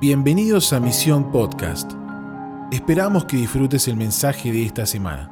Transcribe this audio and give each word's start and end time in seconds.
Bienvenidos 0.00 0.72
a 0.72 0.80
Misión 0.80 1.30
Podcast. 1.30 1.92
Esperamos 2.72 3.26
que 3.26 3.36
disfrutes 3.36 3.86
el 3.86 3.98
mensaje 3.98 4.50
de 4.50 4.64
esta 4.64 4.86
semana. 4.86 5.30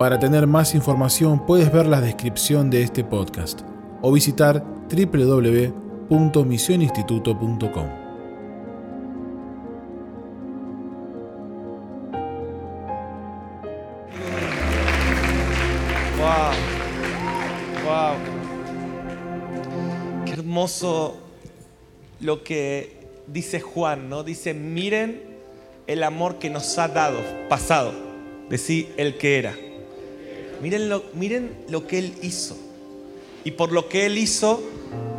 Para 0.00 0.18
tener 0.18 0.48
más 0.48 0.74
información 0.74 1.46
puedes 1.46 1.72
ver 1.72 1.86
la 1.86 2.00
descripción 2.00 2.70
de 2.70 2.82
este 2.82 3.04
podcast 3.04 3.60
o 4.02 4.10
visitar 4.10 4.64
www.misioninstituto.com. 4.88 7.86
Wow. 17.84 18.16
Qué 20.26 20.32
hermoso 20.32 21.16
lo 22.18 22.42
que 22.42 22.99
dice 23.32 23.60
Juan, 23.60 24.08
¿no? 24.08 24.22
Dice, 24.22 24.54
miren 24.54 25.22
el 25.86 26.02
amor 26.02 26.38
que 26.38 26.50
nos 26.50 26.78
ha 26.78 26.88
dado, 26.88 27.18
pasado, 27.48 27.92
decir 28.48 28.92
el 28.96 29.16
que 29.18 29.38
era. 29.38 29.56
Miren 30.62 30.88
lo, 30.88 31.04
miren 31.14 31.52
lo 31.68 31.86
que 31.86 31.98
Él 31.98 32.14
hizo. 32.22 32.56
Y 33.44 33.52
por 33.52 33.72
lo 33.72 33.88
que 33.88 34.06
Él 34.06 34.18
hizo, 34.18 34.62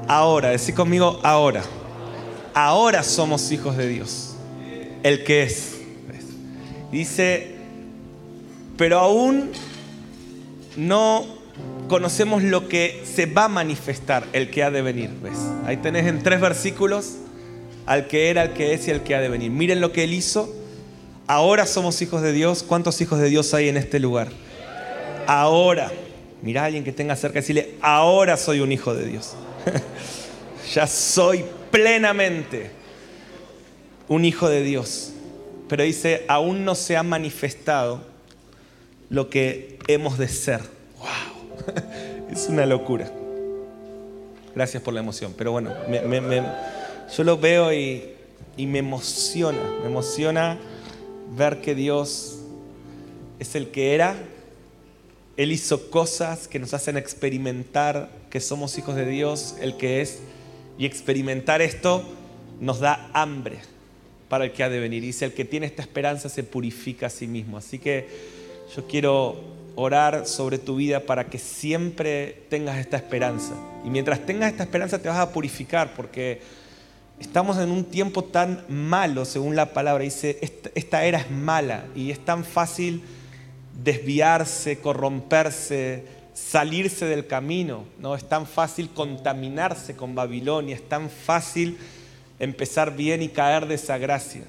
ahora, 0.08 0.50
decir 0.50 0.76
conmigo, 0.76 1.20
ahora. 1.24 1.64
Ahora 2.54 3.04
somos 3.04 3.52
hijos 3.52 3.78
de 3.78 3.88
Dios. 3.88 4.36
El 5.04 5.24
que 5.24 5.44
es. 5.44 5.78
Dice, 6.92 7.56
pero 8.78 9.00
aún 9.00 9.52
no 10.76 11.26
conocemos 11.88 12.44
lo 12.44 12.68
que 12.68 13.04
se 13.06 13.26
va 13.26 13.46
a 13.46 13.48
manifestar, 13.48 14.26
el 14.34 14.50
que 14.50 14.64
ha 14.64 14.72
de 14.72 14.82
venir. 14.82 15.10
¿ves? 15.22 15.38
Ahí 15.66 15.78
tenés 15.78 16.06
en 16.06 16.22
tres 16.22 16.42
versículos 16.42 17.21
al 17.86 18.08
que 18.08 18.30
era, 18.30 18.44
al 18.44 18.54
que 18.54 18.74
es 18.74 18.88
y 18.88 18.92
al 18.92 19.04
que 19.04 19.16
ha 19.16 19.22
de 19.22 19.30
venir. 19.30 19.52
Miren 19.52 19.82
lo 19.82 19.92
que 19.92 20.04
Él 20.04 20.14
hizo. 20.14 20.54
Ahora 21.28 21.66
somos 21.66 22.02
hijos 22.02 22.22
de 22.22 22.34
Dios. 22.34 22.64
¿Cuántos 22.64 23.00
hijos 23.02 23.20
de 23.20 23.30
Dios 23.30 23.54
hay 23.54 23.70
en 23.70 23.78
este 23.78 24.00
lugar? 24.00 24.30
Ahora. 25.28 25.92
Mira 26.42 26.64
a 26.64 26.66
alguien 26.66 26.84
que 26.84 26.92
tenga 26.92 27.16
cerca 27.16 27.38
y 27.38 27.42
decirle, 27.42 27.76
ahora 27.82 28.36
soy 28.36 28.62
un 28.62 28.72
hijo 28.72 28.96
de 28.96 29.06
Dios. 29.06 29.34
ya 30.74 30.88
soy 30.88 31.46
plenamente 31.70 32.72
un 34.08 34.26
hijo 34.26 34.50
de 34.50 34.64
Dios. 34.64 35.14
Pero 35.70 35.84
dice, 35.84 36.26
aún 36.28 36.66
no 36.66 36.76
se 36.76 36.98
ha 36.98 37.04
manifestado 37.04 38.02
lo 39.10 39.30
que 39.30 39.78
hemos 39.88 40.18
de 40.18 40.28
ser. 40.28 40.62
¡Wow! 40.98 42.28
es 42.32 42.48
una 42.50 42.66
locura. 42.66 43.10
Gracias 44.56 44.84
por 44.84 44.94
la 44.94 45.00
emoción. 45.00 45.34
Pero 45.38 45.52
bueno, 45.52 45.72
me, 45.88 46.02
me, 46.02 46.20
me, 46.20 46.44
yo 47.16 47.24
lo 47.24 47.38
veo 47.38 47.74
y, 47.74 48.04
y 48.58 48.68
me 48.68 48.80
emociona. 48.80 49.62
Me 49.82 49.88
emociona 49.88 50.58
ver 51.36 51.62
que 51.62 51.76
Dios 51.76 52.40
es 53.40 53.56
el 53.56 53.72
que 53.72 53.96
era. 53.96 54.16
Él 55.38 55.52
hizo 55.52 55.90
cosas 55.90 56.48
que 56.48 56.60
nos 56.60 56.74
hacen 56.74 56.98
experimentar 56.98 58.10
que 58.30 58.40
somos 58.40 58.78
hijos 58.78 58.96
de 58.96 59.06
Dios, 59.06 59.56
el 59.62 59.78
que 59.78 60.02
es. 60.02 60.20
Y 60.78 60.86
experimentar 60.86 61.62
esto 61.62 62.04
nos 62.60 62.80
da 62.80 63.10
hambre 63.14 63.60
para 64.30 64.46
el 64.46 64.52
que 64.54 64.64
ha 64.64 64.70
de 64.70 64.80
venir. 64.80 65.02
Dice, 65.02 65.26
el 65.26 65.34
que 65.34 65.46
tiene 65.46 65.66
esta 65.66 65.82
esperanza 65.82 66.30
se 66.30 66.44
purifica 66.44 67.08
a 67.08 67.10
sí 67.10 67.28
mismo. 67.28 67.58
Así 67.58 67.80
que 67.80 68.08
yo 68.76 68.88
quiero 68.88 69.42
orar 69.76 70.26
sobre 70.26 70.58
tu 70.58 70.76
vida 70.76 71.02
para 71.02 71.28
que 71.28 71.38
siempre 71.38 72.44
tengas 72.50 72.78
esta 72.78 72.98
esperanza. 72.98 73.54
Y 73.86 73.90
mientras 73.90 74.26
tengas 74.26 74.52
esta 74.52 74.64
esperanza 74.64 75.00
te 75.00 75.10
vas 75.10 75.18
a 75.18 75.32
purificar 75.32 75.94
porque 75.96 76.42
estamos 77.22 77.58
en 77.60 77.70
un 77.70 77.86
tiempo 77.86 78.24
tan 78.24 78.66
malo, 78.68 79.26
según 79.26 79.56
la 79.56 79.74
palabra. 79.74 80.04
Dice, 80.04 80.40
esta 80.76 81.06
era 81.06 81.20
es 81.20 81.32
mala 81.32 81.86
y 81.96 82.12
es 82.12 82.20
tan 82.26 82.44
fácil 82.44 83.04
desviarse, 83.84 84.80
corromperse, 84.80 86.04
salirse 86.34 87.06
del 87.06 87.28
camino. 87.28 87.86
¿no? 88.00 88.16
Es 88.16 88.28
tan 88.28 88.48
fácil 88.48 88.90
contaminarse 88.90 89.96
con 89.96 90.16
Babilonia, 90.16 90.76
es 90.76 90.90
tan 90.90 91.10
fácil 91.10 91.78
empezar 92.40 92.96
bien 92.96 93.22
y 93.22 93.30
caer 93.30 93.68
de 93.68 93.76
esa 93.76 93.98
gracia. 93.98 94.44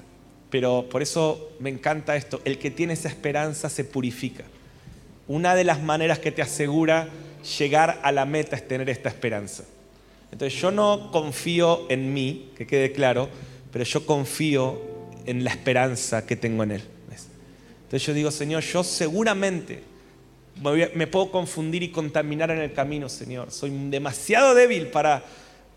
Pero 0.49 0.87
por 0.89 1.01
eso 1.01 1.51
me 1.59 1.69
encanta 1.69 2.15
esto, 2.15 2.41
el 2.43 2.57
que 2.57 2.71
tiene 2.71 2.93
esa 2.93 3.07
esperanza 3.07 3.69
se 3.69 3.83
purifica. 3.83 4.43
Una 5.27 5.55
de 5.55 5.63
las 5.63 5.81
maneras 5.81 6.19
que 6.19 6.31
te 6.31 6.41
asegura 6.41 7.07
llegar 7.57 7.99
a 8.03 8.11
la 8.11 8.25
meta 8.25 8.55
es 8.55 8.67
tener 8.67 8.89
esta 8.89 9.09
esperanza. 9.09 9.63
Entonces 10.33 10.59
yo 10.59 10.71
no 10.71 11.11
confío 11.11 11.85
en 11.89 12.11
mí, 12.11 12.49
que 12.57 12.65
quede 12.65 12.91
claro, 12.91 13.29
pero 13.71 13.85
yo 13.85 14.03
confío 14.03 14.81
en 15.27 15.43
la 15.43 15.51
esperanza 15.51 16.25
que 16.25 16.35
tengo 16.35 16.63
en 16.63 16.71
Él. 16.71 16.81
Entonces 17.83 18.07
yo 18.07 18.15
digo, 18.15 18.31
Señor, 18.31 18.63
yo 18.63 18.83
seguramente 18.83 19.83
me 20.95 21.05
puedo 21.05 21.29
confundir 21.29 21.83
y 21.83 21.89
contaminar 21.89 22.49
en 22.49 22.61
el 22.61 22.73
camino, 22.73 23.09
Señor. 23.09 23.51
Soy 23.51 23.69
demasiado 23.91 24.55
débil 24.55 24.87
para 24.87 25.23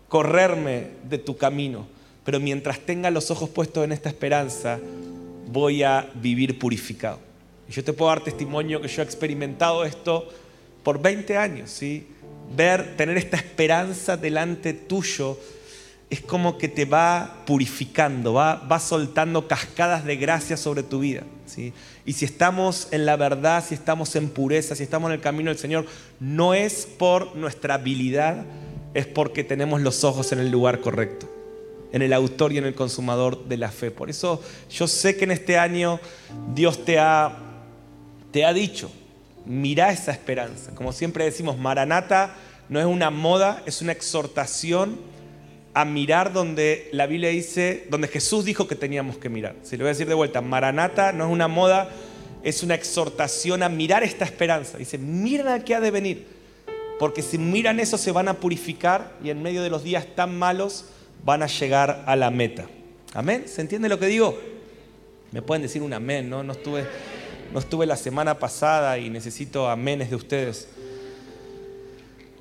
correrme 0.07 0.87
de 1.07 1.19
tu 1.19 1.37
camino, 1.37 1.87
pero 2.25 2.39
mientras 2.39 2.79
tenga 2.79 3.11
los 3.11 3.29
ojos 3.29 3.49
puestos 3.49 3.83
en 3.83 3.91
esta 3.91 4.09
esperanza, 4.09 4.79
voy 5.51 5.83
a 5.83 6.09
vivir 6.15 6.57
purificado. 6.57 7.19
Y 7.69 7.73
yo 7.73 7.83
te 7.83 7.93
puedo 7.93 8.09
dar 8.09 8.23
testimonio 8.23 8.81
que 8.81 8.87
yo 8.87 9.03
he 9.03 9.05
experimentado 9.05 9.85
esto 9.85 10.27
por 10.81 10.99
20 10.99 11.37
años, 11.37 11.69
¿sí? 11.69 12.07
Ver, 12.55 12.95
tener 12.95 13.17
esta 13.17 13.37
esperanza 13.37 14.17
delante 14.17 14.73
tuyo 14.73 15.37
es 16.09 16.21
como 16.21 16.57
que 16.57 16.69
te 16.69 16.85
va 16.85 17.43
purificando, 17.45 18.33
va, 18.33 18.55
va 18.55 18.79
soltando 18.79 19.47
cascadas 19.47 20.05
de 20.05 20.15
gracia 20.15 20.55
sobre 20.55 20.83
tu 20.83 20.99
vida. 20.99 21.23
¿sí? 21.45 21.73
Y 22.05 22.13
si 22.13 22.23
estamos 22.25 22.87
en 22.91 23.05
la 23.05 23.17
verdad, 23.17 23.63
si 23.67 23.73
estamos 23.73 24.15
en 24.15 24.29
pureza, 24.29 24.75
si 24.75 24.83
estamos 24.83 25.09
en 25.09 25.15
el 25.15 25.21
camino 25.21 25.49
del 25.49 25.59
Señor, 25.59 25.85
no 26.19 26.53
es 26.53 26.85
por 26.85 27.35
nuestra 27.35 27.75
habilidad, 27.75 28.45
es 28.93 29.05
porque 29.05 29.43
tenemos 29.43 29.81
los 29.81 30.03
ojos 30.05 30.31
en 30.31 30.39
el 30.39 30.49
lugar 30.49 30.79
correcto, 30.79 31.29
en 31.91 32.01
el 32.01 32.13
autor 32.13 32.53
y 32.53 32.57
en 32.57 32.65
el 32.65 32.73
consumador 32.73 33.45
de 33.45 33.57
la 33.57 33.69
fe. 33.69 33.91
Por 33.91 34.09
eso 34.09 34.41
yo 34.69 34.87
sé 34.87 35.17
que 35.17 35.25
en 35.25 35.31
este 35.31 35.57
año 35.57 35.99
Dios 36.55 36.85
te 36.85 36.99
ha 36.99 37.43
te 38.31 38.45
ha 38.45 38.53
dicho, 38.53 38.91
mira 39.47 39.91
esa 39.91 40.11
esperanza. 40.11 40.75
Como 40.75 40.91
siempre 40.91 41.23
decimos, 41.23 41.57
Maranata 41.57 42.35
no 42.69 42.79
es 42.79 42.85
una 42.85 43.09
moda, 43.09 43.63
es 43.65 43.81
una 43.81 43.93
exhortación 43.93 44.99
a 45.73 45.85
mirar 45.85 46.33
donde 46.33 46.89
la 46.91 47.07
Biblia 47.07 47.29
dice, 47.29 47.85
donde 47.89 48.07
Jesús 48.07 48.45
dijo 48.45 48.67
que 48.67 48.75
teníamos 48.75 49.17
que 49.17 49.29
mirar. 49.29 49.55
Si 49.63 49.77
lo 49.77 49.83
voy 49.83 49.89
a 49.89 49.93
decir 49.93 50.07
de 50.07 50.13
vuelta, 50.13 50.41
Maranata 50.41 51.13
no 51.13 51.25
es 51.25 51.31
una 51.31 51.47
moda, 51.47 51.89
es 52.43 52.63
una 52.63 52.75
exhortación 52.75 53.63
a 53.63 53.69
mirar 53.69 54.03
esta 54.03 54.25
esperanza. 54.25 54.77
Dice, 54.77 54.97
miren 54.97 55.47
a 55.47 55.63
qué 55.63 55.75
ha 55.75 55.79
de 55.79 55.91
venir, 55.91 56.25
porque 56.99 57.21
si 57.21 57.37
miran 57.37 57.79
eso 57.79 57.97
se 57.97 58.11
van 58.11 58.27
a 58.27 58.35
purificar 58.35 59.13
y 59.23 59.29
en 59.29 59.41
medio 59.41 59.61
de 59.61 59.69
los 59.69 59.83
días 59.83 60.07
tan 60.15 60.37
malos 60.37 60.85
van 61.23 61.43
a 61.43 61.47
llegar 61.47 62.03
a 62.05 62.15
la 62.15 62.31
meta. 62.31 62.65
Amén. 63.13 63.43
¿Se 63.47 63.61
entiende 63.61 63.87
lo 63.87 63.99
que 63.99 64.07
digo? 64.07 64.37
Me 65.31 65.41
pueden 65.41 65.61
decir 65.61 65.81
un 65.81 65.93
amén, 65.93 66.29
¿no? 66.29 66.43
No 66.43 66.53
estuve 66.53 66.85
no 67.51 67.59
estuve 67.59 67.85
la 67.85 67.95
semana 67.95 68.39
pasada 68.39 68.97
y 68.97 69.09
necesito 69.09 69.69
amenes 69.69 70.09
de 70.09 70.15
ustedes. 70.15 70.67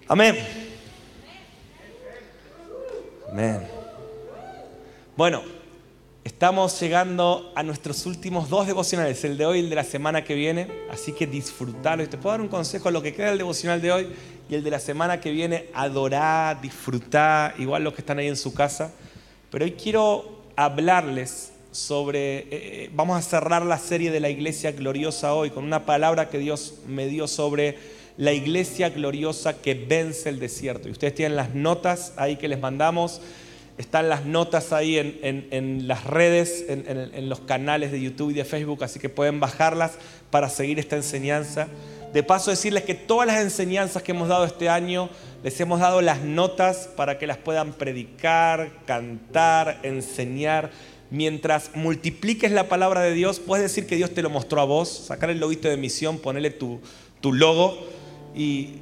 Amén. 0.09 0.37
Amén. 3.31 3.67
Bueno, 5.17 5.43
estamos 6.25 6.79
llegando 6.81 7.53
a 7.55 7.63
nuestros 7.63 8.07
últimos 8.07 8.49
dos 8.49 8.67
devocionales, 8.67 9.25
el 9.25 9.37
de 9.37 9.47
hoy 9.47 9.59
y 9.59 9.63
el 9.63 9.71
de 9.71 9.77
la 9.77 9.85
semana 9.85 10.23
que 10.23 10.35
viene, 10.35 10.69
así 10.91 11.13
que 11.13 11.27
disfrutarlo. 11.27 12.05
Y 12.05 12.07
te 12.07 12.19
puedo 12.19 12.33
dar 12.33 12.41
un 12.41 12.49
consejo, 12.49 12.91
lo 12.91 13.03
que 13.03 13.15
queda 13.15 13.29
del 13.29 13.39
devocional 13.39 13.81
de 13.81 13.93
hoy 13.93 14.09
y 14.49 14.55
el 14.55 14.63
de 14.63 14.71
la 14.71 14.79
semana 14.79 15.21
que 15.21 15.33
viene, 15.33 15.71
adorar, 15.75 16.61
disfrutar, 16.61 17.55
igual 17.59 17.83
los 17.83 17.95
que 17.95 18.03
están 18.03 18.19
ahí 18.19 18.29
en 18.29 18.37
su 18.37 18.55
casa. 18.55 18.93
Pero 19.51 19.65
hoy 19.65 19.73
quiero 19.73 20.43
hablarles 20.55 21.53
sobre, 21.77 22.39
eh, 22.39 22.49
eh, 22.51 22.91
vamos 22.95 23.19
a 23.19 23.23
cerrar 23.23 23.65
la 23.65 23.79
serie 23.79 24.11
de 24.11 24.19
la 24.19 24.31
iglesia 24.31 24.73
gloriosa 24.73 25.35
hoy 25.35 25.51
con 25.51 25.65
una 25.65 25.85
palabra 25.85 26.31
que 26.31 26.39
Dios 26.39 26.77
me 26.87 27.07
dio 27.07 27.29
sobre 27.29 27.77
la 28.17 28.33
iglesia 28.33 28.89
gloriosa 28.89 29.61
que 29.61 29.75
vence 29.75 30.31
el 30.31 30.39
desierto. 30.39 30.89
Y 30.89 30.93
ustedes 30.93 31.15
tienen 31.15 31.37
las 31.37 31.55
notas 31.55 32.15
ahí 32.17 32.37
que 32.37 32.49
les 32.49 32.59
mandamos, 32.59 33.21
están 33.77 34.09
las 34.09 34.25
notas 34.25 34.73
ahí 34.73 34.97
en, 34.97 35.87
las 35.87 36.05
redes, 36.05 36.65
en, 36.67 36.87
en 36.89 37.29
los 37.29 37.41
canales 37.41 37.93
de 37.93 38.01
YouTube 38.01 38.31
y 38.31 38.35
de 38.35 38.47
Facebook, 38.47 38.83
así 38.83 38.99
que 38.99 39.11
pueden 39.11 39.39
bajarlas 39.39 39.99
para 40.31 40.49
seguir 40.49 40.79
esta 40.79 40.97
enseñanza. 40.97 41.69
De 42.15 42.23
paso 42.23 42.51
decirles 42.51 42.85
que 42.85 42.95
todas 42.95 43.27
las 43.27 43.43
enseñanzas 43.43 44.03
que 44.03 44.13
hemos 44.13 44.29
dado 44.29 44.47
este 44.47 44.71
año, 44.71 45.11
les 45.45 45.61
hemos 45.61 45.81
dado 45.81 46.01
las 46.01 46.23
notas 46.23 46.89
para 46.97 47.19
que 47.19 47.27
las 47.27 47.37
puedan 47.37 47.75
predicar, 47.75 48.71
cantar, 48.87 49.81
enseñar 49.83 50.71
mientras 51.17 51.71
multipliques 51.75 52.53
la 52.53 52.69
palabra 52.69 53.01
de 53.01 53.15
Dios, 53.15 53.41
puedes 53.41 53.65
decir 53.65 53.87
que 53.87 53.97
Dios 53.97 54.13
te 54.13 54.21
lo 54.23 54.29
mostró 54.29 54.61
a 54.61 54.65
vos, 54.65 54.89
sacar 54.89 55.31
el 55.31 55.41
loguito 55.41 55.67
de 55.67 55.79
misión, 55.79 56.19
ponerle 56.19 56.51
tu, 56.51 56.79
tu 57.23 57.33
logo 57.33 57.79
y, 58.37 58.75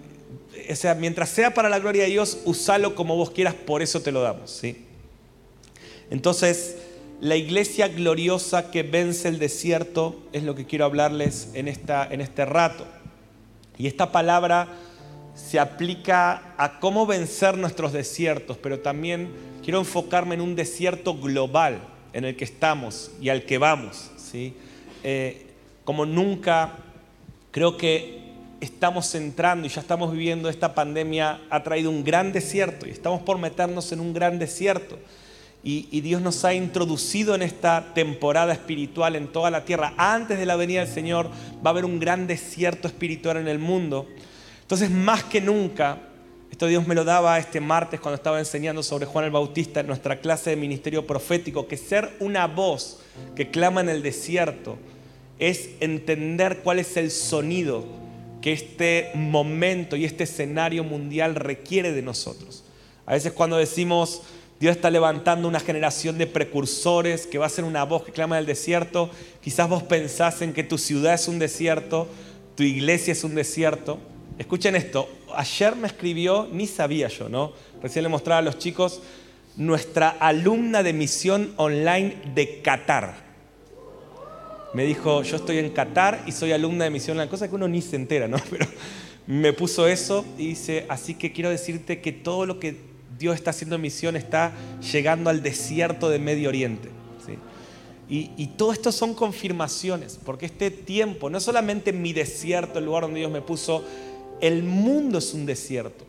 sea, 0.74 0.96
mientras 0.96 1.28
sea 1.28 1.54
para 1.54 1.68
la 1.68 1.78
gloria 1.78 2.02
de 2.02 2.10
Dios, 2.10 2.40
usalo 2.44 2.96
como 2.96 3.16
vos 3.16 3.30
quieras, 3.30 3.54
por 3.54 3.82
eso 3.82 4.02
te 4.02 4.10
lo 4.10 4.20
damos, 4.20 4.50
¿sí? 4.50 4.84
Entonces, 6.10 6.76
la 7.20 7.36
iglesia 7.36 7.86
gloriosa 7.86 8.72
que 8.72 8.82
vence 8.82 9.28
el 9.28 9.38
desierto 9.38 10.20
es 10.32 10.42
lo 10.42 10.56
que 10.56 10.66
quiero 10.66 10.84
hablarles 10.84 11.50
en, 11.54 11.68
esta, 11.68 12.06
en 12.10 12.20
este 12.20 12.44
rato. 12.44 12.84
Y 13.78 13.86
esta 13.86 14.10
palabra 14.10 14.68
se 15.34 15.60
aplica 15.60 16.54
a 16.58 16.80
cómo 16.80 17.06
vencer 17.06 17.56
nuestros 17.56 17.92
desiertos, 17.92 18.58
pero 18.58 18.80
también 18.80 19.30
quiero 19.62 19.78
enfocarme 19.78 20.34
en 20.34 20.40
un 20.40 20.56
desierto 20.56 21.16
global 21.16 21.93
en 22.14 22.24
el 22.24 22.36
que 22.36 22.44
estamos 22.44 23.10
y 23.20 23.28
al 23.28 23.44
que 23.44 23.58
vamos. 23.58 24.10
¿sí? 24.16 24.54
Eh, 25.02 25.48
como 25.84 26.06
nunca, 26.06 26.78
creo 27.50 27.76
que 27.76 28.22
estamos 28.60 29.14
entrando 29.14 29.66
y 29.66 29.70
ya 29.70 29.82
estamos 29.82 30.12
viviendo 30.12 30.48
esta 30.48 30.74
pandemia, 30.74 31.42
ha 31.50 31.62
traído 31.62 31.90
un 31.90 32.02
gran 32.02 32.32
desierto 32.32 32.86
y 32.86 32.90
estamos 32.90 33.20
por 33.22 33.36
meternos 33.36 33.92
en 33.92 34.00
un 34.00 34.14
gran 34.14 34.38
desierto. 34.38 34.98
Y, 35.66 36.02
Dios 36.02 36.20
nos 36.20 36.44
ha 36.44 36.52
introducido 36.52 37.34
en 37.34 37.40
esta 37.40 37.94
temporada 37.94 38.52
espiritual 38.52 39.16
en 39.16 39.28
toda 39.28 39.50
la 39.50 39.64
tierra. 39.64 39.94
Antes 39.96 40.38
de 40.38 40.44
la 40.44 40.56
venida 40.56 40.80
del 40.84 40.92
Señor 40.92 41.30
va 41.64 41.68
a 41.68 41.68
haber 41.70 41.86
un 41.86 41.98
gran 41.98 42.26
desierto 42.26 42.86
espiritual 42.86 43.38
en 43.38 43.48
el 43.48 43.58
mundo. 43.58 44.06
Entonces, 44.60 44.90
más 44.90 45.24
que 45.24 45.40
nunca, 45.40 46.00
esto 46.54 46.68
Dios 46.68 46.86
me 46.86 46.94
lo 46.94 47.02
daba 47.02 47.36
este 47.40 47.60
martes 47.60 47.98
cuando 47.98 48.14
estaba 48.14 48.38
enseñando 48.38 48.84
sobre 48.84 49.06
Juan 49.06 49.24
el 49.24 49.32
Bautista 49.32 49.80
en 49.80 49.88
nuestra 49.88 50.20
clase 50.20 50.50
de 50.50 50.56
ministerio 50.56 51.04
profético, 51.04 51.66
que 51.66 51.76
ser 51.76 52.12
una 52.20 52.46
voz 52.46 53.00
que 53.34 53.50
clama 53.50 53.80
en 53.80 53.88
el 53.88 54.04
desierto 54.04 54.78
es 55.40 55.70
entender 55.80 56.60
cuál 56.62 56.78
es 56.78 56.96
el 56.96 57.10
sonido 57.10 57.84
que 58.40 58.52
este 58.52 59.10
momento 59.16 59.96
y 59.96 60.04
este 60.04 60.22
escenario 60.22 60.84
mundial 60.84 61.34
requiere 61.34 61.90
de 61.90 62.02
nosotros. 62.02 62.62
A 63.04 63.14
veces 63.14 63.32
cuando 63.32 63.56
decimos 63.56 64.22
Dios 64.60 64.76
está 64.76 64.92
levantando 64.92 65.48
una 65.48 65.58
generación 65.58 66.18
de 66.18 66.28
precursores 66.28 67.26
que 67.26 67.38
va 67.38 67.46
a 67.46 67.48
ser 67.48 67.64
una 67.64 67.82
voz 67.82 68.04
que 68.04 68.12
clama 68.12 68.36
en 68.36 68.42
el 68.42 68.46
desierto, 68.46 69.10
quizás 69.42 69.68
vos 69.68 69.82
pensás 69.82 70.40
en 70.40 70.52
que 70.52 70.62
tu 70.62 70.78
ciudad 70.78 71.14
es 71.14 71.26
un 71.26 71.40
desierto, 71.40 72.06
tu 72.54 72.62
iglesia 72.62 73.10
es 73.10 73.24
un 73.24 73.34
desierto. 73.34 73.98
Escuchen 74.38 74.76
esto, 74.76 75.08
ayer 75.36 75.76
me 75.76 75.86
escribió, 75.86 76.48
ni 76.50 76.66
sabía 76.66 77.08
yo, 77.08 77.28
¿no? 77.28 77.52
Recién 77.82 78.02
le 78.02 78.08
mostraba 78.08 78.38
a 78.38 78.42
los 78.42 78.58
chicos, 78.58 79.00
nuestra 79.56 80.10
alumna 80.10 80.82
de 80.82 80.92
misión 80.92 81.54
online 81.56 82.16
de 82.34 82.60
Qatar 82.60 83.24
me 84.74 84.84
dijo, 84.84 85.22
yo 85.22 85.36
estoy 85.36 85.58
en 85.58 85.70
Qatar 85.70 86.24
y 86.26 86.32
soy 86.32 86.50
alumna 86.50 86.84
de 86.84 86.90
misión 86.90 87.16
la 87.16 87.28
cosa 87.28 87.48
que 87.48 87.54
uno 87.54 87.68
ni 87.68 87.80
se 87.80 87.94
entera, 87.94 88.26
¿no? 88.26 88.38
Pero 88.50 88.66
me 89.26 89.52
puso 89.52 89.86
eso 89.86 90.24
y 90.36 90.48
dice, 90.48 90.84
así 90.88 91.14
que 91.14 91.32
quiero 91.32 91.48
decirte 91.48 92.00
que 92.00 92.10
todo 92.10 92.44
lo 92.44 92.58
que 92.58 92.76
Dios 93.16 93.36
está 93.36 93.50
haciendo 93.50 93.76
en 93.76 93.82
misión 93.82 94.16
está 94.16 94.52
llegando 94.92 95.30
al 95.30 95.42
desierto 95.42 96.10
de 96.10 96.18
Medio 96.18 96.48
Oriente. 96.48 96.90
Y, 98.06 98.32
y, 98.36 98.48
todo 98.48 98.70
esto 98.70 98.92
son 98.92 99.14
confirmaciones, 99.14 100.20
porque 100.22 100.44
este 100.44 100.70
tiempo, 100.70 101.30
no 101.30 101.40
solamente 101.40 101.90
mi 101.90 102.12
desierto, 102.12 102.78
el 102.78 102.84
lugar 102.84 103.04
donde 103.04 103.20
Dios 103.20 103.32
me 103.32 103.40
puso, 103.40 103.82
el 104.40 104.62
mundo 104.62 105.18
es 105.18 105.34
un 105.34 105.46
desierto, 105.46 106.04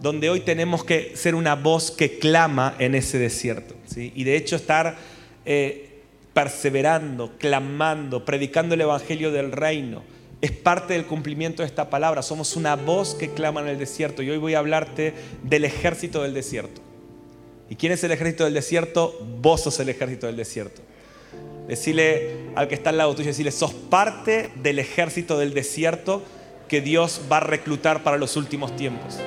donde 0.00 0.30
hoy 0.30 0.40
tenemos 0.40 0.84
que 0.84 1.16
ser 1.16 1.34
una 1.34 1.54
voz 1.54 1.90
que 1.90 2.18
clama 2.18 2.74
en 2.78 2.94
ese 2.94 3.18
desierto. 3.18 3.74
Y 3.96 4.24
de 4.24 4.36
hecho 4.36 4.56
estar 4.56 4.96
eh, 5.44 6.02
perseverando, 6.34 7.32
clamando, 7.38 8.24
predicando 8.24 8.74
el 8.74 8.82
Evangelio 8.82 9.32
del 9.32 9.50
Reino. 9.50 10.02
Es 10.40 10.52
parte 10.52 10.94
del 10.94 11.04
cumplimiento 11.04 11.62
de 11.62 11.66
esta 11.66 11.90
palabra. 11.90 12.22
Somos 12.22 12.54
una 12.54 12.76
voz 12.76 13.16
que 13.16 13.30
clama 13.30 13.60
en 13.60 13.66
el 13.68 13.78
desierto. 13.78 14.22
Y 14.22 14.30
hoy 14.30 14.38
voy 14.38 14.54
a 14.54 14.60
hablarte 14.60 15.14
del 15.42 15.64
ejército 15.64 16.22
del 16.22 16.34
desierto. 16.34 16.80
¿Y 17.68 17.74
quién 17.74 17.90
es 17.92 18.04
el 18.04 18.12
ejército 18.12 18.44
del 18.44 18.54
desierto? 18.54 19.18
Vos 19.40 19.62
sos 19.62 19.80
el 19.80 19.88
ejército 19.88 20.26
del 20.28 20.36
desierto. 20.36 20.80
Decirle 21.66 22.36
al 22.54 22.68
que 22.68 22.76
está 22.76 22.90
al 22.90 22.98
lado 22.98 23.14
tuyo, 23.14 23.26
decirle, 23.26 23.50
sos 23.50 23.74
parte 23.74 24.50
del 24.62 24.78
ejército 24.78 25.38
del 25.38 25.52
desierto 25.52 26.22
que 26.68 26.80
Dios 26.80 27.22
va 27.30 27.38
a 27.38 27.40
reclutar 27.40 28.02
para 28.02 28.16
los 28.16 28.36
últimos 28.36 28.76
tiempos. 28.76 29.18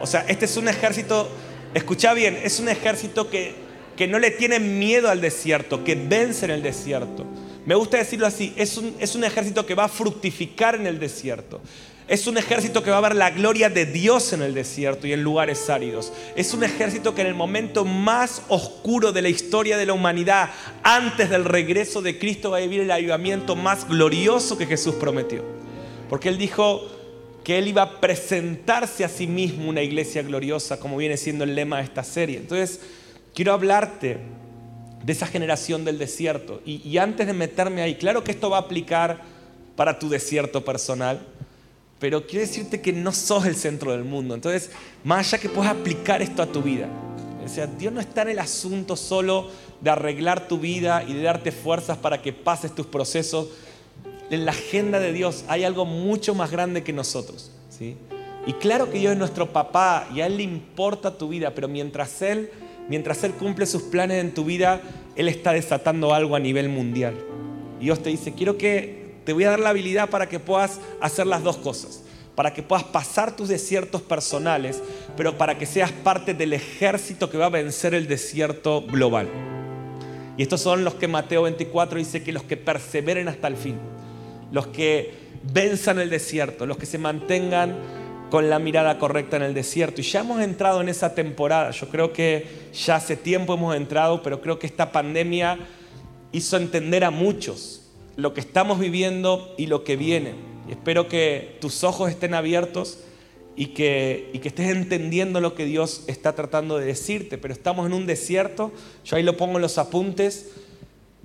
O 0.00 0.06
sea, 0.06 0.24
este 0.28 0.44
es 0.44 0.56
un 0.56 0.68
ejército, 0.68 1.28
escucha 1.72 2.14
bien, 2.14 2.38
es 2.42 2.60
un 2.60 2.68
ejército 2.68 3.30
que 3.30 3.64
que 3.96 4.08
no 4.08 4.18
le 4.18 4.30
tienen 4.30 4.78
miedo 4.78 5.08
al 5.08 5.20
desierto, 5.20 5.84
que 5.84 5.94
vencen 5.94 6.50
el 6.50 6.62
desierto. 6.62 7.24
Me 7.66 7.74
gusta 7.74 7.96
decirlo 7.96 8.26
así, 8.26 8.52
es 8.56 8.76
un, 8.76 8.94
es 8.98 9.14
un 9.14 9.24
ejército 9.24 9.64
que 9.64 9.74
va 9.74 9.84
a 9.84 9.88
fructificar 9.88 10.74
en 10.74 10.86
el 10.86 10.98
desierto. 10.98 11.60
Es 12.06 12.26
un 12.26 12.36
ejército 12.36 12.82
que 12.82 12.90
va 12.90 12.98
a 12.98 13.02
ver 13.02 13.14
la 13.14 13.30
gloria 13.30 13.70
de 13.70 13.86
Dios 13.86 14.34
en 14.34 14.42
el 14.42 14.52
desierto 14.52 15.06
y 15.06 15.14
en 15.14 15.22
lugares 15.22 15.70
áridos. 15.70 16.12
Es 16.36 16.52
un 16.52 16.62
ejército 16.62 17.14
que 17.14 17.22
en 17.22 17.28
el 17.28 17.34
momento 17.34 17.86
más 17.86 18.42
oscuro 18.48 19.12
de 19.12 19.22
la 19.22 19.30
historia 19.30 19.78
de 19.78 19.86
la 19.86 19.94
humanidad, 19.94 20.50
antes 20.82 21.30
del 21.30 21.46
regreso 21.46 22.02
de 22.02 22.18
Cristo, 22.18 22.50
va 22.50 22.58
a 22.58 22.60
vivir 22.60 22.80
el 22.80 22.90
avivamiento 22.90 23.56
más 23.56 23.88
glorioso 23.88 24.58
que 24.58 24.66
Jesús 24.66 24.96
prometió. 24.96 25.63
Porque 26.14 26.28
Él 26.28 26.38
dijo 26.38 26.86
que 27.42 27.58
Él 27.58 27.66
iba 27.66 27.82
a 27.82 28.00
presentarse 28.00 29.04
a 29.04 29.08
sí 29.08 29.26
mismo 29.26 29.68
una 29.68 29.82
iglesia 29.82 30.22
gloriosa, 30.22 30.78
como 30.78 30.96
viene 30.96 31.16
siendo 31.16 31.42
el 31.42 31.56
lema 31.56 31.78
de 31.78 31.82
esta 31.82 32.04
serie. 32.04 32.36
Entonces, 32.36 32.78
quiero 33.34 33.52
hablarte 33.52 34.18
de 35.04 35.12
esa 35.12 35.26
generación 35.26 35.84
del 35.84 35.98
desierto. 35.98 36.62
Y, 36.64 36.98
antes 36.98 37.26
de 37.26 37.32
meterme 37.32 37.82
ahí, 37.82 37.96
claro 37.96 38.22
que 38.22 38.30
esto 38.30 38.48
va 38.48 38.58
a 38.58 38.60
aplicar 38.60 39.22
para 39.74 39.98
tu 39.98 40.08
desierto 40.08 40.64
personal, 40.64 41.18
pero 41.98 42.24
quiero 42.28 42.46
decirte 42.46 42.80
que 42.80 42.92
no 42.92 43.10
sos 43.10 43.44
el 43.46 43.56
centro 43.56 43.90
del 43.90 44.04
mundo. 44.04 44.36
Entonces, 44.36 44.70
más 45.02 45.26
allá 45.26 45.42
que 45.42 45.48
puedas 45.48 45.72
aplicar 45.72 46.22
esto 46.22 46.42
a 46.42 46.46
tu 46.46 46.62
vida. 46.62 46.86
O 47.44 47.48
sea, 47.48 47.66
Dios 47.66 47.92
no 47.92 47.98
está 48.00 48.22
en 48.22 48.28
el 48.28 48.38
asunto 48.38 48.94
solo 48.94 49.50
de 49.80 49.90
arreglar 49.90 50.46
tu 50.46 50.60
vida 50.60 51.02
y 51.02 51.14
de 51.14 51.22
darte 51.22 51.50
fuerzas 51.50 51.98
para 51.98 52.22
que 52.22 52.32
pases 52.32 52.72
tus 52.72 52.86
procesos. 52.86 53.48
En 54.30 54.44
la 54.44 54.52
agenda 54.52 55.00
de 55.00 55.12
Dios 55.12 55.44
hay 55.48 55.64
algo 55.64 55.84
mucho 55.84 56.34
más 56.34 56.50
grande 56.50 56.82
que 56.82 56.92
nosotros. 56.92 57.50
¿sí? 57.70 57.96
Y 58.46 58.54
claro 58.54 58.90
que 58.90 58.98
Dios 58.98 59.12
es 59.12 59.18
nuestro 59.18 59.52
papá 59.52 60.08
y 60.14 60.20
a 60.20 60.26
Él 60.26 60.38
le 60.38 60.42
importa 60.42 61.16
tu 61.16 61.28
vida, 61.28 61.54
pero 61.54 61.68
mientras 61.68 62.22
Él 62.22 62.50
mientras 62.88 63.24
Él 63.24 63.32
cumple 63.32 63.66
sus 63.66 63.82
planes 63.82 64.22
en 64.22 64.32
tu 64.32 64.44
vida, 64.44 64.80
Él 65.16 65.28
está 65.28 65.52
desatando 65.52 66.14
algo 66.14 66.36
a 66.36 66.40
nivel 66.40 66.68
mundial. 66.68 67.14
Y 67.80 67.84
Dios 67.84 68.02
te 68.02 68.10
dice, 68.10 68.32
quiero 68.32 68.56
que 68.58 69.14
te 69.24 69.32
voy 69.32 69.44
a 69.44 69.50
dar 69.50 69.60
la 69.60 69.70
habilidad 69.70 70.10
para 70.10 70.28
que 70.28 70.38
puedas 70.38 70.80
hacer 71.00 71.26
las 71.26 71.42
dos 71.42 71.56
cosas, 71.56 72.02
para 72.34 72.52
que 72.52 72.62
puedas 72.62 72.84
pasar 72.84 73.34
tus 73.36 73.48
desiertos 73.48 74.02
personales, 74.02 74.82
pero 75.16 75.38
para 75.38 75.58
que 75.58 75.66
seas 75.66 75.92
parte 75.92 76.34
del 76.34 76.52
ejército 76.52 77.30
que 77.30 77.38
va 77.38 77.46
a 77.46 77.50
vencer 77.50 77.94
el 77.94 78.06
desierto 78.06 78.82
global. 78.82 79.28
Y 80.36 80.42
estos 80.42 80.60
son 80.60 80.84
los 80.84 80.94
que 80.94 81.08
Mateo 81.08 81.42
24 81.42 81.98
dice 81.98 82.22
que 82.22 82.32
los 82.32 82.42
que 82.42 82.56
perseveren 82.56 83.28
hasta 83.28 83.46
el 83.48 83.56
fin, 83.56 83.76
los 84.54 84.68
que 84.68 85.12
venzan 85.52 85.98
el 85.98 86.10
desierto, 86.10 86.64
los 86.64 86.78
que 86.78 86.86
se 86.86 86.96
mantengan 86.96 87.74
con 88.30 88.48
la 88.48 88.60
mirada 88.60 89.00
correcta 89.00 89.36
en 89.36 89.42
el 89.42 89.52
desierto. 89.52 90.00
Y 90.00 90.04
ya 90.04 90.20
hemos 90.20 90.40
entrado 90.40 90.80
en 90.80 90.88
esa 90.88 91.12
temporada. 91.16 91.72
Yo 91.72 91.88
creo 91.88 92.12
que 92.12 92.46
ya 92.72 92.94
hace 92.94 93.16
tiempo 93.16 93.54
hemos 93.54 93.74
entrado, 93.74 94.22
pero 94.22 94.40
creo 94.40 94.60
que 94.60 94.68
esta 94.68 94.92
pandemia 94.92 95.58
hizo 96.30 96.56
entender 96.56 97.02
a 97.02 97.10
muchos 97.10 97.90
lo 98.14 98.32
que 98.32 98.40
estamos 98.40 98.78
viviendo 98.78 99.52
y 99.58 99.66
lo 99.66 99.82
que 99.82 99.96
viene. 99.96 100.34
Espero 100.70 101.08
que 101.08 101.58
tus 101.60 101.82
ojos 101.82 102.08
estén 102.08 102.32
abiertos 102.32 103.00
y 103.56 103.66
que, 103.66 104.30
y 104.32 104.38
que 104.38 104.48
estés 104.48 104.70
entendiendo 104.70 105.40
lo 105.40 105.56
que 105.56 105.64
Dios 105.64 106.04
está 106.06 106.36
tratando 106.36 106.78
de 106.78 106.86
decirte. 106.86 107.38
Pero 107.38 107.52
estamos 107.52 107.86
en 107.86 107.92
un 107.92 108.06
desierto, 108.06 108.70
yo 109.04 109.16
ahí 109.16 109.24
lo 109.24 109.36
pongo 109.36 109.56
en 109.56 109.62
los 109.62 109.78
apuntes, 109.78 110.52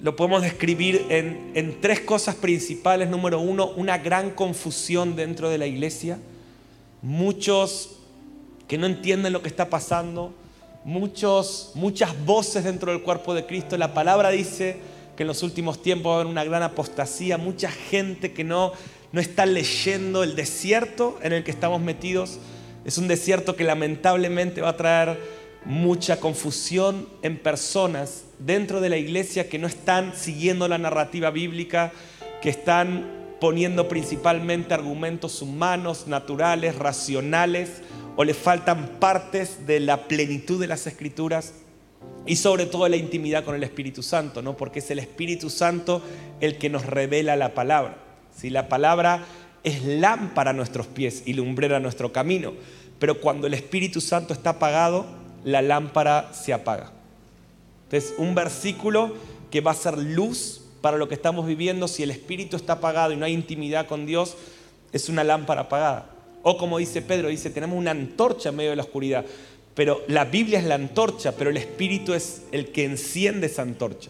lo 0.01 0.15
podemos 0.15 0.41
describir 0.41 1.05
en, 1.09 1.77
tres 1.81 1.99
cosas 1.99 2.35
principales. 2.35 3.09
Número 3.09 3.39
uno, 3.39 3.67
una 3.75 3.97
gran 3.97 4.31
confusión 4.31 5.15
dentro 5.15 5.49
de 5.49 5.57
la 5.57 5.67
iglesia 5.67 6.19
muchos 7.01 7.91
que 8.67 8.77
no 8.77 8.85
entienden 8.85 9.33
lo 9.33 9.41
que 9.41 9.47
está 9.47 9.69
pasando, 9.69 10.33
muchos, 10.83 11.71
muchas 11.75 12.25
voces 12.25 12.63
dentro 12.63 12.91
del 12.91 13.01
cuerpo 13.01 13.33
de 13.33 13.45
Cristo. 13.45 13.77
La 13.77 13.93
palabra 13.93 14.29
dice 14.29 14.77
que 15.15 15.23
en 15.23 15.27
los 15.27 15.43
últimos 15.43 15.81
tiempos 15.81 16.11
va 16.11 16.13
a 16.13 16.19
haber 16.19 16.27
una 16.27 16.43
gran 16.43 16.63
apostasía, 16.63 17.37
mucha 17.37 17.71
gente 17.71 18.31
que 18.31 18.43
no, 18.43 18.73
no 19.11 19.19
está 19.19 19.45
leyendo 19.45 20.23
el 20.23 20.35
desierto 20.35 21.17
en 21.23 21.33
el 21.33 21.43
que 21.43 21.51
estamos 21.51 21.81
metidos. 21.81 22.39
Es 22.85 22.97
un 22.97 23.07
desierto 23.07 23.55
que 23.55 23.63
lamentablemente 23.63 24.61
va 24.61 24.69
a 24.69 24.77
traer 24.77 25.38
mucha 25.65 26.19
confusión 26.19 27.07
en 27.21 27.37
personas 27.37 28.25
dentro 28.39 28.81
de 28.81 28.89
la 28.89 28.97
iglesia 28.97 29.49
que 29.49 29.59
no 29.59 29.67
están 29.67 30.15
siguiendo 30.15 30.67
la 30.67 30.77
narrativa 30.77 31.29
bíblica, 31.31 31.91
que 32.41 32.49
están 32.49 33.19
poniendo 33.39 33.87
principalmente 33.87 34.73
argumentos 34.73 35.41
humanos, 35.41 36.07
naturales, 36.07 36.75
racionales, 36.75 37.81
o 38.15 38.23
le 38.23 38.33
faltan 38.33 38.99
partes 38.99 39.65
de 39.65 39.79
la 39.79 40.07
plenitud 40.07 40.59
de 40.59 40.67
las 40.67 40.87
escrituras 40.87 41.53
y 42.25 42.35
sobre 42.35 42.65
todo 42.65 42.87
la 42.89 42.97
intimidad 42.97 43.45
con 43.45 43.55
el 43.55 43.63
Espíritu 43.63 44.03
Santo, 44.03 44.41
¿no? 44.41 44.57
Porque 44.57 44.79
es 44.79 44.91
el 44.91 44.99
Espíritu 44.99 45.49
Santo 45.49 46.01
el 46.41 46.57
que 46.57 46.69
nos 46.69 46.85
revela 46.85 47.35
la 47.35 47.53
palabra. 47.53 47.97
Si 48.35 48.49
la 48.49 48.67
palabra 48.67 49.23
es 49.63 49.83
lámpara 49.85 50.51
a 50.51 50.53
nuestros 50.53 50.87
pies 50.87 51.23
y 51.25 51.33
lumbrera 51.33 51.77
a 51.77 51.79
nuestro 51.79 52.11
camino, 52.11 52.53
pero 52.99 53.21
cuando 53.21 53.47
el 53.47 53.53
Espíritu 53.53 54.01
Santo 54.01 54.33
está 54.33 54.51
apagado, 54.51 55.05
la 55.43 55.62
lámpara 55.62 56.31
se 56.34 56.53
apaga. 56.53 56.91
Entonces, 57.86 58.13
un 58.17 58.36
versículo 58.36 59.13
que 59.51 59.62
va 59.62 59.72
a 59.72 59.75
ser 59.75 59.98
luz 59.98 60.62
para 60.81 60.98
lo 60.98 61.08
que 61.08 61.15
estamos 61.15 61.46
viviendo, 61.46 61.88
si 61.88 62.03
el 62.03 62.12
espíritu 62.12 62.55
está 62.55 62.74
apagado 62.74 63.13
y 63.13 63.17
no 63.17 63.25
hay 63.25 63.34
intimidad 63.34 63.88
con 63.88 64.05
Dios, 64.05 64.38
es 64.91 65.10
una 65.10 65.24
lámpara 65.24 65.62
apagada. 65.62 66.10
O 66.43 66.58
como 66.58 66.77
dice 66.77 67.01
Pedro, 67.01 67.27
dice, 67.27 67.50
tenemos 67.50 67.77
una 67.77 67.91
antorcha 67.91 68.50
en 68.50 68.55
medio 68.55 68.69
de 68.69 68.75
la 68.77 68.84
oscuridad. 68.84 69.25
Pero 69.74 70.01
la 70.08 70.25
Biblia 70.25 70.60
es 70.60 70.65
la 70.65 70.75
antorcha, 70.75 71.34
pero 71.34 71.50
el 71.50 71.58
espíritu 71.58 72.13
es 72.13 72.43
el 72.51 72.72
que 72.72 72.86
enciende 72.86 73.48
esa 73.48 73.62
antorcha. 73.62 74.10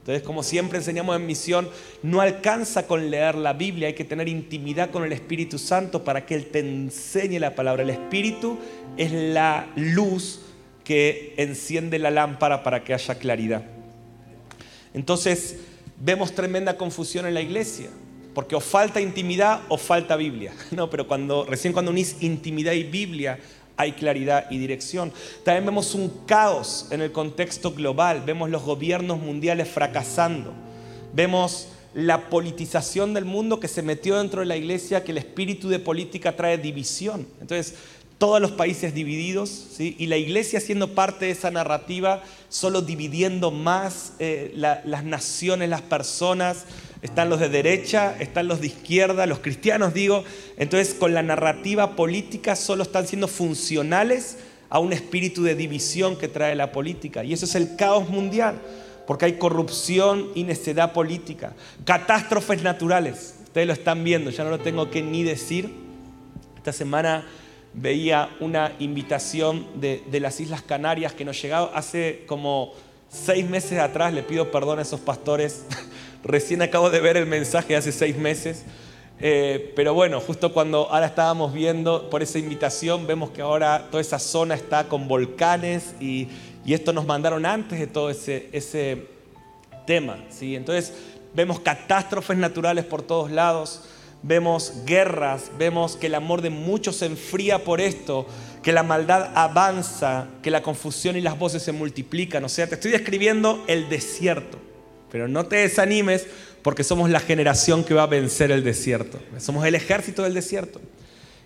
Entonces, 0.00 0.26
como 0.26 0.42
siempre 0.42 0.78
enseñamos 0.78 1.16
en 1.16 1.26
misión, 1.26 1.68
no 2.02 2.22
alcanza 2.22 2.86
con 2.86 3.10
leer 3.10 3.34
la 3.34 3.52
Biblia, 3.52 3.88
hay 3.88 3.94
que 3.94 4.04
tener 4.04 4.26
intimidad 4.26 4.90
con 4.90 5.04
el 5.04 5.12
Espíritu 5.12 5.58
Santo 5.58 6.02
para 6.02 6.24
que 6.24 6.34
Él 6.34 6.46
te 6.46 6.60
enseñe 6.60 7.38
la 7.38 7.54
palabra. 7.54 7.82
El 7.82 7.90
Espíritu 7.90 8.56
es 8.96 9.12
la 9.12 9.70
luz 9.76 10.40
que 10.88 11.34
enciende 11.36 11.98
la 11.98 12.10
lámpara 12.10 12.62
para 12.62 12.82
que 12.82 12.94
haya 12.94 13.16
claridad. 13.16 13.62
Entonces, 14.94 15.56
vemos 16.00 16.32
tremenda 16.34 16.78
confusión 16.78 17.26
en 17.26 17.34
la 17.34 17.42
iglesia, 17.42 17.90
porque 18.34 18.56
o 18.56 18.60
falta 18.60 18.98
intimidad 18.98 19.60
o 19.68 19.76
falta 19.76 20.16
Biblia. 20.16 20.54
No, 20.70 20.88
pero 20.88 21.06
cuando 21.06 21.44
recién 21.44 21.74
cuando 21.74 21.90
unís 21.90 22.16
intimidad 22.22 22.72
y 22.72 22.84
Biblia, 22.84 23.38
hay 23.76 23.92
claridad 23.92 24.50
y 24.50 24.56
dirección. 24.56 25.12
También 25.44 25.66
vemos 25.66 25.94
un 25.94 26.08
caos 26.24 26.88
en 26.90 27.02
el 27.02 27.12
contexto 27.12 27.72
global, 27.72 28.22
vemos 28.24 28.48
los 28.48 28.62
gobiernos 28.62 29.20
mundiales 29.20 29.68
fracasando, 29.68 30.54
vemos 31.12 31.68
la 31.92 32.30
politización 32.30 33.12
del 33.12 33.26
mundo 33.26 33.60
que 33.60 33.68
se 33.68 33.82
metió 33.82 34.16
dentro 34.16 34.40
de 34.40 34.46
la 34.46 34.56
iglesia, 34.56 35.04
que 35.04 35.12
el 35.12 35.18
espíritu 35.18 35.68
de 35.68 35.80
política 35.80 36.34
trae 36.34 36.56
división. 36.56 37.26
Entonces, 37.42 37.74
todos 38.18 38.40
los 38.40 38.50
países 38.50 38.94
divididos, 38.94 39.48
¿sí? 39.48 39.94
y 39.96 40.06
la 40.06 40.16
iglesia 40.16 40.60
siendo 40.60 40.94
parte 40.94 41.26
de 41.26 41.30
esa 41.30 41.52
narrativa, 41.52 42.22
solo 42.48 42.82
dividiendo 42.82 43.52
más 43.52 44.14
eh, 44.18 44.52
las 44.56 45.04
naciones, 45.04 45.68
las 45.68 45.82
personas, 45.82 46.64
están 47.00 47.30
los 47.30 47.38
de 47.38 47.48
derecha, 47.48 48.16
están 48.18 48.48
los 48.48 48.60
de 48.60 48.66
izquierda, 48.66 49.26
los 49.26 49.38
cristianos 49.38 49.94
digo, 49.94 50.24
entonces 50.56 50.94
con 50.94 51.14
la 51.14 51.22
narrativa 51.22 51.94
política 51.94 52.56
solo 52.56 52.82
están 52.82 53.06
siendo 53.06 53.28
funcionales 53.28 54.38
a 54.68 54.80
un 54.80 54.92
espíritu 54.92 55.44
de 55.44 55.54
división 55.54 56.16
que 56.16 56.26
trae 56.26 56.56
la 56.56 56.72
política, 56.72 57.22
y 57.22 57.32
eso 57.32 57.44
es 57.44 57.54
el 57.54 57.76
caos 57.76 58.08
mundial, 58.08 58.60
porque 59.06 59.26
hay 59.26 59.34
corrupción 59.34 60.28
y 60.34 60.42
necedad 60.42 60.92
política, 60.92 61.54
catástrofes 61.84 62.64
naturales, 62.64 63.36
ustedes 63.44 63.68
lo 63.68 63.72
están 63.74 64.02
viendo, 64.02 64.30
ya 64.30 64.42
no 64.42 64.50
lo 64.50 64.58
tengo 64.58 64.90
que 64.90 65.02
ni 65.02 65.22
decir, 65.22 65.72
esta 66.56 66.72
semana 66.72 67.24
veía 67.74 68.30
una 68.40 68.72
invitación 68.78 69.66
de, 69.80 70.02
las 70.20 70.40
Islas 70.40 70.62
Canarias 70.62 71.12
que 71.12 71.24
nos 71.24 71.40
llegaba 71.40 71.70
hace 71.74 72.24
como 72.26 72.72
seis 73.08 73.48
meses 73.48 73.78
atrás. 73.78 74.12
Le 74.12 74.22
pido 74.22 74.50
perdón 74.50 74.78
a 74.78 74.82
esos 74.82 75.00
pastores. 75.00 75.64
Recién 76.24 76.62
acabo 76.62 76.90
de 76.90 77.00
ver 77.00 77.16
el 77.16 77.26
mensaje 77.26 77.76
hace 77.76 77.92
seis 77.92 78.16
meses. 78.16 78.64
Eh, 79.20 79.72
pero 79.74 79.94
bueno, 79.94 80.20
justo 80.20 80.52
cuando 80.52 80.88
ahora 80.90 81.06
estábamos 81.06 81.52
viendo 81.52 82.08
por 82.08 82.22
esa 82.22 82.38
invitación, 82.38 83.06
vemos 83.06 83.30
que 83.30 83.42
ahora 83.42 83.88
toda 83.90 84.00
esa 84.00 84.18
zona 84.18 84.54
está 84.54 84.84
con 84.84 85.08
volcanes 85.08 85.94
y, 86.00 86.28
esto 86.66 86.92
nos 86.92 87.06
mandaron 87.06 87.46
antes 87.46 87.78
de 87.78 87.86
todo 87.86 88.10
ese, 88.10 88.50
ese 88.52 89.06
tema. 89.86 90.18
¿sí? 90.28 90.54
Entonces 90.54 90.92
vemos 91.32 91.60
catástrofes 91.60 92.36
naturales 92.36 92.84
por 92.84 93.00
todos 93.00 93.30
lados 93.30 93.84
vemos 94.22 94.72
guerras, 94.84 95.50
vemos 95.58 95.96
que 95.96 96.06
el 96.06 96.14
amor 96.14 96.42
de 96.42 96.50
muchos 96.50 96.96
se 96.96 97.06
enfría 97.06 97.64
por 97.64 97.80
esto, 97.80 98.26
que 98.62 98.72
la 98.72 98.82
maldad 98.82 99.30
avanza, 99.34 100.28
que 100.42 100.50
la 100.50 100.62
confusión 100.62 101.16
y 101.16 101.20
las 101.20 101.38
voces 101.38 101.62
se 101.62 101.72
multiplican. 101.72 102.44
O 102.44 102.48
sea, 102.48 102.66
te 102.66 102.74
estoy 102.74 102.90
describiendo 102.90 103.64
el 103.66 103.88
desierto, 103.88 104.58
pero 105.10 105.28
no 105.28 105.46
te 105.46 105.56
desanimes 105.56 106.26
porque 106.62 106.84
somos 106.84 107.08
la 107.10 107.20
generación 107.20 107.84
que 107.84 107.94
va 107.94 108.02
a 108.02 108.06
vencer 108.06 108.50
el 108.50 108.64
desierto. 108.64 109.18
Somos 109.38 109.64
el 109.64 109.74
ejército 109.74 110.22
del 110.22 110.34
desierto. 110.34 110.80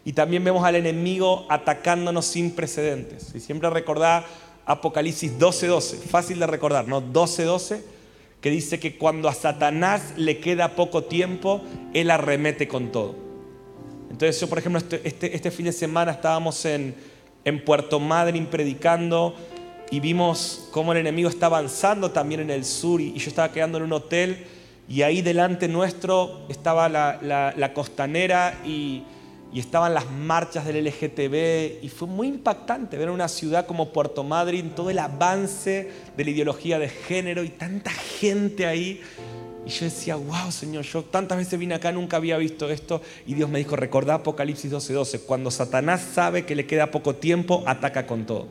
Y 0.05 0.15
también 0.15 0.43
vemos 0.43 0.65
al 0.65 0.75
enemigo 0.75 1.47
atacándonos 1.49 2.27
sin 2.27 2.51
precedentes. 2.51 3.33
Y 3.35 3.41
siempre 3.41 3.71
recordá 3.71 4.25
Apocalipsis 4.65 5.39
12:12, 5.39 5.99
fácil 5.99 6.41
de 6.41 6.47
recordar, 6.47 6.89
¿no? 6.89 7.01
12:12 7.01 7.83
que 8.43 8.51
dice 8.51 8.81
que 8.81 8.99
cuando 8.99 9.29
a 9.29 9.35
Satanás 9.35 10.15
le 10.17 10.41
queda 10.41 10.75
poco 10.75 11.05
tiempo, 11.05 11.63
él 11.95 12.11
arremete 12.11 12.67
con 12.67 12.91
todo. 12.91 13.15
Entonces 14.11 14.39
yo, 14.41 14.49
por 14.49 14.59
ejemplo, 14.59 14.79
este, 14.79 15.01
este, 15.05 15.35
este 15.35 15.51
fin 15.53 15.67
de 15.67 15.73
semana 15.73 16.11
estábamos 16.11 16.65
en, 16.65 16.95
en 17.45 17.65
Puerto 17.65 18.01
Madryn 18.01 18.47
predicando 18.47 19.35
y 19.93 20.01
vimos 20.01 20.69
cómo 20.73 20.93
el 20.93 20.99
enemigo 20.99 21.29
está 21.29 21.47
avanzando 21.47 22.11
también 22.11 22.41
en 22.41 22.51
el 22.51 22.65
sur 22.65 23.01
y, 23.01 23.13
yo 23.15 23.29
estaba 23.29 23.53
quedando 23.53 23.79
en 23.79 23.85
un 23.85 23.93
hotel 23.93 24.45
y 24.89 25.03
ahí 25.03 25.23
delante 25.23 25.69
nuestro 25.69 26.41
estaba 26.49 26.89
la, 26.89 27.21
la, 27.23 27.55
la 27.57 27.73
costanera 27.73 28.61
y 28.67 29.05
y 29.53 29.61
estaban 29.61 29.93
las 29.93 30.11
marchas 30.11 30.65
del 30.65 30.85
LGTB 30.87 31.85
y 31.85 31.89
fue 31.91 32.09
muy 32.09 32.29
impactante 32.29 32.97
ver 32.97 33.11
una 33.11 33.29
ciudad 33.29 33.67
como 33.67 33.93
Puerto 33.93 34.25
Madryn, 34.25 34.71
todo 34.71 34.89
el 34.89 34.99
avance 34.99 35.91
de 36.17 36.25
la 36.25 36.31
ideología 36.31 36.79
de 36.79 36.89
género 36.89 37.45
y 37.45 37.51
tanta 37.51 37.91
gente 37.91 38.65
ahí. 38.65 39.03
Y 39.67 39.71
yo 39.71 39.85
decía, 39.85 40.17
wow, 40.17 40.51
Señor, 40.51 40.85
yo 40.85 41.05
tantas 41.05 41.37
veces 41.37 41.59
vine 41.59 41.75
acá, 41.75 41.93
nunca 41.93 42.17
había 42.17 42.39
visto 42.39 42.71
esto. 42.71 43.03
Y 43.27 43.35
Dios 43.35 43.51
me 43.51 43.59
dijo, 43.59 43.77
recordá 43.77 44.15
Apocalipsis 44.15 44.73
12:12, 44.73 45.21
cuando 45.27 45.51
Satanás 45.51 46.01
sabe 46.15 46.47
que 46.47 46.57
le 46.57 46.67
queda 46.67 46.91
poco 46.91 47.15
tiempo, 47.15 47.63
ataca 47.67 48.07
con 48.07 48.25
todo. 48.25 48.49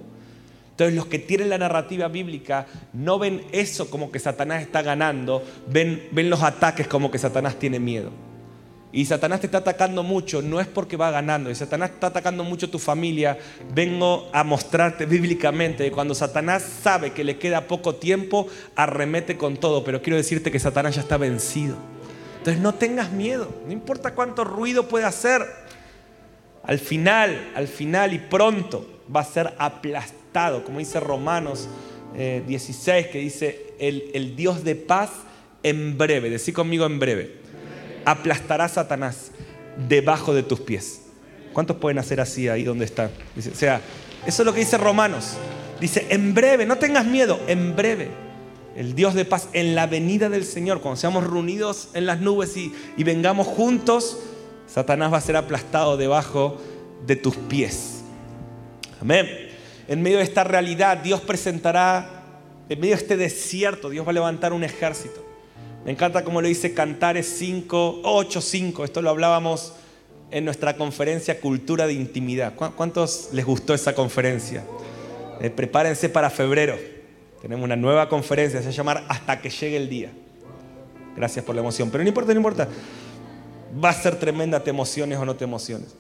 Entonces 0.70 0.96
los 0.96 1.08
que 1.08 1.20
tienen 1.20 1.50
la 1.50 1.58
narrativa 1.58 2.08
bíblica 2.10 2.68
no 2.94 3.18
ven 3.18 3.44
eso 3.52 3.90
como 3.90 4.12
que 4.12 4.20
Satanás 4.20 4.62
está 4.62 4.84
ganando, 4.84 5.44
ven, 5.68 6.08
ven 6.12 6.30
los 6.30 6.44
ataques 6.44 6.88
como 6.88 7.10
que 7.12 7.18
Satanás 7.18 7.58
tiene 7.58 7.80
miedo 7.80 8.12
y 8.94 9.06
Satanás 9.06 9.40
te 9.40 9.46
está 9.46 9.60
atacando 9.60 10.04
mucho, 10.04 10.42
no 10.42 10.60
es 10.60 10.68
porque 10.68 10.98
va 10.98 11.12
ganando, 11.12 11.50
y 11.50 11.56
Satanás 11.56 11.92
está 11.92 12.08
atacando 12.08 12.44
mucho 12.44 12.70
tu 12.70 12.78
familia, 12.78 13.38
vengo 13.74 14.30
a 14.34 14.44
mostrarte 14.44 15.06
bíblicamente 15.06 15.86
que 15.86 15.92
cuando 15.92 16.14
Satanás 16.14 16.64
sabe 16.84 17.12
que 17.12 17.24
le 17.24 17.38
queda 17.38 17.68
poco 17.68 17.96
tiempo, 17.96 18.48
arremete 18.76 19.38
con 19.38 19.58
todo, 19.58 19.84
pero 19.84 20.02
quiero 20.02 20.18
decirte 20.18 20.52
que 20.52 20.60
Satanás 20.60 20.96
ya 20.96 21.02
está 21.02 21.18
vencido. 21.18 21.78
Entonces 22.40 22.62
no 22.62 22.74
tengas 22.74 23.12
miedo, 23.12 23.48
no 23.66 23.72
importa 23.72 24.14
cuánto 24.14 24.44
ruido 24.44 24.88
puede 24.88 25.06
hacer, 25.06 25.42
al 26.64 26.80
final, 26.80 27.52
al 27.56 27.68
final 27.68 28.14
y 28.14 28.20
pronto 28.20 28.86
va 29.14 29.22
a 29.22 29.26
ser 29.26 29.54
aplastado, 29.58 30.66
como 30.66 30.80
dice 30.80 31.00
Romanos 31.00 31.70
16, 32.14 33.06
eh, 33.06 33.10
que 33.10 33.20
dice, 33.20 33.74
el, 33.80 34.12
el 34.14 34.36
Dios 34.36 34.66
de 34.66 34.76
paz 34.76 35.12
en 35.64 35.98
breve, 35.98 36.30
decí 36.30 36.52
conmigo 36.52 36.86
en 36.86 37.00
breve 37.00 37.41
aplastará 38.06 38.66
a 38.66 38.70
Satanás 38.70 39.32
debajo 39.88 40.34
de 40.34 40.44
tus 40.44 40.60
pies. 40.60 41.02
¿Cuántos 41.54 41.78
pueden 41.78 42.00
hacer 42.00 42.22
así 42.22 42.48
ahí 42.48 42.64
donde 42.64 42.86
están? 42.86 43.12
o 43.38 43.56
sea, 43.56 43.82
eso 44.26 44.42
es 44.42 44.46
lo 44.46 44.54
que 44.54 44.60
dice 44.60 44.78
Romanos. 44.78 45.38
Dice, 45.80 46.08
en 46.10 46.34
breve, 46.34 46.66
no 46.66 46.78
tengas 46.78 47.06
miedo, 47.06 47.40
en 47.48 47.76
breve. 47.76 48.10
El 48.76 48.96
Dios 48.96 49.16
de 49.16 49.26
paz, 49.26 49.50
en 49.54 49.76
la 49.76 49.88
venida 49.88 50.30
del 50.30 50.46
Señor, 50.46 50.80
cuando 50.80 50.96
seamos 50.96 51.26
reunidos 51.26 51.90
en 51.94 52.06
las 52.06 52.22
nubes 52.22 52.56
y, 52.56 52.74
y 52.96 53.04
vengamos 53.04 53.48
juntos, 53.48 54.20
Satanás 54.68 55.12
va 55.12 55.18
a 55.18 55.22
ser 55.22 55.36
aplastado 55.36 55.98
debajo 55.98 56.62
de 57.06 57.16
tus 57.16 57.36
pies. 57.36 58.04
Amén. 59.02 59.28
En 59.88 60.02
medio 60.02 60.20
de 60.20 60.24
esta 60.24 60.44
realidad, 60.44 60.98
Dios 60.98 61.20
presentará, 61.22 62.24
en 62.70 62.80
medio 62.80 62.96
de 62.96 63.02
este 63.02 63.18
desierto, 63.18 63.90
Dios 63.90 64.06
va 64.06 64.12
a 64.12 64.14
levantar 64.14 64.54
un 64.54 64.64
ejército. 64.64 65.31
Me 65.84 65.92
encanta 65.92 66.24
como 66.24 66.42
lo 66.42 66.48
dice 66.48 66.76
Cantares 66.76 67.28
5, 67.40 68.02
8, 68.04 68.42
5. 68.42 68.86
Esto 68.86 69.02
lo 69.02 69.10
hablábamos 69.10 69.74
en 70.30 70.46
nuestra 70.46 70.78
conferencia 70.78 71.40
Cultura 71.40 71.88
de 71.88 71.94
Intimidad. 71.94 72.54
¿Cuántos 72.54 73.30
les 73.34 73.44
gustó 73.44 73.74
esa 73.74 73.96
conferencia? 73.96 74.64
Eh, 75.40 75.50
prepárense 75.50 76.08
para 76.08 76.30
febrero. 76.30 76.78
Tenemos 77.42 77.66
una 77.66 77.76
nueva 77.76 78.08
conferencia, 78.10 78.60
se 78.60 78.66
va 78.66 78.72
a 78.72 78.76
llamar 78.76 79.06
Hasta 79.10 79.42
que 79.42 79.50
llegue 79.50 79.76
el 79.76 79.90
día. 79.90 80.12
Gracias 81.16 81.44
por 81.44 81.56
la 81.56 81.62
emoción. 81.62 81.90
Pero 81.90 82.04
no 82.04 82.10
importa, 82.10 82.32
no 82.32 82.40
importa. 82.40 82.68
Va 83.84 83.90
a 83.90 83.94
ser 83.94 84.18
tremenda, 84.18 84.64
te 84.64 84.70
emociones 84.70 85.18
o 85.18 85.26
no 85.26 85.36
te 85.36 85.46
emociones. 85.46 85.96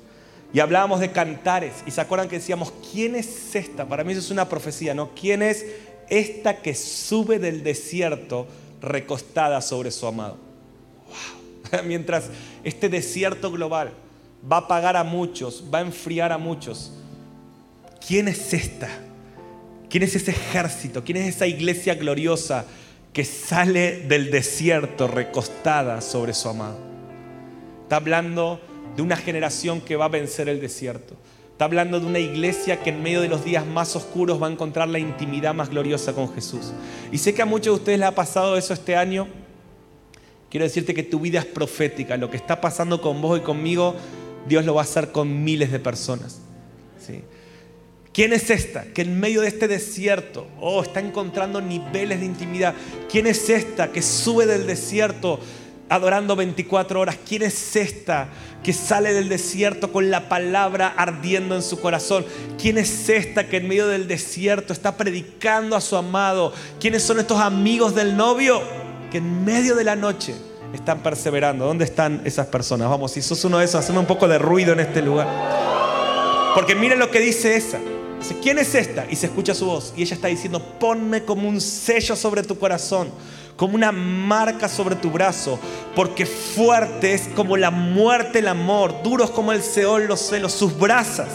Y 0.53 0.59
hablábamos 0.59 0.99
de 0.99 1.11
cantares. 1.11 1.73
Y 1.87 1.91
se 1.91 2.01
acuerdan 2.01 2.29
que 2.29 2.35
decíamos, 2.35 2.71
¿quién 2.91 3.15
es 3.15 3.55
esta? 3.55 3.87
Para 3.87 4.03
mí 4.03 4.11
eso 4.11 4.21
es 4.21 4.29
una 4.29 4.47
profecía, 4.47 4.93
¿no? 4.93 5.09
¿Quién 5.19 5.41
es 5.41 5.65
esta 6.07 6.61
que 6.61 6.75
sube 6.75 7.39
del 7.39 7.63
desierto 7.63 8.45
recostada 8.81 9.61
sobre 9.61 9.91
su 9.91 10.07
amado. 10.07 10.37
Mientras 11.85 12.29
este 12.63 12.89
desierto 12.89 13.51
global 13.51 13.93
va 14.49 14.57
a 14.57 14.59
apagar 14.61 14.97
a 14.97 15.03
muchos, 15.03 15.63
va 15.73 15.79
a 15.79 15.81
enfriar 15.81 16.31
a 16.31 16.37
muchos. 16.37 16.91
¿Quién 18.05 18.27
es 18.27 18.53
esta? 18.53 18.89
¿Quién 19.89 20.03
es 20.03 20.15
ese 20.15 20.31
ejército? 20.31 21.03
¿Quién 21.03 21.17
es 21.17 21.35
esa 21.35 21.47
iglesia 21.47 21.95
gloriosa 21.95 22.65
que 23.13 23.25
sale 23.25 23.99
del 24.07 24.31
desierto 24.31 25.07
recostada 25.07 26.01
sobre 26.01 26.33
su 26.33 26.49
amado? 26.49 26.79
Está 27.83 27.97
hablando 27.97 28.59
de 28.95 29.01
una 29.01 29.17
generación 29.17 29.81
que 29.81 29.95
va 29.95 30.05
a 30.05 30.09
vencer 30.09 30.49
el 30.49 30.61
desierto. 30.61 31.15
Está 31.61 31.67
hablando 31.67 31.99
de 31.99 32.07
una 32.07 32.17
iglesia 32.17 32.81
que 32.81 32.89
en 32.89 33.03
medio 33.03 33.21
de 33.21 33.27
los 33.27 33.45
días 33.45 33.67
más 33.67 33.95
oscuros 33.95 34.41
va 34.41 34.47
a 34.47 34.51
encontrar 34.51 34.89
la 34.89 34.97
intimidad 34.97 35.53
más 35.53 35.69
gloriosa 35.69 36.11
con 36.11 36.33
Jesús. 36.33 36.73
Y 37.11 37.19
sé 37.19 37.35
que 37.35 37.43
a 37.43 37.45
muchos 37.45 37.75
de 37.75 37.79
ustedes 37.81 37.99
les 37.99 38.07
ha 38.07 38.15
pasado 38.15 38.57
eso 38.57 38.73
este 38.73 38.95
año. 38.95 39.27
Quiero 40.49 40.63
decirte 40.63 40.95
que 40.95 41.03
tu 41.03 41.19
vida 41.19 41.37
es 41.37 41.45
profética. 41.45 42.17
Lo 42.17 42.31
que 42.31 42.37
está 42.37 42.59
pasando 42.59 42.99
con 42.99 43.21
vos 43.21 43.37
y 43.37 43.43
conmigo, 43.43 43.93
Dios 44.49 44.65
lo 44.65 44.73
va 44.73 44.81
a 44.81 44.85
hacer 44.85 45.11
con 45.11 45.43
miles 45.43 45.71
de 45.71 45.77
personas. 45.77 46.39
¿Sí? 46.99 47.21
¿Quién 48.11 48.33
es 48.33 48.49
esta 48.49 48.85
que 48.85 49.03
en 49.03 49.19
medio 49.19 49.41
de 49.41 49.49
este 49.49 49.67
desierto, 49.67 50.47
oh, 50.59 50.81
está 50.81 50.99
encontrando 50.99 51.61
niveles 51.61 52.21
de 52.21 52.25
intimidad? 52.25 52.73
¿Quién 53.07 53.27
es 53.27 53.51
esta 53.51 53.91
que 53.91 54.01
sube 54.01 54.47
del 54.47 54.65
desierto 54.65 55.39
adorando 55.91 56.37
24 56.37 57.01
horas? 57.01 57.17
¿Quién 57.27 57.41
es 57.41 57.75
esta 57.75 58.29
que 58.63 58.71
sale 58.71 59.13
del 59.13 59.27
desierto 59.27 59.91
con 59.91 60.09
la 60.09 60.29
palabra 60.29 60.93
ardiendo 60.95 61.53
en 61.53 61.61
su 61.61 61.81
corazón? 61.81 62.25
¿Quién 62.59 62.77
es 62.77 63.09
esta 63.09 63.47
que 63.49 63.57
en 63.57 63.67
medio 63.67 63.87
del 63.87 64.07
desierto 64.07 64.71
está 64.71 64.95
predicando 64.95 65.75
a 65.75 65.81
su 65.81 65.97
amado? 65.97 66.53
¿Quiénes 66.79 67.03
son 67.03 67.19
estos 67.19 67.41
amigos 67.41 67.93
del 67.93 68.15
novio 68.15 68.61
que 69.11 69.17
en 69.17 69.43
medio 69.43 69.75
de 69.75 69.83
la 69.83 69.97
noche 69.97 70.33
están 70.73 71.03
perseverando? 71.03 71.65
¿Dónde 71.65 71.83
están 71.83 72.21
esas 72.23 72.47
personas? 72.47 72.89
Vamos, 72.89 73.11
si 73.11 73.21
sos 73.21 73.43
uno 73.43 73.57
de 73.57 73.65
esos, 73.65 73.75
haceme 73.75 73.99
un 73.99 74.05
poco 74.05 74.29
de 74.29 74.39
ruido 74.39 74.71
en 74.71 74.79
este 74.79 75.01
lugar. 75.01 75.27
Porque 76.55 76.73
miren 76.73 76.99
lo 76.99 77.11
que 77.11 77.19
dice 77.19 77.55
esa. 77.57 77.79
¿quién 78.41 78.59
es 78.59 78.75
esta? 78.75 79.05
Y 79.09 79.15
se 79.15 79.27
escucha 79.27 79.53
su 79.53 79.65
voz. 79.65 79.93
Y 79.95 80.03
ella 80.03 80.15
está 80.15 80.27
diciendo, 80.27 80.61
ponme 80.79 81.23
como 81.23 81.47
un 81.49 81.59
sello 81.59 82.15
sobre 82.15 82.43
tu 82.43 82.57
corazón, 82.57 83.09
como 83.61 83.75
una 83.75 83.91
marca 83.91 84.67
sobre 84.67 84.95
tu 84.95 85.11
brazo, 85.11 85.59
porque 85.95 86.25
fuerte 86.25 87.13
es 87.13 87.29
como 87.35 87.57
la 87.57 87.69
muerte 87.69 88.39
el 88.39 88.47
amor, 88.47 89.03
duros 89.03 89.29
como 89.29 89.51
el 89.51 89.61
Seol 89.61 90.07
los 90.07 90.19
celos, 90.19 90.51
sus 90.51 90.75
brasas, 90.75 91.29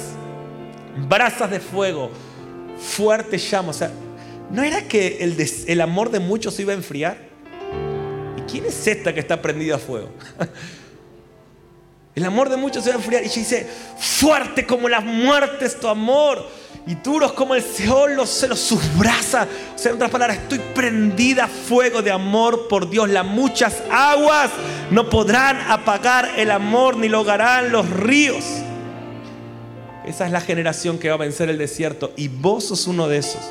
brasas 1.09 1.53
de 1.53 1.61
fuego, 1.61 2.11
fuerte 2.81 3.39
llama. 3.39 3.69
O 3.69 3.73
sea, 3.73 3.93
¿no 4.51 4.65
era 4.65 4.89
que 4.89 5.19
el, 5.21 5.37
el 5.69 5.81
amor 5.81 6.11
de 6.11 6.19
muchos 6.19 6.59
iba 6.59 6.73
a 6.73 6.75
enfriar? 6.75 7.17
¿Y 8.37 8.41
quién 8.51 8.65
es 8.65 8.85
esta 8.89 9.15
que 9.15 9.21
está 9.21 9.41
prendida 9.41 9.77
a 9.77 9.79
fuego? 9.79 10.11
El 12.17 12.25
amor 12.25 12.49
de 12.49 12.57
muchos 12.57 12.83
se 12.83 12.91
va 12.91 12.97
a 12.97 12.99
enfriar. 12.99 13.23
Y 13.23 13.27
ella 13.27 13.35
dice, 13.37 13.69
fuerte 13.99 14.67
como 14.67 14.89
la 14.89 15.01
muerte 15.01 15.67
es 15.67 15.79
tu 15.79 15.87
amor 15.87 16.45
y 16.87 16.95
duros 16.95 17.33
como 17.33 17.55
el 17.55 17.63
Seol 17.63 18.15
los 18.15 18.31
celos, 18.31 18.59
sus 18.59 18.97
brasas. 18.97 19.47
O 19.75 19.79
sea, 19.79 19.91
en 19.91 19.97
otras 19.97 20.11
palabras, 20.11 20.39
estoy 20.39 20.61
prendida 20.75 21.45
a 21.45 21.49
fuego 21.49 22.01
de 22.01 22.11
amor 22.11 22.69
por 22.69 22.89
Dios. 22.89 23.11
Las 23.11 23.27
muchas 23.27 23.83
aguas 23.91 24.51
no 24.91 25.11
podrán 25.11 25.61
apagar 25.71 26.39
el 26.39 26.51
amor 26.51 26.97
ni 26.97 27.09
lo 27.09 27.23
los 27.25 27.91
ríos. 27.91 28.45
Esa 30.07 30.25
es 30.25 30.33
la 30.33 30.41
generación 30.41 30.99
que 30.99 31.11
va 31.11 31.17
a 31.17 31.19
vencer 31.19 31.51
el 31.51 31.59
desierto 31.59 32.13
y 32.17 32.29
vos 32.29 32.65
sos 32.65 32.87
uno 32.87 33.09
de 33.09 33.19
esos. 33.19 33.43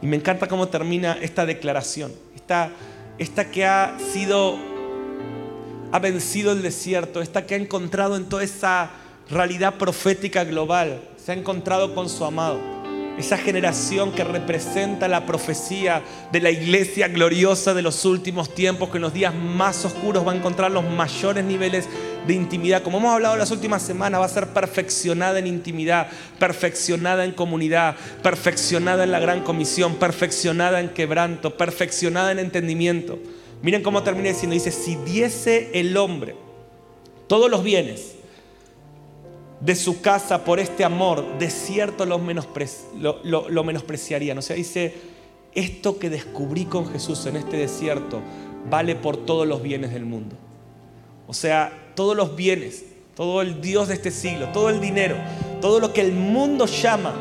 Y 0.00 0.06
me 0.06 0.16
encanta 0.16 0.48
cómo 0.48 0.68
termina 0.68 1.18
esta 1.20 1.44
declaración. 1.44 2.10
Esta, 2.34 2.70
esta 3.18 3.50
que 3.50 3.66
ha 3.66 3.98
sido, 4.12 4.56
ha 5.94 6.00
vencido 6.00 6.50
el 6.50 6.60
desierto, 6.60 7.22
esta 7.22 7.46
que 7.46 7.54
ha 7.54 7.56
encontrado 7.56 8.16
en 8.16 8.24
toda 8.24 8.42
esa 8.42 8.90
realidad 9.30 9.74
profética 9.74 10.42
global 10.42 11.00
se 11.16 11.30
ha 11.30 11.36
encontrado 11.36 11.94
con 11.94 12.08
su 12.08 12.24
amado. 12.24 12.58
Esa 13.16 13.38
generación 13.38 14.10
que 14.10 14.24
representa 14.24 15.06
la 15.06 15.24
profecía 15.24 16.02
de 16.32 16.40
la 16.40 16.50
iglesia 16.50 17.06
gloriosa 17.06 17.74
de 17.74 17.82
los 17.82 18.04
últimos 18.06 18.52
tiempos, 18.56 18.88
que 18.88 18.96
en 18.96 19.02
los 19.02 19.14
días 19.14 19.32
más 19.36 19.84
oscuros 19.84 20.26
va 20.26 20.32
a 20.32 20.34
encontrar 20.34 20.72
los 20.72 20.82
mayores 20.82 21.44
niveles 21.44 21.88
de 22.26 22.34
intimidad. 22.34 22.82
Como 22.82 22.98
hemos 22.98 23.14
hablado 23.14 23.36
las 23.36 23.52
últimas 23.52 23.80
semanas, 23.80 24.20
va 24.20 24.24
a 24.24 24.30
ser 24.30 24.48
perfeccionada 24.48 25.38
en 25.38 25.46
intimidad, 25.46 26.08
perfeccionada 26.40 27.24
en 27.24 27.30
comunidad, 27.30 27.94
perfeccionada 28.20 29.04
en 29.04 29.12
la 29.12 29.20
gran 29.20 29.44
comisión, 29.44 29.94
perfeccionada 29.94 30.80
en 30.80 30.88
quebranto, 30.88 31.56
perfeccionada 31.56 32.32
en 32.32 32.40
entendimiento. 32.40 33.16
Miren 33.64 33.82
cómo 33.82 34.02
termina 34.02 34.28
diciendo, 34.28 34.52
dice, 34.52 34.70
si 34.70 34.94
diese 34.96 35.70
el 35.80 35.96
hombre 35.96 36.36
todos 37.26 37.50
los 37.50 37.64
bienes, 37.64 38.16
de 39.58 39.74
su 39.74 40.02
casa 40.02 40.44
por 40.44 40.60
este 40.60 40.84
amor, 40.84 41.38
de 41.38 41.48
cierto 41.48 42.04
lo, 42.04 42.20
lo, 43.24 43.64
menospreciarían. 43.64 44.36
O 44.36 44.42
sea, 44.42 44.54
dice, 44.54 44.94
esto 45.54 45.98
que 45.98 46.10
descubrí 46.10 46.66
con 46.66 46.86
Jesús 46.92 47.24
en 47.24 47.36
este 47.36 47.56
desierto 47.56 48.20
vale 48.68 48.96
por 48.96 49.16
todos 49.16 49.48
los 49.48 49.62
bienes 49.62 49.94
del 49.94 50.04
mundo. 50.04 50.36
O 51.26 51.32
sea, 51.32 51.92
todos 51.94 52.14
los 52.14 52.36
bienes, 52.36 52.84
todo 53.16 53.40
el 53.40 53.62
Dios 53.62 53.88
de 53.88 53.94
este 53.94 54.10
siglo, 54.10 54.48
todo 54.48 54.68
el 54.68 54.78
dinero, 54.78 55.16
todo 55.62 55.80
lo 55.80 55.94
que 55.94 56.02
el 56.02 56.12
mundo 56.12 56.66
llama 56.66 57.14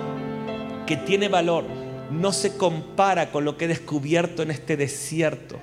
que 0.85 0.97
tiene 0.97 1.29
valor, 1.29 1.63
no 2.11 2.33
se 2.33 2.57
compara 2.57 3.31
con 3.31 3.45
lo 3.45 3.55
que 3.55 3.63
he 3.63 3.69
descubierto 3.69 4.43
en 4.43 4.51
este 4.51 4.75
desierto 4.75 5.57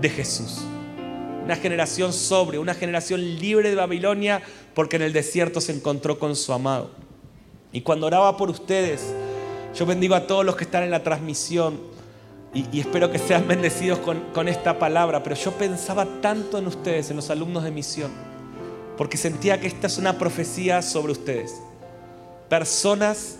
de 0.00 0.08
Jesús. 0.08 0.58
Una 1.44 1.56
generación 1.56 2.12
sobre, 2.12 2.58
una 2.58 2.74
generación 2.74 3.20
libre 3.38 3.70
de 3.70 3.76
Babilonia, 3.76 4.42
porque 4.74 4.96
en 4.96 5.02
el 5.02 5.12
desierto 5.12 5.60
se 5.60 5.72
encontró 5.72 6.18
con 6.18 6.34
su 6.34 6.52
amado. 6.52 6.90
Y 7.72 7.82
cuando 7.82 8.06
oraba 8.06 8.36
por 8.36 8.50
ustedes, 8.50 9.14
yo 9.74 9.86
bendigo 9.86 10.14
a 10.14 10.26
todos 10.26 10.44
los 10.44 10.56
que 10.56 10.64
están 10.64 10.82
en 10.82 10.90
la 10.90 11.02
transmisión 11.02 11.78
y, 12.54 12.80
espero 12.80 13.10
que 13.10 13.18
sean 13.18 13.46
bendecidos 13.48 13.98
con, 13.98 14.20
con 14.32 14.48
esta 14.48 14.78
palabra, 14.78 15.22
pero 15.22 15.36
yo 15.36 15.52
pensaba 15.52 16.06
tanto 16.20 16.58
en 16.58 16.66
ustedes, 16.66 17.10
en 17.10 17.16
los 17.16 17.30
alumnos 17.30 17.64
de 17.64 17.70
misión, 17.70 18.10
porque 18.96 19.16
sentía 19.16 19.60
que 19.60 19.66
esta 19.66 19.86
es 19.86 19.98
una 19.98 20.18
profecía 20.18 20.82
sobre 20.82 21.12
ustedes. 21.12 21.54
Personas 22.48 23.36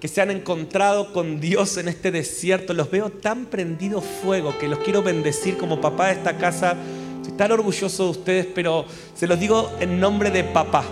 que 0.00 0.08
se 0.08 0.22
han 0.22 0.30
encontrado 0.30 1.12
con 1.12 1.40
Dios 1.40 1.76
en 1.76 1.88
este 1.88 2.10
desierto, 2.10 2.72
los 2.72 2.90
veo 2.90 3.10
tan 3.10 3.46
prendido 3.46 4.00
fuego 4.00 4.56
que 4.58 4.66
los 4.66 4.78
quiero 4.78 5.02
bendecir 5.02 5.58
como 5.58 5.80
papá 5.80 6.06
de 6.06 6.14
esta 6.14 6.38
casa 6.38 6.76
Estoy 7.20 7.36
tan 7.36 7.52
orgulloso 7.52 8.04
de 8.04 8.10
ustedes, 8.10 8.46
pero 8.46 8.86
se 9.14 9.26
los 9.26 9.38
digo 9.38 9.70
en 9.78 10.00
nombre 10.00 10.30
de 10.30 10.42
papá. 10.42 10.84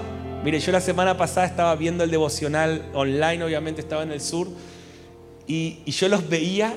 Mire, 0.45 0.61
yo 0.61 0.73
la 0.73 0.81
semana 0.81 1.17
pasada 1.17 1.47
estaba 1.47 1.75
viendo 1.75 2.05
el 2.05 2.11
devocional 2.11 2.85
online, 2.93 3.43
obviamente 3.43 3.81
estaba 3.81 4.03
en 4.03 4.13
el 4.13 4.21
sur, 4.21 4.47
y, 5.47 5.91
yo 5.91 6.09
los 6.09 6.29
veía 6.29 6.77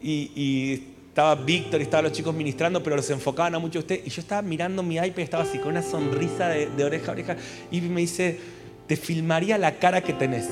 y, 0.00 0.84
estaba 1.08 1.34
Víctor 1.34 1.80
y 1.80 1.82
estaban 1.82 2.04
los 2.04 2.12
chicos 2.12 2.32
ministrando, 2.32 2.82
pero 2.82 2.94
los 2.96 3.10
enfocaban 3.10 3.54
a 3.56 3.58
mucho 3.58 3.80
ustedes. 3.80 4.06
Y 4.06 4.10
yo 4.10 4.22
estaba 4.22 4.40
mirando 4.40 4.84
mi 4.84 4.94
iPad 4.94 5.18
y 5.18 5.22
estaba 5.22 5.42
así 5.42 5.58
con 5.58 5.72
una 5.72 5.82
sonrisa 5.82 6.48
de, 6.48 6.84
oreja 6.84 7.08
a 7.08 7.12
oreja. 7.12 7.36
Y 7.72 7.80
me 7.80 8.02
dice, 8.02 8.38
te 8.86 8.96
filmaría 8.96 9.58
la 9.58 9.78
cara 9.78 10.00
que 10.00 10.12
tenés. 10.12 10.48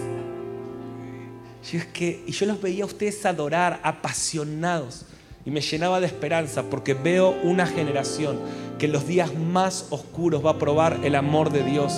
Es 1.62 1.86
que, 1.86 2.22
y 2.26 2.32
yo 2.32 2.46
los 2.46 2.60
veía 2.60 2.84
a 2.84 2.86
ustedes 2.86 3.24
adorar, 3.26 3.80
apasionados 3.82 5.06
y 5.44 5.50
me 5.50 5.60
llenaba 5.60 6.00
de 6.00 6.06
esperanza 6.06 6.64
porque 6.64 6.94
veo 6.94 7.30
una 7.42 7.66
generación 7.66 8.38
que 8.78 8.86
en 8.86 8.92
los 8.92 9.06
días 9.06 9.34
más 9.34 9.86
oscuros 9.90 10.44
va 10.44 10.52
a 10.52 10.58
probar 10.58 11.00
el 11.04 11.14
amor 11.14 11.50
de 11.50 11.62
Dios 11.62 11.94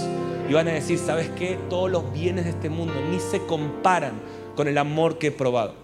y 0.49 0.53
van 0.53 0.69
a 0.69 0.73
decir, 0.73 0.99
¿sabes 0.99 1.31
qué? 1.39 1.59
Todos 1.71 1.91
los 1.91 2.13
bienes 2.13 2.45
de 2.45 2.51
este 2.51 2.69
mundo 2.69 2.95
ni 3.11 3.19
se 3.21 3.41
comparan 3.47 4.15
con 4.57 4.69
el 4.69 4.79
amor 4.79 5.19
que 5.19 5.29
he 5.29 5.33
probado. 5.33 5.75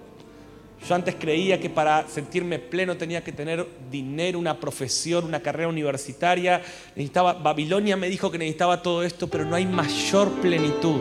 Yo 0.86 0.94
antes 0.94 1.16
creía 1.16 1.60
que 1.60 1.70
para 1.70 2.06
sentirme 2.08 2.58
pleno 2.58 2.96
tenía 2.96 3.24
que 3.24 3.32
tener 3.32 3.66
dinero, 3.90 4.38
una 4.38 4.60
profesión, 4.60 5.24
una 5.24 5.40
carrera 5.40 5.68
universitaria. 5.68 6.62
Necesitaba, 6.94 7.32
Babilonia 7.32 7.96
me 7.96 8.08
dijo 8.08 8.30
que 8.30 8.38
necesitaba 8.38 8.80
todo 8.80 9.02
esto, 9.02 9.28
pero 9.28 9.44
no 9.44 9.56
hay 9.56 9.66
mayor 9.66 10.30
plenitud 10.40 11.00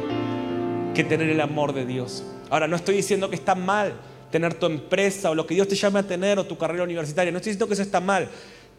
que 0.96 1.04
tener 1.04 1.30
el 1.30 1.42
amor 1.42 1.74
de 1.74 1.86
Dios. 1.86 2.24
Ahora, 2.50 2.68
no 2.68 2.76
estoy 2.76 2.96
diciendo 2.96 3.30
que 3.30 3.36
está 3.36 3.56
mal 3.56 3.94
tener 4.32 4.54
tu 4.54 4.66
empresa 4.66 5.30
o 5.30 5.36
lo 5.36 5.48
que 5.48 5.56
Dios 5.56 5.68
te 5.68 5.76
llame 5.76 6.00
a 6.00 6.04
tener 6.04 6.40
o 6.40 6.46
tu 6.46 6.58
carrera 6.58 6.84
universitaria. 6.84 7.32
No 7.32 7.38
estoy 7.38 7.52
diciendo 7.52 7.68
que 7.68 7.74
eso 7.74 7.84
está 7.84 8.00
mal, 8.00 8.28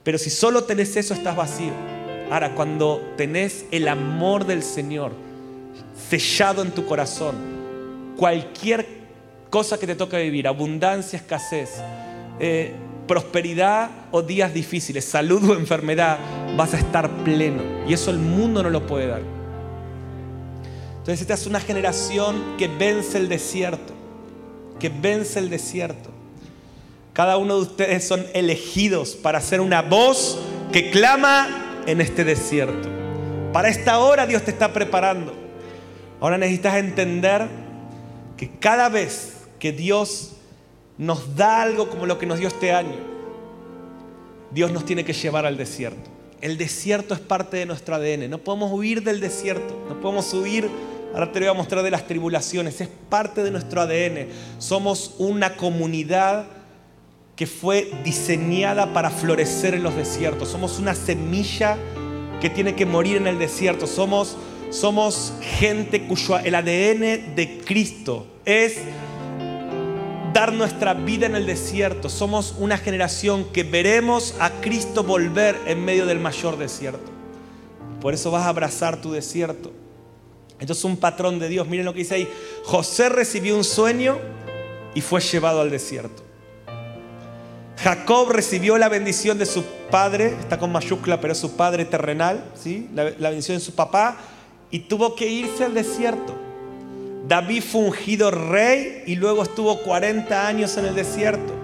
pero 0.02 0.18
si 0.18 0.30
solo 0.30 0.64
tenés 0.64 0.96
eso 0.96 1.14
estás 1.14 1.36
vacío. 1.36 1.72
Ahora, 2.30 2.54
cuando 2.54 3.00
tenés 3.16 3.64
el 3.70 3.88
amor 3.88 4.44
del 4.44 4.62
Señor 4.62 5.12
sellado 6.10 6.62
en 6.62 6.72
tu 6.72 6.84
corazón, 6.84 7.36
cualquier 8.16 8.86
cosa 9.50 9.78
que 9.78 9.86
te 9.86 9.94
toque 9.94 10.20
vivir, 10.22 10.46
abundancia, 10.46 11.16
escasez, 11.16 11.70
eh, 12.38 12.74
prosperidad 13.06 13.90
o 14.10 14.20
días 14.20 14.52
difíciles, 14.52 15.06
salud 15.06 15.50
o 15.50 15.54
enfermedad, 15.54 16.18
vas 16.56 16.74
a 16.74 16.78
estar 16.78 17.08
pleno. 17.24 17.62
Y 17.88 17.94
eso 17.94 18.10
el 18.10 18.18
mundo 18.18 18.62
no 18.62 18.68
lo 18.70 18.86
puede 18.86 19.06
dar. 19.06 19.37
Entonces 21.08 21.22
esta 21.22 21.34
es 21.34 21.46
una 21.46 21.60
generación 21.60 22.56
que 22.58 22.68
vence 22.68 23.16
el 23.16 23.30
desierto 23.30 23.98
que 24.78 24.88
vence 24.88 25.38
el 25.38 25.50
desierto. 25.50 26.10
Cada 27.12 27.36
uno 27.36 27.56
de 27.56 27.62
ustedes 27.62 28.06
son 28.06 28.24
elegidos 28.32 29.16
para 29.16 29.40
ser 29.40 29.60
una 29.60 29.82
voz 29.82 30.38
que 30.72 30.90
clama 30.90 31.82
en 31.86 32.00
este 32.00 32.24
desierto. 32.24 32.88
Para 33.52 33.68
esta 33.68 33.98
hora 33.98 34.26
Dios 34.26 34.42
te 34.42 34.50
está 34.50 34.72
preparando. 34.72 35.34
Ahora 36.20 36.38
necesitas 36.38 36.76
entender 36.76 37.48
que 38.36 38.50
cada 38.50 38.88
vez 38.88 39.34
que 39.58 39.72
Dios 39.72 40.32
nos 40.96 41.34
da 41.36 41.62
algo 41.62 41.90
como 41.90 42.06
lo 42.06 42.18
que 42.18 42.26
nos 42.26 42.38
dio 42.38 42.48
este 42.48 42.72
año, 42.72 42.96
Dios 44.52 44.70
nos 44.70 44.84
tiene 44.84 45.04
que 45.04 45.12
llevar 45.12 45.44
al 45.44 45.56
desierto. 45.56 46.10
El 46.40 46.56
desierto 46.56 47.14
es 47.14 47.20
parte 47.20 47.56
de 47.56 47.66
nuestro 47.66 47.96
ADN. 47.96 48.30
No 48.30 48.38
podemos 48.38 48.70
huir 48.72 49.02
del 49.02 49.18
desierto. 49.18 49.76
No 49.88 50.00
podemos 50.00 50.32
huir 50.32 50.70
Ahora 51.14 51.32
te 51.32 51.38
voy 51.40 51.48
a 51.48 51.54
mostrar 51.54 51.82
de 51.82 51.90
las 51.90 52.06
tribulaciones. 52.06 52.80
Es 52.80 52.88
parte 53.08 53.42
de 53.42 53.50
nuestro 53.50 53.80
ADN. 53.80 54.28
Somos 54.58 55.14
una 55.18 55.56
comunidad 55.56 56.46
que 57.34 57.46
fue 57.46 57.90
diseñada 58.04 58.92
para 58.92 59.10
florecer 59.10 59.74
en 59.74 59.82
los 59.82 59.94
desiertos. 59.94 60.48
Somos 60.48 60.78
una 60.78 60.94
semilla 60.94 61.78
que 62.40 62.50
tiene 62.50 62.74
que 62.74 62.84
morir 62.84 63.16
en 63.16 63.26
el 63.26 63.38
desierto. 63.38 63.86
Somos, 63.86 64.36
somos 64.70 65.32
gente 65.40 66.06
cuyo 66.06 66.38
el 66.38 66.54
ADN 66.54 67.34
de 67.34 67.62
Cristo 67.64 68.26
es 68.44 68.78
dar 70.32 70.52
nuestra 70.52 70.94
vida 70.94 71.26
en 71.26 71.36
el 71.36 71.46
desierto. 71.46 72.08
Somos 72.08 72.54
una 72.58 72.76
generación 72.76 73.44
que 73.52 73.64
veremos 73.64 74.34
a 74.40 74.50
Cristo 74.60 75.02
volver 75.04 75.56
en 75.66 75.84
medio 75.84 76.06
del 76.06 76.18
mayor 76.18 76.58
desierto. 76.58 77.10
Por 78.00 78.14
eso 78.14 78.30
vas 78.30 78.44
a 78.44 78.48
abrazar 78.50 79.00
tu 79.00 79.12
desierto. 79.12 79.72
Esto 80.60 80.72
es 80.72 80.84
un 80.84 80.96
patrón 80.96 81.38
de 81.38 81.48
Dios. 81.48 81.68
Miren 81.68 81.86
lo 81.86 81.92
que 81.92 82.00
dice 82.00 82.14
ahí. 82.14 82.28
José 82.64 83.08
recibió 83.08 83.56
un 83.56 83.64
sueño 83.64 84.18
y 84.94 85.00
fue 85.00 85.20
llevado 85.20 85.60
al 85.60 85.70
desierto. 85.70 86.22
Jacob 87.76 88.30
recibió 88.30 88.76
la 88.76 88.88
bendición 88.88 89.38
de 89.38 89.46
su 89.46 89.62
padre, 89.90 90.34
está 90.40 90.58
con 90.58 90.72
mayúscula, 90.72 91.20
pero 91.20 91.32
es 91.32 91.38
su 91.38 91.56
padre 91.56 91.84
terrenal, 91.84 92.44
¿sí? 92.60 92.88
la, 92.92 93.12
la 93.18 93.28
bendición 93.30 93.56
de 93.56 93.64
su 93.64 93.72
papá, 93.72 94.16
y 94.70 94.80
tuvo 94.80 95.14
que 95.14 95.28
irse 95.28 95.64
al 95.64 95.74
desierto. 95.74 96.34
David 97.28 97.62
fue 97.62 97.82
ungido 97.82 98.30
rey 98.30 99.04
y 99.06 99.14
luego 99.14 99.44
estuvo 99.44 99.80
40 99.82 100.48
años 100.48 100.76
en 100.76 100.86
el 100.86 100.94
desierto. 100.94 101.54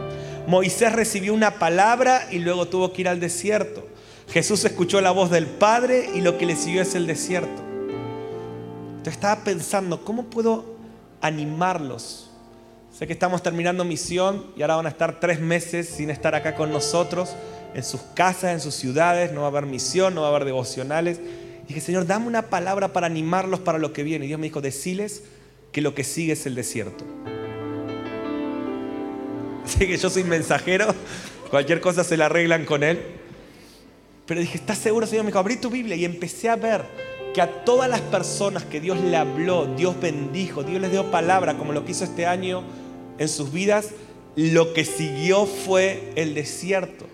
Moisés 0.47 0.93
recibió 0.93 1.35
una 1.35 1.59
palabra 1.59 2.29
y 2.31 2.39
luego 2.39 2.69
tuvo 2.69 2.93
que 2.93 3.01
ir 3.01 3.09
al 3.09 3.19
desierto. 3.19 3.85
Jesús 4.31 4.65
escuchó 4.65 5.01
la 5.01 5.11
voz 5.11 5.31
del 5.31 5.47
Padre 5.47 6.11
y 6.15 6.21
lo 6.21 6.39
que 6.39 6.47
le 6.47 6.55
siguió 6.55 6.83
es 6.83 6.95
el 6.95 7.07
desierto. 7.07 7.64
Entonces 9.05 9.19
estaba 9.19 9.45
pensando, 9.45 10.03
¿cómo 10.03 10.31
puedo 10.31 10.65
animarlos? 11.21 12.31
Sé 12.91 13.07
que 13.07 13.13
estamos 13.13 13.43
terminando 13.43 13.85
misión 13.85 14.47
y 14.57 14.63
ahora 14.63 14.77
van 14.77 14.87
a 14.87 14.89
estar 14.89 15.21
tres 15.21 15.41
meses 15.41 15.91
sin 15.91 16.09
estar 16.09 16.35
acá 16.35 16.55
con 16.55 16.73
nosotros, 16.73 17.37
en 17.75 17.85
sus 17.85 18.01
casas, 18.15 18.55
en 18.55 18.61
sus 18.61 18.75
ciudades, 18.75 19.31
no 19.31 19.41
va 19.41 19.49
a 19.49 19.51
haber 19.51 19.67
misión, 19.67 20.15
no 20.15 20.23
va 20.23 20.29
a 20.29 20.31
haber 20.31 20.47
devocionales. 20.47 21.21
Y 21.65 21.67
dije, 21.67 21.83
Señor, 21.83 22.07
dame 22.07 22.29
una 22.29 22.49
palabra 22.49 22.95
para 22.95 23.07
animarlos 23.07 23.61
para 23.61 23.77
lo 23.77 23.93
que 23.93 24.05
viene. 24.05 24.25
Y 24.25 24.29
Dios 24.29 24.41
me 24.41 24.47
dijo, 24.47 24.63
deciles 24.63 25.25
que 25.71 25.83
lo 25.83 25.95
que 25.95 26.03
sigue 26.03 26.33
es 26.33 26.47
el 26.47 26.55
desierto. 26.55 27.05
Así 29.67 29.81
que 29.81 29.99
yo 29.99 30.09
soy 30.09 30.25
mensajero, 30.25 30.95
cualquier 31.51 31.83
cosa 31.83 32.05
se 32.05 32.17
la 32.17 32.25
arreglan 32.25 32.65
con 32.65 32.83
él. 32.83 33.03
Pero 34.25 34.41
dije, 34.41 34.57
¿estás 34.57 34.79
seguro, 34.79 35.07
Señor? 35.07 35.25
Me 35.25 35.29
dijo, 35.29 35.41
abrí 35.41 35.57
tu 35.57 35.69
Biblia 35.69 35.95
y 35.95 36.07
empecé 36.07 36.49
a 36.49 36.57
ver 36.57 37.05
que 37.35 37.43
a 37.43 37.65
todas 37.65 37.91
las 37.91 38.01
personas 38.01 38.65
que 38.65 38.81
Dios 38.81 38.99
le 39.01 39.17
habló, 39.17 39.67
Dios 39.67 40.01
bendijo, 40.01 40.63
Dios 40.63 40.81
les 40.81 40.93
dio 40.93 41.11
palabra, 41.11 41.59
como 41.59 41.73
lo 41.73 41.85
que 41.85 41.91
hizo 41.91 42.05
este 42.05 42.27
año 42.27 42.63
en 43.19 43.29
sus 43.29 43.53
vidas, 43.53 43.91
lo 44.37 44.73
que 44.73 44.85
siguió 44.85 45.45
fue 45.45 46.13
el 46.15 46.35
desierto. 46.35 47.07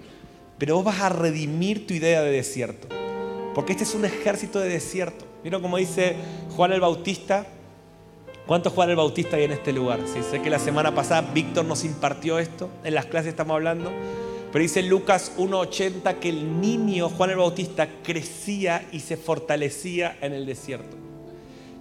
Pero 0.59 0.77
vos 0.77 0.85
vas 0.85 1.01
a 1.01 1.09
redimir 1.09 1.87
tu 1.87 1.95
idea 1.95 2.23
de 2.23 2.31
desierto. 2.31 2.87
Porque 3.55 3.73
este 3.73 3.85
es 3.85 3.95
un 3.95 4.05
ejército 4.05 4.61
de 4.61 4.69
desierto. 4.69 5.25
¿Vieron 5.43 5.63
como 5.63 5.79
dice 5.79 6.15
Juan 6.55 6.73
el 6.73 6.81
Bautista? 6.81 7.47
¿Cuántos 8.47 8.75
Juan 8.75 8.91
el 8.91 8.97
Bautista 8.97 9.37
hay 9.37 9.45
en 9.45 9.53
este 9.53 9.73
lugar? 9.73 10.01
Sí, 10.05 10.21
sé 10.29 10.43
que 10.43 10.51
la 10.51 10.59
semana 10.59 10.95
pasada 10.95 11.31
Víctor 11.33 11.65
nos 11.65 11.85
impartió 11.85 12.39
esto, 12.39 12.69
en 12.85 12.95
las 12.95 13.07
clases 13.07 13.31
estamos 13.31 13.55
hablando, 13.55 13.91
pero 14.53 14.63
dice 14.63 14.83
Lucas 14.83 15.33
1.80 15.39 16.19
que 16.19 16.29
el 16.29 16.61
niño 16.61 17.09
Juan 17.09 17.31
el 17.31 17.37
Bautista 17.37 17.89
crecía 18.03 18.89
y 18.91 19.01
se 19.01 19.17
fortalecía 19.17 20.19
en 20.21 20.33
el 20.33 20.45
desierto. 20.45 20.97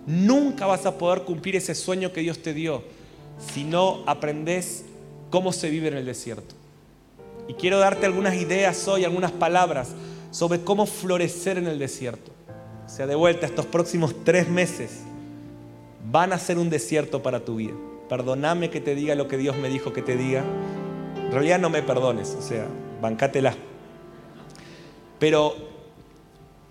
Nunca 0.06 0.66
vas 0.66 0.86
a 0.86 0.98
poder 0.98 1.24
cumplir 1.24 1.56
ese 1.56 1.76
sueño 1.76 2.14
que 2.14 2.22
Dios 2.22 2.40
te 2.40 2.54
dio 2.54 2.84
si 3.54 3.64
no 3.64 4.04
aprendes 4.06 4.86
cómo 5.30 5.52
se 5.52 5.70
vive 5.70 5.88
en 5.88 5.98
el 5.98 6.06
desierto. 6.06 6.56
Y 7.48 7.54
quiero 7.54 7.80
darte 7.80 8.06
algunas 8.06 8.36
ideas 8.36 8.88
hoy, 8.88 9.04
algunas 9.04 9.32
palabras 9.32 9.90
sobre 10.32 10.62
cómo 10.62 10.86
florecer 10.86 11.58
en 11.58 11.68
el 11.68 11.80
desierto. 11.80 12.32
O 12.86 12.90
sea, 12.90 13.08
de 13.08 13.16
vuelta, 13.16 13.46
estos 13.46 13.66
próximos 13.66 14.14
tres 14.24 14.48
meses 14.48 15.02
van 16.12 16.34
a 16.34 16.40
ser 16.40 16.58
un 16.58 16.70
desierto 16.70 17.24
para 17.24 17.46
tu 17.46 17.56
vida. 17.56 17.74
Perdóname 18.08 18.70
que 18.70 18.82
te 18.82 18.96
diga 18.96 19.16
lo 19.16 19.28
que 19.28 19.38
Dios 19.38 19.56
me 19.58 19.70
dijo 19.70 19.94
que 19.94 20.02
te 20.02 20.16
diga. 20.16 20.44
En 21.30 21.36
realidad 21.36 21.60
no 21.60 21.70
me 21.70 21.84
perdones, 21.84 22.36
o 22.40 22.42
sea, 22.42 22.66
bancátela. 23.00 23.54
Pero 25.20 25.56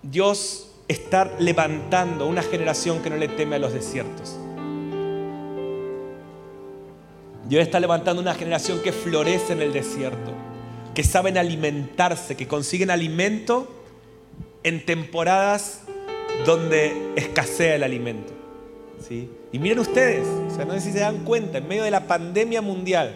Dios 0.03 0.69
está 0.89 1.31
levantando 1.39 2.27
una 2.27 2.43
generación 2.43 3.01
que 3.01 3.09
no 3.09 3.15
le 3.15 3.29
teme 3.29 3.55
a 3.55 3.59
los 3.59 3.71
desiertos. 3.71 4.37
Dios 7.47 7.61
está 7.61 7.79
levantando 7.79 8.21
una 8.21 8.35
generación 8.35 8.81
que 8.81 8.91
florece 8.91 9.53
en 9.53 9.61
el 9.61 9.71
desierto, 9.71 10.33
que 10.93 11.05
saben 11.05 11.37
alimentarse, 11.37 12.35
que 12.35 12.45
consiguen 12.45 12.91
alimento 12.91 13.65
en 14.63 14.85
temporadas 14.85 15.83
donde 16.45 17.13
escasea 17.15 17.75
el 17.75 17.83
alimento. 17.83 18.33
¿sí? 19.07 19.29
Y 19.53 19.59
miren 19.59 19.79
ustedes, 19.79 20.27
o 20.27 20.53
sea, 20.53 20.65
no 20.65 20.73
sé 20.73 20.81
si 20.81 20.91
se 20.91 20.99
dan 20.99 21.23
cuenta, 21.23 21.59
en 21.59 21.67
medio 21.69 21.83
de 21.83 21.91
la 21.91 22.07
pandemia 22.07 22.61
mundial, 22.61 23.15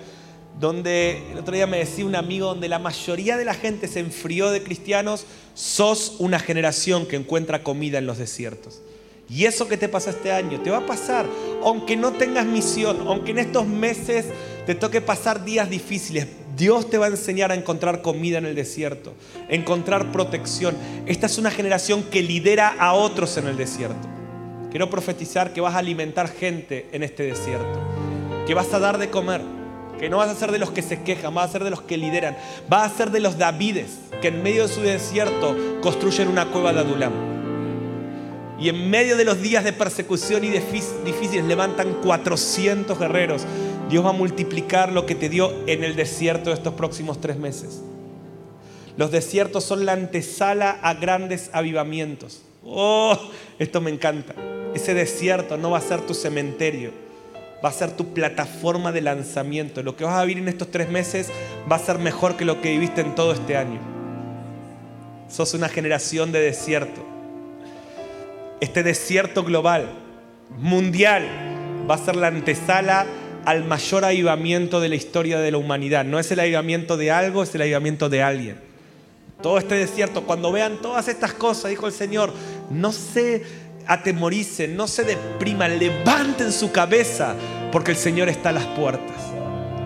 donde 0.60 1.32
el 1.32 1.40
otro 1.40 1.56
día 1.56 1.68
me 1.68 1.80
decía 1.80 2.06
un 2.06 2.16
amigo, 2.16 2.48
donde 2.48 2.70
la 2.70 2.80
mayoría 2.80 3.38
de 3.38 3.46
la 3.46 3.54
gente 3.54 3.88
se 3.88 4.00
enfrió 4.00 4.52
de 4.52 4.64
cristianos, 4.64 5.26
sos 5.54 6.16
una 6.20 6.40
generación 6.40 7.06
que 7.06 7.16
encuentra 7.16 7.64
comida 7.64 7.98
en 7.98 8.06
los 8.06 8.18
desiertos. 8.18 8.82
Y 9.30 9.46
eso 9.46 9.68
que 9.68 9.78
te 9.78 9.90
pasó 9.90 10.10
este 10.10 10.32
año, 10.32 10.62
te 10.62 10.70
va 10.70 10.78
a 10.78 10.86
pasar, 10.86 11.26
aunque 11.64 11.96
no 11.96 12.14
tengas 12.14 12.46
misión, 12.46 13.08
aunque 13.08 13.32
en 13.32 13.40
estos 13.40 13.66
meses 13.66 14.26
te 14.66 14.76
toque 14.76 15.02
pasar 15.02 15.44
días 15.44 15.70
difíciles, 15.70 16.28
Dios 16.56 16.90
te 16.90 17.00
va 17.00 17.08
a 17.08 17.10
enseñar 17.10 17.52
a 17.52 17.56
encontrar 17.56 18.02
comida 18.02 18.38
en 18.38 18.46
el 18.46 18.54
desierto, 18.54 19.14
encontrar 19.50 20.12
protección. 20.12 20.76
Esta 21.08 21.26
es 21.26 21.38
una 21.38 21.50
generación 21.50 22.04
que 22.04 22.22
lidera 22.22 22.76
a 22.78 22.94
otros 22.94 23.38
en 23.38 23.48
el 23.48 23.58
desierto. 23.58 24.08
Quiero 24.70 24.90
profetizar 24.90 25.54
que 25.54 25.62
vas 25.62 25.76
a 25.76 25.80
alimentar 25.80 26.30
gente 26.30 26.88
en 26.92 27.02
este 27.02 27.24
desierto, 27.24 27.80
que 28.46 28.54
vas 28.54 28.72
a 28.74 28.80
dar 28.80 28.98
de 28.98 29.10
comer, 29.10 29.42
que 30.00 30.10
no 30.10 30.18
vas 30.18 30.30
a 30.30 30.36
ser 30.36 30.52
de 30.52 30.60
los 30.60 30.72
que 30.72 30.82
se 30.82 31.04
quejan, 31.04 31.34
vas 31.34 31.50
a 31.50 31.54
ser 31.54 31.64
de 31.64 31.70
los 31.70 31.82
que 31.82 31.98
lideran, 31.98 32.38
vas 32.70 32.92
a 32.92 32.96
ser 32.96 33.12
de 33.12 33.20
los 33.20 33.38
Davides 33.38 34.00
que 34.22 34.30
en 34.30 34.44
medio 34.44 34.68
de 34.68 34.74
su 34.74 34.82
desierto 34.82 35.56
construyen 35.82 36.28
una 36.28 36.46
cueva 36.46 36.74
de 36.74 36.80
Adulam. 36.80 37.14
Y 38.60 38.70
en 38.70 38.90
medio 38.90 39.18
de 39.18 39.26
los 39.26 39.42
días 39.42 39.64
de 39.64 39.74
persecución 39.74 40.44
y 40.44 40.50
difíciles 40.50 41.44
levantan 41.44 41.96
400 42.04 42.98
guerreros. 42.98 43.44
Dios 43.90 44.06
va 44.06 44.12
a 44.12 44.14
multiplicar 44.14 44.92
lo 44.92 45.06
que 45.06 45.16
te 45.16 45.28
dio 45.28 45.52
en 45.68 45.84
el 45.84 45.96
desierto 45.96 46.50
de 46.50 46.56
estos 46.56 46.74
próximos 46.76 47.20
tres 47.20 47.38
meses. 47.38 47.82
Los 48.96 49.12
desiertos 49.12 49.64
son 49.64 49.86
la 49.86 49.94
antesala 49.94 50.80
a 50.82 50.94
grandes 50.94 51.50
avivamientos. 51.52 52.44
Oh, 52.64 53.18
esto 53.60 53.82
me 53.82 53.92
encanta. 53.92 54.36
Ese 54.74 54.94
desierto 54.94 55.58
no 55.58 55.72
va 55.72 55.80
a 55.80 55.82
ser 55.82 56.02
tu 56.02 56.14
cementerio, 56.14 56.92
va 57.64 57.70
a 57.70 57.74
ser 57.74 57.92
tu 57.92 58.14
plataforma 58.14 58.92
de 58.92 59.02
lanzamiento. 59.02 59.84
Lo 59.84 59.96
que 59.96 60.04
vas 60.04 60.16
a 60.16 60.26
vivir 60.26 60.42
en 60.42 60.50
estos 60.50 60.70
tres 60.70 60.90
meses 60.90 61.32
va 61.72 61.78
a 61.78 61.80
ser 61.80 61.98
mejor 62.00 62.36
que 62.36 62.46
lo 62.46 62.62
que 62.62 62.72
viviste 62.72 63.02
en 63.02 63.16
todo 63.16 63.34
este 63.34 63.56
año. 63.58 63.80
Sos 65.30 65.54
una 65.54 65.70
generación 65.70 66.32
de 66.32 66.40
desierto 66.40 67.14
este 68.64 68.82
desierto 68.82 69.44
global, 69.44 69.90
mundial, 70.58 71.28
va 71.90 71.96
a 71.96 71.98
ser 71.98 72.16
la 72.16 72.28
antesala 72.28 73.06
al 73.44 73.66
mayor 73.66 74.06
avivamiento 74.06 74.80
de 74.80 74.88
la 74.88 74.96
historia 74.96 75.40
de 75.40 75.52
la 75.52 75.58
humanidad. 75.58 76.06
No 76.06 76.18
es 76.18 76.32
el 76.32 76.40
avivamiento 76.40 76.96
de 76.96 77.12
algo, 77.12 77.44
es 77.44 77.54
el 77.56 77.62
avivamiento 77.64 78.08
de 78.08 78.24
alguien. 78.24 78.56
Todo 79.42 79.58
este 79.58 79.76
desierto, 79.76 80.24
cuando 80.24 80.54
vean 80.54 80.82
todas 80.82 81.10
estas 81.10 81.34
cosas, 81.34 81.72
dijo 81.72 81.88
el 81.88 81.92
Señor, 81.92 82.32
no 82.70 82.94
se 82.94 83.44
atemoricen, 83.88 84.76
no 84.76 84.88
se 84.88 85.04
depriman, 85.04 85.80
levanten 85.80 86.52
su 86.52 86.72
cabeza, 86.72 87.36
porque 87.72 87.92
el 87.92 87.98
Señor 87.98 88.30
está 88.30 88.50
a 88.50 88.54
las 88.54 88.66
puertas. 88.68 89.18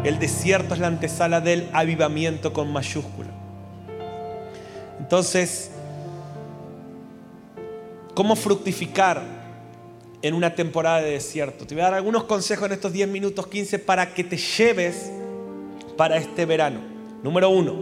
El 0.04 0.20
desierto 0.20 0.74
es 0.74 0.80
la 0.80 0.88
antesala 0.88 1.42
del 1.42 1.70
avivamiento 1.74 2.54
con 2.54 2.72
mayúscula. 2.72 3.30
Entonces, 5.00 5.72
cómo 8.14 8.36
fructificar 8.36 9.22
en 10.22 10.34
una 10.34 10.56
temporada 10.56 11.02
de 11.02 11.12
desierto. 11.12 11.66
Te 11.66 11.76
voy 11.76 11.82
a 11.82 11.86
dar 11.86 11.94
algunos 11.96 12.24
consejos 12.24 12.66
en 12.68 12.74
estos 12.74 12.92
10 12.92 13.08
minutos, 13.08 13.48
15, 13.48 13.80
para 13.80 14.14
que 14.14 14.24
te 14.24 14.38
lleves 14.38 15.12
para 15.96 16.18
este 16.18 16.46
verano. 16.46 16.80
Número 17.24 17.50
uno, 17.50 17.76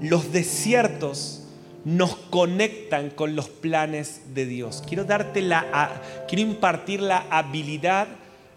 los 0.00 0.32
desiertos 0.32 1.37
nos 1.84 2.16
conectan 2.16 3.10
con 3.10 3.36
los 3.36 3.48
planes 3.48 4.34
de 4.34 4.46
Dios. 4.46 4.82
Quiero 4.86 5.04
darte 5.04 5.42
la, 5.42 6.00
quiero 6.28 6.42
impartir 6.42 7.00
la 7.00 7.26
habilidad 7.30 8.08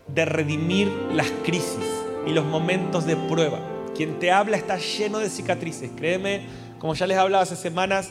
de 0.08 0.26
redimir 0.26 0.88
las 1.14 1.32
crisis 1.44 1.86
y 2.26 2.32
los 2.32 2.46
momentos 2.46 3.06
de 3.06 3.16
prueba. 3.16 3.60
Quien 3.96 4.20
te 4.20 4.32
habla 4.32 4.58
está 4.58 4.78
lleno 4.78 5.20
de 5.20 5.30
cicatrices. 5.30 5.92
Créeme, 5.96 6.42
como 6.80 6.94
ya 6.96 7.08
les 7.08 7.18
hablaba 7.18 7.44
hace 7.44 7.56
semanas, 7.56 8.10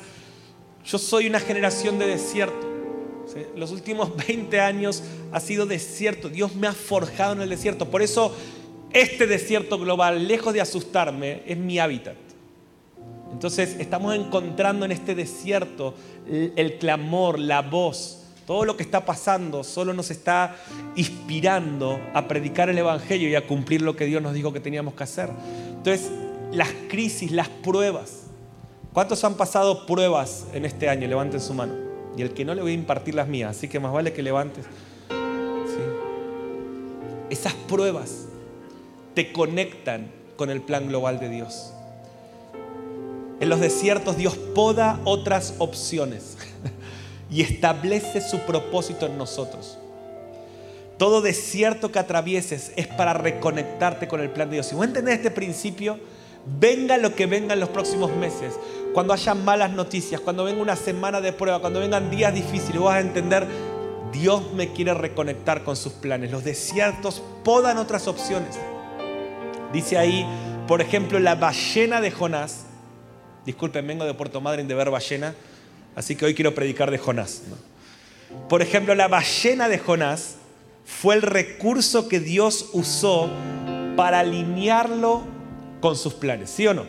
yo 0.85 0.99
soy 0.99 1.27
una 1.27 1.41
generación 1.41 1.99
de 1.99 2.07
desierto. 2.07 2.69
Los 3.57 3.71
últimos 3.71 4.17
20 4.29 4.61
años 4.61 5.03
ha 5.33 5.41
sido 5.41 5.67
desierto. 5.67 6.29
Dios 6.29 6.55
me 6.55 6.67
ha 6.67 6.73
forjado 6.73 7.35
en 7.35 7.43
el 7.43 7.51
desierto. 7.51 7.91
Por 7.91 8.03
eso 8.03 8.35
este 8.93 9.27
desierto 9.27 9.79
global, 9.79 10.27
lejos 10.27 10.53
de 10.53 10.61
asustarme, 10.61 11.43
es 11.47 11.57
mi 11.57 11.79
hábitat. 11.79 12.17
Entonces 13.41 13.77
estamos 13.79 14.15
encontrando 14.15 14.85
en 14.85 14.93
este 14.93 15.15
desierto 15.15 15.95
el 16.29 16.77
clamor, 16.79 17.39
la 17.39 17.63
voz, 17.63 18.19
todo 18.47 18.67
lo 18.67 18.77
que 18.77 18.83
está 18.83 19.07
pasando 19.07 19.65
solo 19.65 19.95
nos 19.95 20.11
está 20.11 20.57
inspirando 20.95 21.99
a 22.13 22.29
predicar 22.29 22.69
el 22.69 22.77
Evangelio 22.77 23.31
y 23.31 23.35
a 23.37 23.47
cumplir 23.47 23.81
lo 23.81 23.97
que 23.97 24.05
Dios 24.05 24.21
nos 24.21 24.35
dijo 24.35 24.53
que 24.53 24.61
teníamos 24.61 24.93
que 24.93 25.05
hacer. 25.05 25.31
Entonces, 25.71 26.11
las 26.53 26.69
crisis, 26.91 27.33
las 27.33 27.49
pruebas. 27.49 28.25
¿Cuántos 28.93 29.25
han 29.25 29.37
pasado 29.37 29.87
pruebas 29.87 30.45
en 30.53 30.67
este 30.67 30.91
año? 30.91 31.09
Levanten 31.09 31.41
su 31.41 31.55
mano. 31.55 31.73
Y 32.19 32.21
el 32.21 32.35
que 32.35 32.45
no 32.45 32.55
le 32.55 32.61
voy 32.61 32.73
a 32.73 32.75
impartir 32.75 33.15
las 33.15 33.27
mías, 33.27 33.57
así 33.57 33.69
que 33.69 33.81
más 33.81 33.95
vale 33.95 34.13
que 34.13 34.23
levantes. 34.23 34.67
Esas 37.31 37.55
pruebas 37.55 38.27
te 39.15 39.33
conectan 39.33 40.11
con 40.37 40.51
el 40.51 40.61
plan 40.61 40.89
global 40.89 41.19
de 41.19 41.31
Dios. 41.31 41.73
En 43.41 43.49
los 43.49 43.61
desiertos 43.61 44.17
Dios 44.17 44.37
poda 44.55 45.01
otras 45.05 45.55
opciones 45.59 46.37
y 47.31 47.41
establece 47.41 48.21
su 48.21 48.41
propósito 48.41 49.07
en 49.07 49.19
nosotros. 49.19 49.79
Todo 50.99 51.23
desierto 51.23 51.91
que 51.91 51.99
atravieses 51.99 52.73
es 52.77 52.87
para 52.87 53.15
reconectarte 53.15 54.07
con 54.07 54.21
el 54.21 54.29
plan 54.29 54.51
de 54.51 54.57
Dios. 54.57 54.67
Si 54.67 54.75
vos 54.75 54.85
entendés 54.85 55.17
este 55.17 55.31
principio, 55.31 55.99
venga 56.61 56.99
lo 56.99 57.15
que 57.15 57.25
venga 57.25 57.55
en 57.55 57.61
los 57.61 57.71
próximos 57.71 58.15
meses, 58.15 58.55
cuando 58.93 59.15
haya 59.15 59.35
malas 59.35 59.71
noticias, 59.71 60.21
cuando 60.21 60.45
venga 60.45 60.61
una 60.61 60.77
semana 60.77 61.23
de 61.23 61.33
prueba, 61.33 61.61
cuando 61.61 61.81
vengan 61.81 62.11
días 62.11 62.35
difíciles, 62.35 62.81
vas 62.81 62.97
a 62.97 63.01
entender, 63.01 63.47
Dios 64.13 64.53
me 64.53 64.73
quiere 64.73 64.93
reconectar 64.93 65.65
con 65.65 65.77
sus 65.77 65.95
planes. 65.95 66.31
Los 66.31 66.45
desiertos 66.45 67.23
podan 67.45 67.79
otras 67.79 68.07
opciones. 68.07 68.59
Dice 69.73 69.97
ahí, 69.97 70.27
por 70.67 70.81
ejemplo, 70.81 71.19
la 71.19 71.35
ballena 71.35 72.01
de 72.01 72.11
Jonás. 72.11 72.67
Disculpen, 73.47 73.87
vengo 73.87 74.05
de 74.05 74.15
Puerto 74.15 74.41
Madryn 74.41 74.69
de 74.69 74.75
ver 74.75 74.91
ballena, 74.91 75.35
así 75.95 76.17
que 76.17 76.27
hoy 76.27 76.35
quiero 76.35 76.55
predicar 76.55 76.91
de 76.91 76.99
Jonás. 76.99 77.43
Por 78.49 78.63
ejemplo, 78.63 78.95
la 78.95 79.09
ballena 79.09 79.69
de 79.69 79.79
Jonás 79.79 80.37
fue 80.85 81.15
el 81.15 81.23
recurso 81.23 82.09
que 82.09 82.21
Dios 82.21 82.71
usó 82.73 83.31
para 83.97 84.21
alinearlo 84.21 85.23
con 85.81 85.97
sus 85.97 86.15
planes, 86.15 86.51
¿sí 86.51 86.67
o 86.67 86.75
no? 86.75 86.85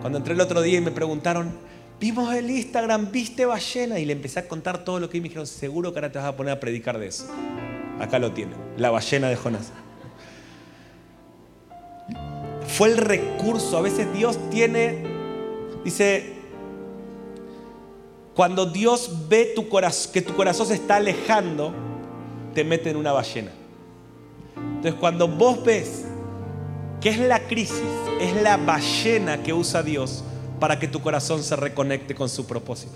Cuando 0.00 0.18
entré 0.18 0.34
el 0.34 0.40
otro 0.40 0.60
día 0.60 0.78
y 0.78 0.80
me 0.82 0.90
preguntaron, 0.90 1.56
vimos 1.98 2.34
el 2.34 2.50
Instagram, 2.50 3.10
viste 3.10 3.46
ballena, 3.46 3.98
y 3.98 4.04
le 4.04 4.12
empecé 4.12 4.40
a 4.40 4.48
contar 4.48 4.84
todo 4.84 5.00
lo 5.00 5.08
que 5.08 5.18
me 5.18 5.24
dijeron, 5.24 5.46
seguro 5.46 5.92
que 5.92 5.98
ahora 5.98 6.12
te 6.12 6.18
vas 6.18 6.28
a 6.28 6.36
poner 6.36 6.52
a 6.52 6.60
predicar 6.60 6.98
de 6.98 7.06
eso. 7.06 7.26
Acá 7.98 8.18
lo 8.18 8.32
tienen, 8.32 8.56
la 8.76 8.90
ballena 8.90 9.28
de 9.28 9.36
Jonás. 9.36 9.72
Fue 12.66 12.88
el 12.88 12.98
recurso, 12.98 13.78
a 13.78 13.80
veces 13.80 14.12
Dios 14.12 14.38
tiene, 14.50 15.04
dice, 15.84 16.32
cuando 18.34 18.66
Dios 18.66 19.28
ve 19.28 19.52
tu 19.54 19.68
corazón, 19.68 20.12
que 20.12 20.22
tu 20.22 20.34
corazón 20.34 20.66
se 20.66 20.74
está 20.74 20.96
alejando, 20.96 21.72
te 22.52 22.64
mete 22.64 22.90
en 22.90 22.96
una 22.96 23.12
ballena. 23.12 23.52
Entonces 24.56 24.94
cuando 24.94 25.28
vos 25.28 25.62
ves 25.64 26.04
que 27.00 27.10
es 27.10 27.18
la 27.18 27.40
crisis, 27.46 27.82
es 28.20 28.34
la 28.42 28.56
ballena 28.56 29.42
que 29.42 29.52
usa 29.52 29.82
Dios 29.82 30.24
para 30.58 30.78
que 30.78 30.88
tu 30.88 31.00
corazón 31.00 31.42
se 31.42 31.54
reconecte 31.56 32.14
con 32.14 32.28
su 32.28 32.46
propósito. 32.46 32.94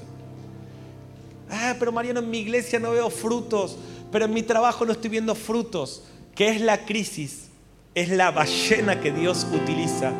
Ah, 1.51 1.77
pero 1.79 1.93
Mariano, 1.93 2.21
en 2.21 2.31
mi 2.31 2.39
iglesia 2.39 2.79
no 2.79 2.93
veo 2.93 3.11
frutos, 3.11 3.77
pero 4.11 4.25
en 4.25 4.33
mi 4.33 4.43
trabajo 4.43 4.85
no 4.85 4.93
estoy 4.93 5.11
viendo 5.11 5.35
frutos. 5.35 6.05
¿Qué 6.35 6.49
es 6.49 6.61
la 6.61 6.85
crisis? 6.85 7.49
Es 7.95 8.11
la 8.11 8.31
ballena 8.31 9.01
que 9.01 9.11
Dios 9.11 9.47
utiliza 9.53 10.13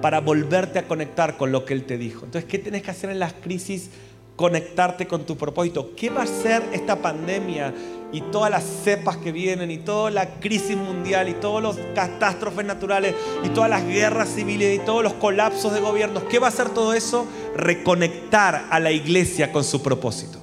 para 0.00 0.20
volverte 0.20 0.78
a 0.78 0.86
conectar 0.86 1.36
con 1.36 1.52
lo 1.52 1.64
que 1.64 1.74
Él 1.74 1.84
te 1.84 1.98
dijo. 1.98 2.24
Entonces, 2.24 2.48
¿qué 2.50 2.58
tienes 2.58 2.82
que 2.82 2.90
hacer 2.90 3.10
en 3.10 3.18
las 3.18 3.32
crisis? 3.32 3.90
Conectarte 4.36 5.06
con 5.06 5.26
tu 5.26 5.36
propósito. 5.36 5.94
¿Qué 5.96 6.10
va 6.10 6.22
a 6.22 6.26
ser 6.26 6.62
esta 6.72 6.96
pandemia? 6.96 7.74
y 8.12 8.22
todas 8.22 8.50
las 8.50 8.64
cepas 8.64 9.18
que 9.18 9.32
vienen 9.32 9.70
y 9.70 9.78
toda 9.78 10.10
la 10.10 10.40
crisis 10.40 10.76
mundial 10.76 11.28
y 11.28 11.34
todas 11.34 11.76
las 11.76 11.86
catástrofes 11.94 12.64
naturales 12.64 13.14
y 13.44 13.50
todas 13.50 13.68
las 13.68 13.84
guerras 13.86 14.30
civiles 14.34 14.76
y 14.76 14.84
todos 14.84 15.02
los 15.02 15.14
colapsos 15.14 15.72
de 15.74 15.80
gobiernos. 15.80 16.24
¿Qué 16.24 16.38
va 16.38 16.46
a 16.46 16.50
hacer 16.50 16.70
todo 16.70 16.94
eso? 16.94 17.26
Reconectar 17.56 18.66
a 18.70 18.80
la 18.80 18.90
iglesia 18.90 19.52
con 19.52 19.62
su 19.62 19.82
propósito. 19.82 20.38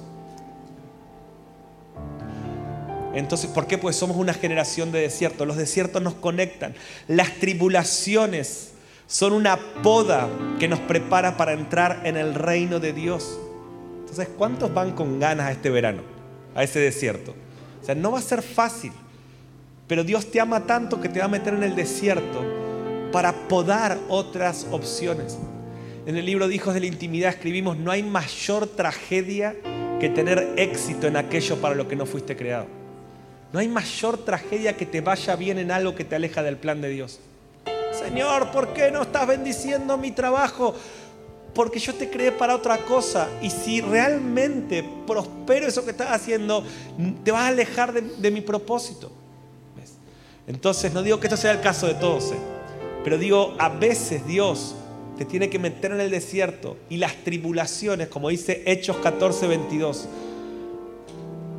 Entonces, 3.14 3.48
¿por 3.50 3.66
qué? 3.66 3.78
Pues 3.78 3.96
somos 3.96 4.16
una 4.18 4.34
generación 4.34 4.92
de 4.92 5.00
desiertos. 5.00 5.46
Los 5.46 5.56
desiertos 5.56 6.02
nos 6.02 6.14
conectan. 6.14 6.74
Las 7.08 7.32
tribulaciones 7.36 8.72
son 9.06 9.32
una 9.32 9.56
poda 9.82 10.28
que 10.58 10.68
nos 10.68 10.80
prepara 10.80 11.36
para 11.36 11.52
entrar 11.52 12.02
en 12.04 12.16
el 12.16 12.34
reino 12.34 12.80
de 12.80 12.92
Dios. 12.92 13.38
Entonces, 14.00 14.28
¿cuántos 14.36 14.72
van 14.72 14.92
con 14.92 15.20
ganas 15.20 15.46
a 15.46 15.52
este 15.52 15.70
verano? 15.70 16.02
A 16.54 16.64
ese 16.64 16.80
desierto. 16.80 17.34
O 17.82 17.84
sea, 17.84 17.94
no 17.94 18.12
va 18.12 18.18
a 18.18 18.22
ser 18.22 18.42
fácil. 18.42 18.92
Pero 19.86 20.02
Dios 20.02 20.30
te 20.30 20.40
ama 20.40 20.66
tanto 20.66 21.00
que 21.00 21.08
te 21.08 21.20
va 21.20 21.26
a 21.26 21.28
meter 21.28 21.54
en 21.54 21.62
el 21.62 21.76
desierto 21.76 22.44
para 23.12 23.32
podar 23.32 23.98
otras 24.08 24.66
opciones. 24.70 25.38
En 26.06 26.16
el 26.16 26.26
libro 26.26 26.48
de 26.48 26.54
Hijos 26.54 26.74
de 26.74 26.80
la 26.80 26.86
Intimidad 26.86 27.30
escribimos, 27.30 27.76
no 27.76 27.90
hay 27.90 28.02
mayor 28.02 28.66
tragedia 28.66 29.54
que 30.00 30.08
tener 30.08 30.54
éxito 30.56 31.06
en 31.06 31.16
aquello 31.16 31.56
para 31.60 31.74
lo 31.74 31.88
que 31.88 31.96
no 31.96 32.06
fuiste 32.06 32.36
creado. 32.36 32.66
No 33.52 33.60
hay 33.60 33.68
mayor 33.68 34.24
tragedia 34.24 34.76
que 34.76 34.86
te 34.86 35.00
vaya 35.00 35.36
bien 35.36 35.58
en 35.58 35.70
algo 35.70 35.94
que 35.94 36.04
te 36.04 36.16
aleja 36.16 36.42
del 36.42 36.56
plan 36.56 36.80
de 36.80 36.88
Dios. 36.88 37.20
Señor, 38.08 38.50
¿por 38.50 38.72
qué 38.72 38.90
no 38.90 39.02
estás 39.02 39.26
bendiciendo 39.26 39.96
mi 39.96 40.12
trabajo? 40.12 40.74
porque 41.56 41.78
yo 41.78 41.94
te 41.94 42.10
creé 42.10 42.32
para 42.32 42.54
otra 42.54 42.76
cosa. 42.84 43.30
Y 43.40 43.48
si 43.48 43.80
realmente 43.80 44.84
prospero 45.06 45.66
eso 45.66 45.82
que 45.84 45.92
estás 45.92 46.10
haciendo, 46.10 46.62
te 47.24 47.32
vas 47.32 47.44
a 47.44 47.46
alejar 47.48 47.94
de, 47.94 48.30
mi 48.30 48.42
propósito. 48.42 49.10
Entonces, 50.46 50.92
no 50.92 51.02
digo 51.02 51.18
que 51.18 51.28
esto 51.28 51.38
sea 51.38 51.52
el 51.52 51.62
caso 51.62 51.86
de 51.86 51.94
todos, 51.94 52.30
¿eh? 52.30 52.36
pero 53.02 53.16
digo, 53.16 53.54
a 53.58 53.70
veces 53.70 54.24
Dios 54.26 54.74
te 55.16 55.24
tiene 55.24 55.48
que 55.48 55.58
meter 55.58 55.92
en 55.92 56.00
el 56.02 56.10
desierto 56.10 56.76
y 56.90 56.98
las 56.98 57.16
tribulaciones, 57.24 58.08
como 58.08 58.28
dice 58.28 58.62
Hechos 58.66 58.98
14, 58.98 59.46
22. 59.46 60.08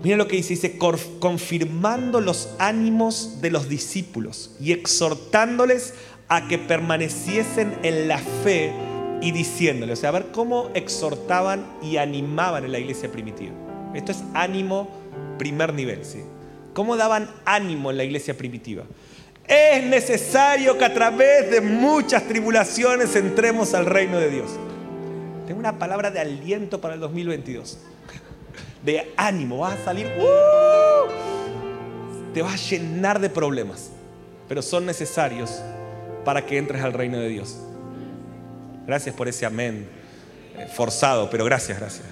Mira 0.04 0.16
lo 0.16 0.28
que 0.28 0.38
dice, 0.38 0.50
dice, 0.54 0.78
confirmando 0.78 2.22
los 2.22 2.50
ánimos 2.60 3.42
de 3.42 3.50
los 3.50 3.68
discípulos 3.68 4.52
y 4.60 4.74
exhortándoles 4.74 5.96
a 6.30 6.48
que 6.48 6.58
permaneciesen 6.58 7.78
en 7.84 8.08
la 8.08 8.18
fe 8.18 8.72
y 9.22 9.32
diciéndole, 9.32 9.94
o 9.94 9.96
sea, 9.96 10.10
a 10.10 10.14
ver 10.14 10.28
cómo 10.32 10.70
exhortaban 10.74 11.66
y 11.82 11.98
animaban 11.98 12.66
en 12.66 12.72
la 12.72 12.80
iglesia 12.80 13.12
primitiva. 13.12 13.54
Esto 13.94 14.12
es 14.12 14.24
ánimo 14.34 14.90
primer 15.38 15.74
nivel, 15.74 16.06
¿sí? 16.06 16.24
¿Cómo 16.74 16.98
daban 16.98 17.30
ánimo 17.46 17.90
en 17.90 17.98
la 17.98 18.04
iglesia 18.04 18.38
primitiva? 18.38 18.84
Es 19.48 19.84
necesario 19.84 20.78
que 20.78 20.86
a 20.86 20.94
través 20.94 21.50
de 21.50 21.62
muchas 21.62 22.24
tribulaciones 22.28 23.16
entremos 23.16 23.74
al 23.74 23.86
reino 23.86 24.20
de 24.20 24.30
Dios. 24.30 24.52
Tengo 25.48 25.60
una 25.60 25.80
palabra 25.80 26.12
de 26.12 26.20
aliento 26.20 26.82
para 26.82 26.96
el 26.96 27.00
2022. 27.00 27.80
De 28.84 29.14
ánimo, 29.16 29.60
vas 29.60 29.80
a 29.80 29.86
salir, 29.86 30.08
¡uh! 30.20 31.08
te 32.34 32.42
vas 32.42 32.54
a 32.54 32.70
llenar 32.70 33.20
de 33.20 33.30
problemas, 33.30 33.90
pero 34.48 34.62
son 34.62 34.86
necesarios 34.86 35.62
para 36.28 36.46
que 36.46 36.58
entres 36.58 36.84
al 36.84 36.92
reino 36.92 37.18
de 37.20 37.30
Dios. 37.30 37.56
Gracias 38.86 39.16
por 39.16 39.30
ese 39.30 39.46
amén 39.46 39.88
eh, 40.58 40.68
forzado, 40.76 41.30
pero 41.30 41.46
gracias, 41.46 41.80
gracias. 41.80 42.06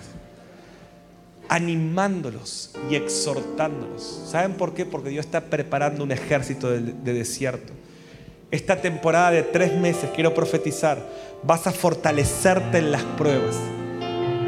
Animándolos 1.49 2.73
y 2.89 2.95
exhortándolos. 2.95 4.21
¿Saben 4.31 4.53
por 4.53 4.73
qué? 4.73 4.85
Porque 4.85 5.09
Dios 5.09 5.25
está 5.25 5.41
preparando 5.41 6.01
un 6.01 6.13
ejército 6.13 6.69
de, 6.69 6.93
de 6.93 7.13
desierto. 7.13 7.73
Esta 8.51 8.81
temporada 8.81 9.31
de 9.31 9.43
tres 9.43 9.73
meses, 9.73 10.09
quiero 10.15 10.33
profetizar, 10.33 10.97
vas 11.43 11.67
a 11.67 11.73
fortalecerte 11.73 12.77
en 12.77 12.93
las 12.93 13.03
pruebas. 13.17 13.57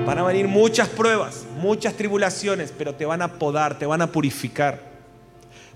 Van 0.05 0.17
a 0.17 0.23
venir 0.23 0.47
muchas 0.47 0.87
pruebas, 0.87 1.43
muchas 1.57 1.93
tribulaciones, 1.93 2.71
pero 2.77 2.95
te 2.95 3.05
van 3.05 3.21
a 3.21 3.33
podar, 3.33 3.77
te 3.77 3.85
van 3.85 4.01
a 4.01 4.13
purificar. 4.13 4.86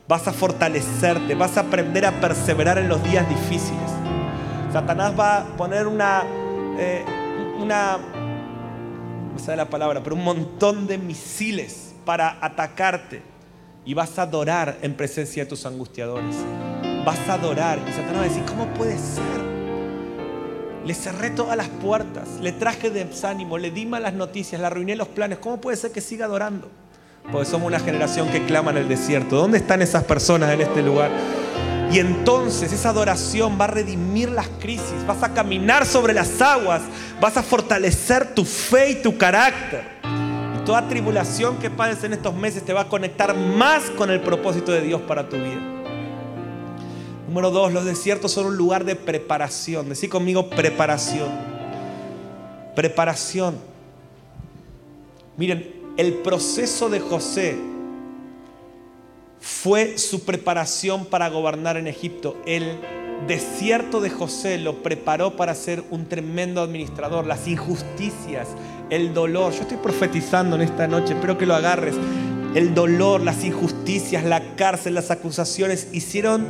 Vas 0.08 0.28
a 0.28 0.34
fortalecerte, 0.34 1.36
vas 1.36 1.58
a 1.58 1.62
aprender 1.62 2.06
a 2.06 2.20
perseverar 2.20 2.78
en 2.78 2.90
los 2.90 3.04
días 3.04 3.28
difíciles. 3.30 3.90
Satanás 4.74 5.14
va 5.18 5.38
a 5.38 5.44
poner 5.58 5.88
una 5.88 6.24
eh, 6.78 7.04
una, 7.60 7.98
no 7.98 9.40
sé 9.40 9.56
la 9.56 9.70
palabra, 9.70 10.02
pero 10.04 10.16
un 10.16 10.24
montón 10.24 10.88
de 10.88 10.98
misiles 10.98 11.94
para 12.06 12.44
atacarte. 12.44 13.22
Y 13.84 13.96
vas 13.96 14.20
a 14.20 14.24
adorar 14.24 14.78
en 14.84 14.94
presencia 14.96 15.44
de 15.44 15.50
tus 15.50 15.66
angustiadores. 15.66 16.36
Vas 17.04 17.20
a 17.28 17.34
adorar. 17.34 17.80
Y 17.88 17.92
Satanás 17.92 18.18
va 18.18 18.22
a 18.22 18.28
decir, 18.30 18.44
¿cómo 18.46 18.68
puede 18.74 18.98
ser? 18.98 19.42
Le 20.86 20.94
cerré 20.94 21.32
todas 21.32 21.58
las 21.58 21.68
puertas, 21.68 22.28
le 22.42 22.52
traje 22.52 22.90
desánimo, 22.90 23.58
le 23.58 23.70
di 23.70 23.86
malas 23.86 24.14
noticias, 24.14 24.60
le 24.60 24.68
arruiné 24.68 24.96
los 24.96 25.08
planes. 25.08 25.40
¿Cómo 25.40 25.62
puede 25.62 25.78
ser 25.78 25.92
que 25.92 26.02
siga 26.02 26.26
adorando? 26.26 26.70
Porque 27.30 27.46
somos 27.46 27.68
una 27.68 27.80
generación 27.80 28.30
que 28.30 28.46
clama 28.46 28.72
en 28.72 28.78
el 28.78 28.88
desierto. 28.88 29.36
¿Dónde 29.36 29.58
están 29.58 29.82
esas 29.82 30.04
personas 30.06 30.54
en 30.54 30.62
este 30.62 30.82
lugar? 30.82 31.12
Y 31.92 32.00
entonces 32.00 32.72
esa 32.72 32.90
adoración 32.90 33.58
va 33.60 33.66
a 33.66 33.68
redimir 33.68 34.30
las 34.30 34.48
crisis, 34.60 35.06
vas 35.06 35.22
a 35.24 35.34
caminar 35.34 35.86
sobre 35.86 36.14
las 36.14 36.42
aguas, 36.42 36.82
vas 37.20 37.36
a 37.36 37.44
fortalecer 37.44 38.34
tu 38.34 38.46
fe 38.46 38.92
y 38.92 39.02
tu 39.02 39.18
carácter. 39.18 39.84
Y 40.56 40.64
toda 40.64 40.88
tribulación 40.88 41.58
que 41.58 41.70
pases 41.70 42.06
en 42.06 42.14
estos 42.14 42.34
meses 42.34 42.64
te 42.64 42.72
va 42.72 42.82
a 42.82 42.88
conectar 42.88 43.36
más 43.36 43.90
con 43.92 44.10
el 44.10 44.22
propósito 44.22 44.72
de 44.72 44.82
Dios 44.82 45.02
para 45.02 45.28
tu 45.28 45.36
vida. 45.36 45.60
Número 47.28 47.52
dos, 47.52 47.74
los 47.74 47.84
desiertos 47.84 48.32
son 48.32 48.46
un 48.46 48.56
lugar 48.56 48.86
de 48.86 48.96
preparación. 48.96 49.90
Decí 49.90 50.08
conmigo 50.08 50.50
preparación. 50.50 51.30
Preparación. 52.74 53.58
Miren, 55.36 55.81
el 56.02 56.16
proceso 56.16 56.90
de 56.90 57.00
José 57.00 57.56
fue 59.40 60.00
su 60.00 60.26
preparación 60.26 61.06
para 61.06 61.30
gobernar 61.30 61.78
en 61.78 61.86
Egipto. 61.86 62.42
El 62.48 62.80
desierto 63.28 64.02
de 64.02 64.10
José 64.10 64.58
lo 64.58 64.82
preparó 64.82 65.36
para 65.36 65.54
ser 65.54 65.84
un 65.92 66.10
tremendo 66.10 66.64
administrador. 66.64 67.28
Las 67.28 67.48
injusticias, 67.48 68.48
el 68.90 69.14
dolor. 69.14 69.54
Yo 69.54 69.62
estoy 69.62 69.78
profetizando 69.78 70.56
en 70.56 70.64
esta 70.64 70.88
noche, 70.88 71.14
espero 71.14 71.38
que 71.38 71.46
lo 71.46 71.54
agarres. 71.54 71.94
El 72.56 72.74
dolor, 72.74 73.22
las 73.22 73.44
injusticias, 73.44 74.24
la 74.24 74.56
cárcel, 74.56 74.96
las 74.96 75.12
acusaciones 75.12 75.88
hicieron 75.92 76.48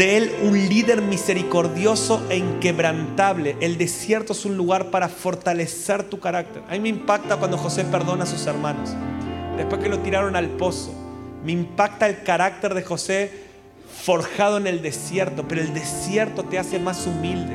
de 0.00 0.16
él 0.16 0.34
un 0.40 0.54
líder 0.54 1.02
misericordioso 1.02 2.24
e 2.30 2.38
inquebrantable. 2.38 3.58
El 3.60 3.76
desierto 3.76 4.32
es 4.32 4.46
un 4.46 4.56
lugar 4.56 4.90
para 4.90 5.10
fortalecer 5.10 6.04
tu 6.04 6.18
carácter. 6.18 6.62
A 6.70 6.72
mí 6.72 6.80
me 6.80 6.88
impacta 6.88 7.36
cuando 7.36 7.58
José 7.58 7.84
perdona 7.84 8.24
a 8.24 8.26
sus 8.26 8.46
hermanos. 8.46 8.94
Después 9.58 9.82
que 9.82 9.90
lo 9.90 9.98
tiraron 9.98 10.36
al 10.36 10.48
pozo 10.48 10.94
me 11.44 11.52
impacta 11.52 12.08
el 12.08 12.22
carácter 12.22 12.72
de 12.72 12.82
José 12.82 13.30
forjado 14.02 14.56
en 14.56 14.66
el 14.66 14.80
desierto, 14.80 15.46
pero 15.46 15.60
el 15.60 15.74
desierto 15.74 16.44
te 16.44 16.58
hace 16.58 16.78
más 16.78 17.06
humilde. 17.06 17.54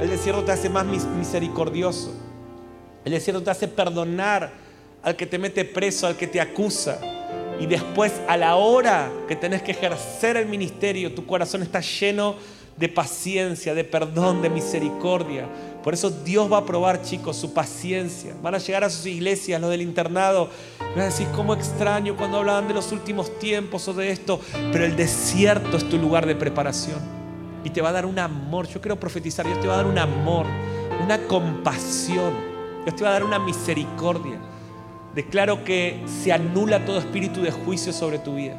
El 0.00 0.08
desierto 0.08 0.44
te 0.44 0.52
hace 0.52 0.68
más 0.68 0.86
misericordioso. 0.86 2.14
El 3.04 3.10
desierto 3.10 3.42
te 3.42 3.50
hace 3.50 3.66
perdonar 3.66 4.52
al 5.02 5.16
que 5.16 5.26
te 5.26 5.36
mete 5.36 5.64
preso, 5.64 6.06
al 6.06 6.16
que 6.16 6.28
te 6.28 6.40
acusa. 6.40 7.00
Y 7.62 7.66
después, 7.66 8.12
a 8.26 8.36
la 8.36 8.56
hora 8.56 9.08
que 9.28 9.36
tenés 9.36 9.62
que 9.62 9.70
ejercer 9.70 10.36
el 10.36 10.46
ministerio, 10.46 11.14
tu 11.14 11.24
corazón 11.24 11.62
está 11.62 11.78
lleno 11.78 12.34
de 12.76 12.88
paciencia, 12.88 13.72
de 13.72 13.84
perdón, 13.84 14.42
de 14.42 14.50
misericordia. 14.50 15.46
Por 15.84 15.94
eso 15.94 16.10
Dios 16.10 16.52
va 16.52 16.58
a 16.58 16.66
probar, 16.66 17.02
chicos, 17.02 17.36
su 17.36 17.54
paciencia. 17.54 18.34
Van 18.42 18.56
a 18.56 18.58
llegar 18.58 18.82
a 18.82 18.90
sus 18.90 19.06
iglesias, 19.06 19.60
los 19.60 19.70
del 19.70 19.82
internado. 19.82 20.50
Van 20.80 21.02
a 21.02 21.04
decir, 21.04 21.28
cómo 21.36 21.54
extraño 21.54 22.16
cuando 22.16 22.38
hablaban 22.38 22.66
de 22.66 22.74
los 22.74 22.90
últimos 22.90 23.38
tiempos 23.38 23.86
o 23.86 23.92
de 23.92 24.10
esto. 24.10 24.40
Pero 24.72 24.84
el 24.84 24.96
desierto 24.96 25.76
es 25.76 25.88
tu 25.88 25.98
lugar 25.98 26.26
de 26.26 26.34
preparación. 26.34 26.98
Y 27.62 27.70
te 27.70 27.80
va 27.80 27.90
a 27.90 27.92
dar 27.92 28.06
un 28.06 28.18
amor. 28.18 28.66
Yo 28.66 28.80
quiero 28.80 28.98
profetizar. 28.98 29.46
Dios 29.46 29.60
te 29.60 29.68
va 29.68 29.74
a 29.74 29.76
dar 29.76 29.86
un 29.86 29.98
amor, 29.98 30.46
una 31.00 31.28
compasión. 31.28 32.32
Dios 32.84 32.96
te 32.96 33.04
va 33.04 33.10
a 33.10 33.12
dar 33.12 33.22
una 33.22 33.38
misericordia. 33.38 34.51
Declaro 35.14 35.64
que 35.64 36.02
se 36.06 36.32
anula 36.32 36.84
todo 36.84 36.98
espíritu 36.98 37.42
de 37.42 37.50
juicio 37.50 37.92
sobre 37.92 38.18
tu 38.18 38.36
vida. 38.36 38.56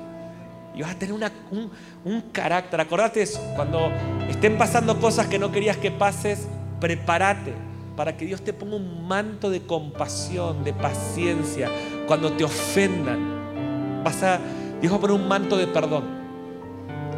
Y 0.76 0.82
vas 0.82 0.92
a 0.92 1.00
tener 1.00 1.14
un, 1.14 1.72
un 2.04 2.22
carácter. 2.32 2.80
Acordate 2.80 3.22
eso. 3.22 3.40
Cuando 3.56 3.92
estén 4.30 4.58
pasando 4.58 5.00
cosas 5.00 5.28
que 5.28 5.40
no 5.40 5.52
querías 5.52 5.78
que 5.78 5.92
pases, 5.92 6.48
prepárate 6.80 7.54
para 7.96 8.18
que 8.18 8.26
Dios 8.26 8.42
te 8.42 8.54
ponga 8.54 8.76
un 8.76 9.08
manto 9.08 9.50
de 9.50 9.62
compasión, 9.62 10.64
de 10.64 10.74
paciencia. 10.74 11.70
Cuando 12.08 12.34
te 12.34 12.44
ofendan, 12.44 14.04
vas 14.04 14.24
a, 14.24 14.40
Dios 14.82 14.92
poner 14.98 15.16
un 15.16 15.28
manto 15.28 15.58
de 15.58 15.68
perdón. 15.68 16.24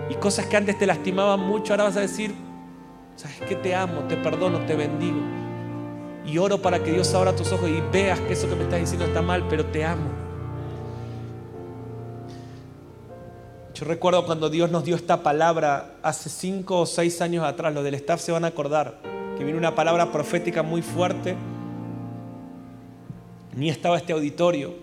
Y 0.09 0.15
cosas 0.15 0.45
que 0.45 0.57
antes 0.57 0.77
te 0.77 0.85
lastimaban 0.85 1.39
mucho, 1.39 1.73
ahora 1.73 1.85
vas 1.85 1.97
a 1.97 2.01
decir, 2.01 2.35
¿sabes 3.15 3.39
que 3.41 3.55
Te 3.55 3.73
amo, 3.73 4.01
te 4.01 4.17
perdono, 4.17 4.59
te 4.65 4.75
bendigo. 4.75 5.19
Y 6.25 6.37
oro 6.37 6.61
para 6.61 6.83
que 6.83 6.91
Dios 6.91 7.13
abra 7.13 7.35
tus 7.35 7.51
ojos 7.51 7.69
y 7.69 7.81
veas 7.91 8.19
que 8.19 8.33
eso 8.33 8.49
que 8.49 8.55
me 8.55 8.63
estás 8.63 8.79
diciendo 8.79 9.05
está 9.05 9.21
mal, 9.21 9.47
pero 9.47 9.65
te 9.65 9.85
amo. 9.85 10.09
Yo 13.75 13.85
recuerdo 13.85 14.25
cuando 14.25 14.49
Dios 14.49 14.71
nos 14.71 14.85
dio 14.85 14.95
esta 14.95 15.21
palabra 15.21 15.97
hace 16.01 16.29
cinco 16.29 16.79
o 16.79 16.85
seis 16.85 17.21
años 17.21 17.43
atrás, 17.43 17.73
los 17.73 17.83
del 17.83 17.95
staff 17.95 18.21
se 18.21 18.31
van 18.31 18.45
a 18.45 18.47
acordar 18.47 19.01
que 19.37 19.43
vino 19.43 19.57
una 19.57 19.75
palabra 19.75 20.11
profética 20.11 20.63
muy 20.63 20.81
fuerte. 20.81 21.35
Ni 23.53 23.69
estaba 23.69 23.97
este 23.97 24.13
auditorio. 24.13 24.75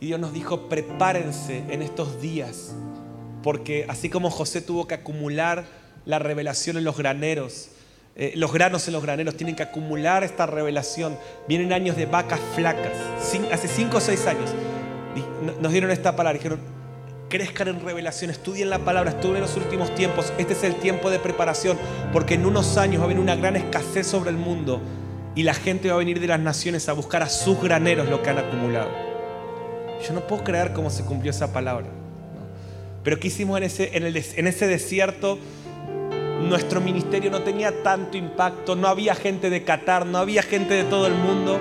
Y 0.00 0.06
Dios 0.06 0.18
nos 0.18 0.32
dijo, 0.32 0.68
prepárense 0.68 1.64
en 1.70 1.82
estos 1.82 2.20
días, 2.20 2.74
porque 3.42 3.86
así 3.88 4.10
como 4.10 4.28
José 4.28 4.60
tuvo 4.60 4.86
que 4.88 4.94
acumular 4.94 5.64
la 6.04 6.18
revelación 6.18 6.76
en 6.76 6.84
los 6.84 6.98
graneros, 6.98 7.68
eh, 8.16 8.32
los 8.36 8.52
granos 8.52 8.86
en 8.86 8.94
los 8.94 9.02
graneros 9.02 9.36
tienen 9.36 9.56
que 9.56 9.62
acumular 9.62 10.22
esta 10.22 10.46
revelación. 10.46 11.18
Vienen 11.48 11.72
años 11.72 11.96
de 11.96 12.06
vacas 12.06 12.40
flacas. 12.54 12.92
hace 13.52 13.68
cinco 13.68 13.98
o 13.98 14.00
seis 14.00 14.26
años 14.26 14.50
nos 15.60 15.72
dieron 15.72 15.90
esta 15.90 16.14
palabra. 16.16 16.38
Dijeron, 16.38 16.60
crezcan 17.28 17.68
en 17.68 17.80
revelación, 17.80 18.30
estudien 18.30 18.70
la 18.70 18.78
palabra, 18.78 19.10
estudien 19.10 19.40
los 19.40 19.56
últimos 19.56 19.94
tiempos. 19.94 20.32
Este 20.38 20.52
es 20.52 20.62
el 20.64 20.76
tiempo 20.76 21.10
de 21.10 21.18
preparación, 21.18 21.76
porque 22.12 22.34
en 22.34 22.46
unos 22.46 22.76
años 22.76 23.00
va 23.00 23.06
a 23.06 23.08
venir 23.08 23.22
una 23.22 23.36
gran 23.36 23.56
escasez 23.56 24.06
sobre 24.06 24.30
el 24.30 24.36
mundo 24.36 24.80
y 25.34 25.42
la 25.42 25.54
gente 25.54 25.88
va 25.88 25.94
a 25.94 25.98
venir 25.98 26.20
de 26.20 26.28
las 26.28 26.40
naciones 26.40 26.88
a 26.88 26.92
buscar 26.92 27.22
a 27.22 27.28
sus 27.28 27.60
graneros 27.60 28.08
lo 28.08 28.22
que 28.22 28.30
han 28.30 28.38
acumulado. 28.38 28.90
Yo 30.06 30.12
no 30.12 30.26
puedo 30.26 30.44
creer 30.44 30.72
cómo 30.72 30.90
se 30.90 31.04
cumplió 31.04 31.30
esa 31.30 31.52
palabra. 31.52 31.86
Pero 33.02 33.18
¿qué 33.18 33.28
hicimos 33.28 33.60
en 33.60 34.46
ese 34.46 34.66
desierto? 34.66 35.38
Nuestro 36.48 36.80
ministerio 36.80 37.30
no 37.30 37.42
tenía 37.42 37.82
tanto 37.82 38.16
impacto, 38.16 38.76
no 38.76 38.88
había 38.88 39.14
gente 39.14 39.50
de 39.50 39.64
Qatar, 39.64 40.06
no 40.06 40.18
había 40.18 40.42
gente 40.42 40.74
de 40.74 40.84
todo 40.84 41.06
el 41.06 41.14
mundo. 41.14 41.58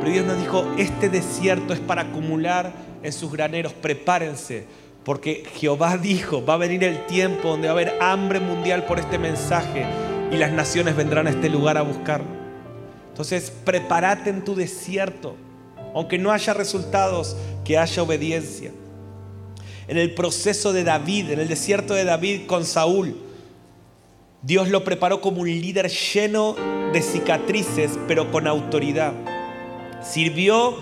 Pero 0.00 0.12
Dios 0.12 0.26
nos 0.26 0.38
dijo, 0.38 0.66
este 0.76 1.08
desierto 1.08 1.72
es 1.72 1.80
para 1.80 2.02
acumular 2.02 2.72
en 3.02 3.12
sus 3.12 3.32
graneros, 3.32 3.72
prepárense 3.72 4.66
porque 5.06 5.44
Jehová 5.54 5.98
dijo, 5.98 6.44
va 6.44 6.54
a 6.54 6.56
venir 6.56 6.82
el 6.82 7.06
tiempo 7.06 7.50
donde 7.50 7.68
va 7.68 7.74
a 7.74 7.76
haber 7.76 8.02
hambre 8.02 8.40
mundial 8.40 8.86
por 8.86 8.98
este 8.98 9.20
mensaje 9.20 9.86
y 10.32 10.36
las 10.36 10.50
naciones 10.50 10.96
vendrán 10.96 11.28
a 11.28 11.30
este 11.30 11.48
lugar 11.48 11.78
a 11.78 11.82
buscarlo. 11.82 12.26
Entonces, 13.10 13.52
prepárate 13.64 14.30
en 14.30 14.44
tu 14.44 14.56
desierto, 14.56 15.36
aunque 15.94 16.18
no 16.18 16.32
haya 16.32 16.54
resultados, 16.54 17.36
que 17.64 17.78
haya 17.78 18.02
obediencia. 18.02 18.72
En 19.86 19.96
el 19.96 20.12
proceso 20.12 20.72
de 20.72 20.82
David, 20.82 21.30
en 21.30 21.38
el 21.38 21.46
desierto 21.46 21.94
de 21.94 22.02
David 22.02 22.46
con 22.46 22.64
Saúl, 22.64 23.16
Dios 24.46 24.68
lo 24.68 24.84
preparó 24.84 25.20
como 25.20 25.40
un 25.40 25.48
líder 25.48 25.90
lleno 25.90 26.54
de 26.92 27.02
cicatrices, 27.02 27.98
pero 28.06 28.30
con 28.30 28.46
autoridad. 28.46 29.12
Sirvió 30.04 30.76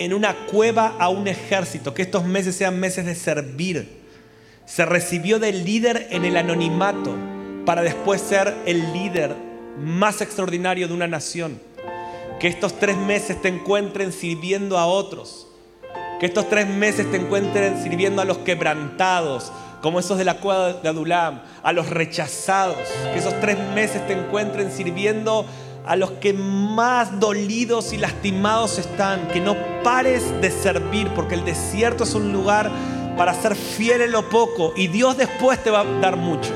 en 0.00 0.14
una 0.14 0.34
cueva 0.34 0.96
a 0.98 1.10
un 1.10 1.28
ejército, 1.28 1.94
que 1.94 2.02
estos 2.02 2.24
meses 2.24 2.56
sean 2.56 2.80
meses 2.80 3.06
de 3.06 3.14
servir. 3.14 4.02
Se 4.66 4.84
recibió 4.84 5.38
del 5.38 5.64
líder 5.64 6.08
en 6.10 6.24
el 6.24 6.36
anonimato 6.36 7.14
para 7.64 7.82
después 7.82 8.20
ser 8.20 8.52
el 8.66 8.92
líder 8.92 9.36
más 9.78 10.20
extraordinario 10.20 10.88
de 10.88 10.94
una 10.94 11.06
nación. 11.06 11.60
Que 12.40 12.48
estos 12.48 12.80
tres 12.80 12.96
meses 12.96 13.40
te 13.40 13.46
encuentren 13.46 14.12
sirviendo 14.12 14.76
a 14.76 14.86
otros. 14.86 15.46
Que 16.18 16.26
estos 16.26 16.48
tres 16.48 16.66
meses 16.66 17.08
te 17.12 17.18
encuentren 17.18 17.80
sirviendo 17.80 18.20
a 18.22 18.24
los 18.24 18.38
quebrantados, 18.38 19.52
como 19.84 20.00
esos 20.00 20.16
de 20.16 20.24
la 20.24 20.38
cueva 20.38 20.72
de 20.72 20.88
Adulam, 20.88 21.42
a 21.62 21.74
los 21.74 21.90
rechazados. 21.90 22.78
Que 23.12 23.18
esos 23.18 23.38
tres 23.42 23.58
meses 23.74 24.06
te 24.06 24.14
encuentren 24.14 24.72
sirviendo 24.72 25.44
a 25.84 25.94
los 25.94 26.12
que 26.12 26.32
más 26.32 27.20
dolidos 27.20 27.92
y 27.92 27.98
lastimados 27.98 28.78
están, 28.78 29.28
que 29.28 29.42
no 29.42 29.54
pares 29.82 30.22
de 30.40 30.50
servir, 30.50 31.08
porque 31.08 31.34
el 31.34 31.44
desierto 31.44 32.04
es 32.04 32.14
un 32.14 32.32
lugar 32.32 32.70
para 33.18 33.34
ser 33.34 33.54
fiel 33.54 34.00
en 34.00 34.12
lo 34.12 34.30
poco 34.30 34.72
y 34.74 34.88
Dios 34.88 35.18
después 35.18 35.62
te 35.62 35.70
va 35.70 35.80
a 35.80 35.84
dar 36.00 36.16
mucho. 36.16 36.54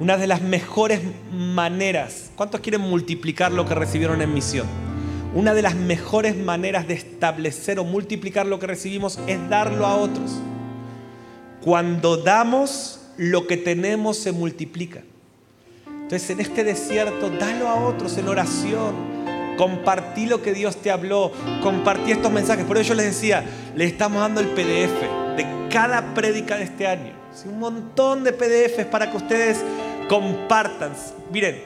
Una 0.00 0.16
de 0.16 0.26
las 0.26 0.40
mejores 0.40 1.02
maneras, 1.30 2.30
¿cuántos 2.36 2.62
quieren 2.62 2.80
multiplicar 2.80 3.52
lo 3.52 3.66
que 3.66 3.74
recibieron 3.74 4.22
en 4.22 4.32
misión? 4.32 4.66
Una 5.34 5.52
de 5.52 5.60
las 5.60 5.74
mejores 5.74 6.38
maneras 6.38 6.88
de 6.88 6.94
establecer 6.94 7.78
o 7.78 7.84
multiplicar 7.84 8.46
lo 8.46 8.58
que 8.58 8.66
recibimos 8.66 9.20
es 9.26 9.46
darlo 9.50 9.84
a 9.84 9.96
otros. 9.96 10.40
Cuando 11.64 12.18
damos, 12.18 13.00
lo 13.16 13.46
que 13.46 13.56
tenemos 13.56 14.18
se 14.18 14.32
multiplica. 14.32 15.00
Entonces 15.86 16.28
en 16.28 16.40
este 16.40 16.62
desierto, 16.62 17.30
dalo 17.30 17.68
a 17.68 17.76
otros 17.76 18.18
en 18.18 18.28
oración. 18.28 18.94
Compartí 19.56 20.26
lo 20.26 20.42
que 20.42 20.52
Dios 20.52 20.76
te 20.76 20.90
habló. 20.90 21.32
Compartí 21.62 22.12
estos 22.12 22.30
mensajes. 22.30 22.66
Por 22.66 22.76
eso 22.76 22.90
yo 22.90 22.94
les 22.96 23.06
decía, 23.06 23.44
les 23.74 23.92
estamos 23.92 24.20
dando 24.20 24.42
el 24.42 24.48
PDF 24.48 25.36
de 25.38 25.46
cada 25.70 26.12
prédica 26.12 26.58
de 26.58 26.64
este 26.64 26.86
año. 26.86 27.14
Un 27.46 27.58
montón 27.58 28.24
de 28.24 28.34
PDFs 28.34 28.84
para 28.84 29.10
que 29.10 29.16
ustedes 29.16 29.64
compartan. 30.06 30.92
Miren, 31.32 31.62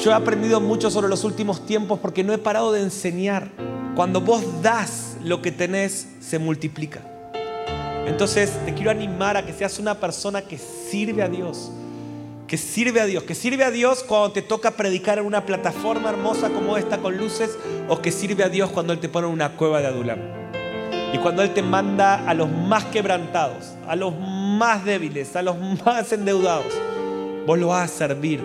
yo 0.00 0.12
he 0.12 0.14
aprendido 0.14 0.60
mucho 0.60 0.88
sobre 0.88 1.08
los 1.08 1.24
últimos 1.24 1.66
tiempos 1.66 1.98
porque 1.98 2.22
no 2.22 2.32
he 2.32 2.38
parado 2.38 2.70
de 2.70 2.82
enseñar. 2.82 3.50
Cuando 3.96 4.20
vos 4.20 4.62
das 4.62 5.16
lo 5.24 5.42
que 5.42 5.50
tenés, 5.50 6.06
se 6.20 6.38
multiplica. 6.38 7.00
Entonces 8.10 8.52
te 8.64 8.74
quiero 8.74 8.90
animar 8.90 9.36
a 9.36 9.46
que 9.46 9.52
seas 9.52 9.78
una 9.78 9.94
persona 9.94 10.42
que 10.42 10.58
sirve 10.58 11.22
a 11.22 11.28
Dios. 11.28 11.70
Que 12.48 12.56
sirve 12.56 13.00
a 13.00 13.06
Dios. 13.06 13.22
Que 13.22 13.36
sirve 13.36 13.62
a 13.62 13.70
Dios 13.70 14.02
cuando 14.02 14.32
te 14.32 14.42
toca 14.42 14.72
predicar 14.72 15.18
en 15.18 15.26
una 15.26 15.46
plataforma 15.46 16.10
hermosa 16.10 16.50
como 16.50 16.76
esta 16.76 16.98
con 16.98 17.16
luces. 17.16 17.56
O 17.88 18.02
que 18.02 18.10
sirve 18.10 18.42
a 18.42 18.48
Dios 18.48 18.70
cuando 18.70 18.92
Él 18.92 18.98
te 18.98 19.08
pone 19.08 19.28
en 19.28 19.32
una 19.32 19.56
cueva 19.56 19.80
de 19.80 19.86
Adulam. 19.86 20.18
Y 21.14 21.18
cuando 21.18 21.42
Él 21.42 21.54
te 21.54 21.62
manda 21.62 22.28
a 22.28 22.34
los 22.34 22.50
más 22.50 22.84
quebrantados, 22.86 23.74
a 23.86 23.94
los 23.94 24.12
más 24.18 24.84
débiles, 24.84 25.36
a 25.36 25.42
los 25.42 25.56
más 25.86 26.12
endeudados, 26.12 26.74
vos 27.46 27.58
lo 27.60 27.68
vas 27.68 27.92
a 27.92 27.96
servir. 27.96 28.44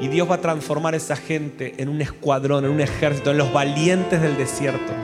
Y 0.00 0.08
Dios 0.08 0.30
va 0.30 0.36
a 0.36 0.40
transformar 0.40 0.94
a 0.94 0.96
esa 0.96 1.16
gente 1.16 1.74
en 1.76 1.90
un 1.90 2.00
escuadrón, 2.00 2.64
en 2.64 2.70
un 2.70 2.80
ejército, 2.80 3.32
en 3.32 3.36
los 3.36 3.52
valientes 3.52 4.22
del 4.22 4.38
desierto. 4.38 4.94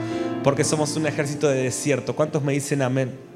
Porque 0.43 0.63
somos 0.63 0.95
un 0.95 1.05
ejército 1.05 1.47
de 1.47 1.61
desierto. 1.61 2.15
¿Cuántos 2.15 2.41
me 2.41 2.53
dicen 2.53 2.81
amén? 2.81 3.28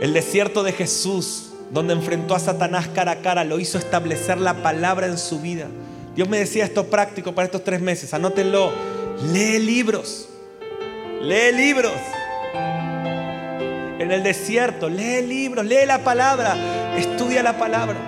El 0.00 0.14
desierto 0.14 0.62
de 0.62 0.72
Jesús, 0.72 1.50
donde 1.70 1.92
enfrentó 1.92 2.34
a 2.34 2.38
Satanás 2.38 2.88
cara 2.88 3.12
a 3.12 3.20
cara, 3.20 3.44
lo 3.44 3.60
hizo 3.60 3.76
establecer 3.76 4.38
la 4.38 4.62
palabra 4.62 5.06
en 5.06 5.18
su 5.18 5.40
vida. 5.40 5.66
Dios 6.16 6.28
me 6.28 6.38
decía 6.38 6.64
esto 6.64 6.86
práctico 6.86 7.34
para 7.34 7.46
estos 7.46 7.64
tres 7.64 7.80
meses. 7.80 8.14
Anótenlo. 8.14 8.72
Lee 9.32 9.58
libros. 9.58 10.28
Lee 11.20 11.52
libros. 11.52 11.92
En 14.00 14.10
el 14.10 14.22
desierto, 14.22 14.88
lee 14.88 15.20
libros, 15.20 15.66
lee 15.66 15.84
la 15.86 16.02
palabra, 16.02 16.56
estudia 16.96 17.42
la 17.42 17.58
palabra. 17.58 17.98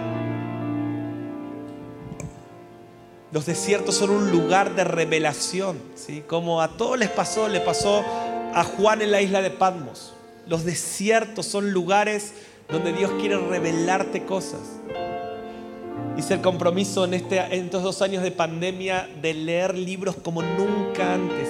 Los 3.31 3.45
desiertos 3.45 3.97
son 3.97 4.09
un 4.09 4.31
lugar 4.31 4.75
de 4.75 4.85
revelación, 4.85 5.79
¿sí? 5.95 6.25
Como 6.27 6.63
a 6.63 6.79
todos 6.79 6.99
les 6.99 7.11
pasó, 7.11 7.47
le 7.49 7.61
pasó 7.61 8.03
a 8.55 8.65
Juan 8.65 9.03
en 9.03 9.11
la 9.11 9.21
isla 9.21 9.43
de 9.43 9.51
Patmos. 9.51 10.15
Los 10.47 10.65
desiertos 10.65 11.47
son 11.47 11.73
lugares 11.73 12.33
donde 12.69 12.93
Dios 12.93 13.11
quiere 13.21 13.37
revelarte 13.37 14.25
cosas. 14.25 14.61
Hice 16.17 16.35
el 16.35 16.41
compromiso 16.41 17.05
en, 17.05 17.15
este, 17.15 17.41
estos 17.57 17.83
dos 17.83 18.03
años 18.03 18.23
de 18.23 18.33
pandemia 18.33 19.09
de 19.21 19.35
leer 19.35 19.77
libros 19.77 20.17
como 20.17 20.43
nunca 20.43 21.15
antes. 21.15 21.49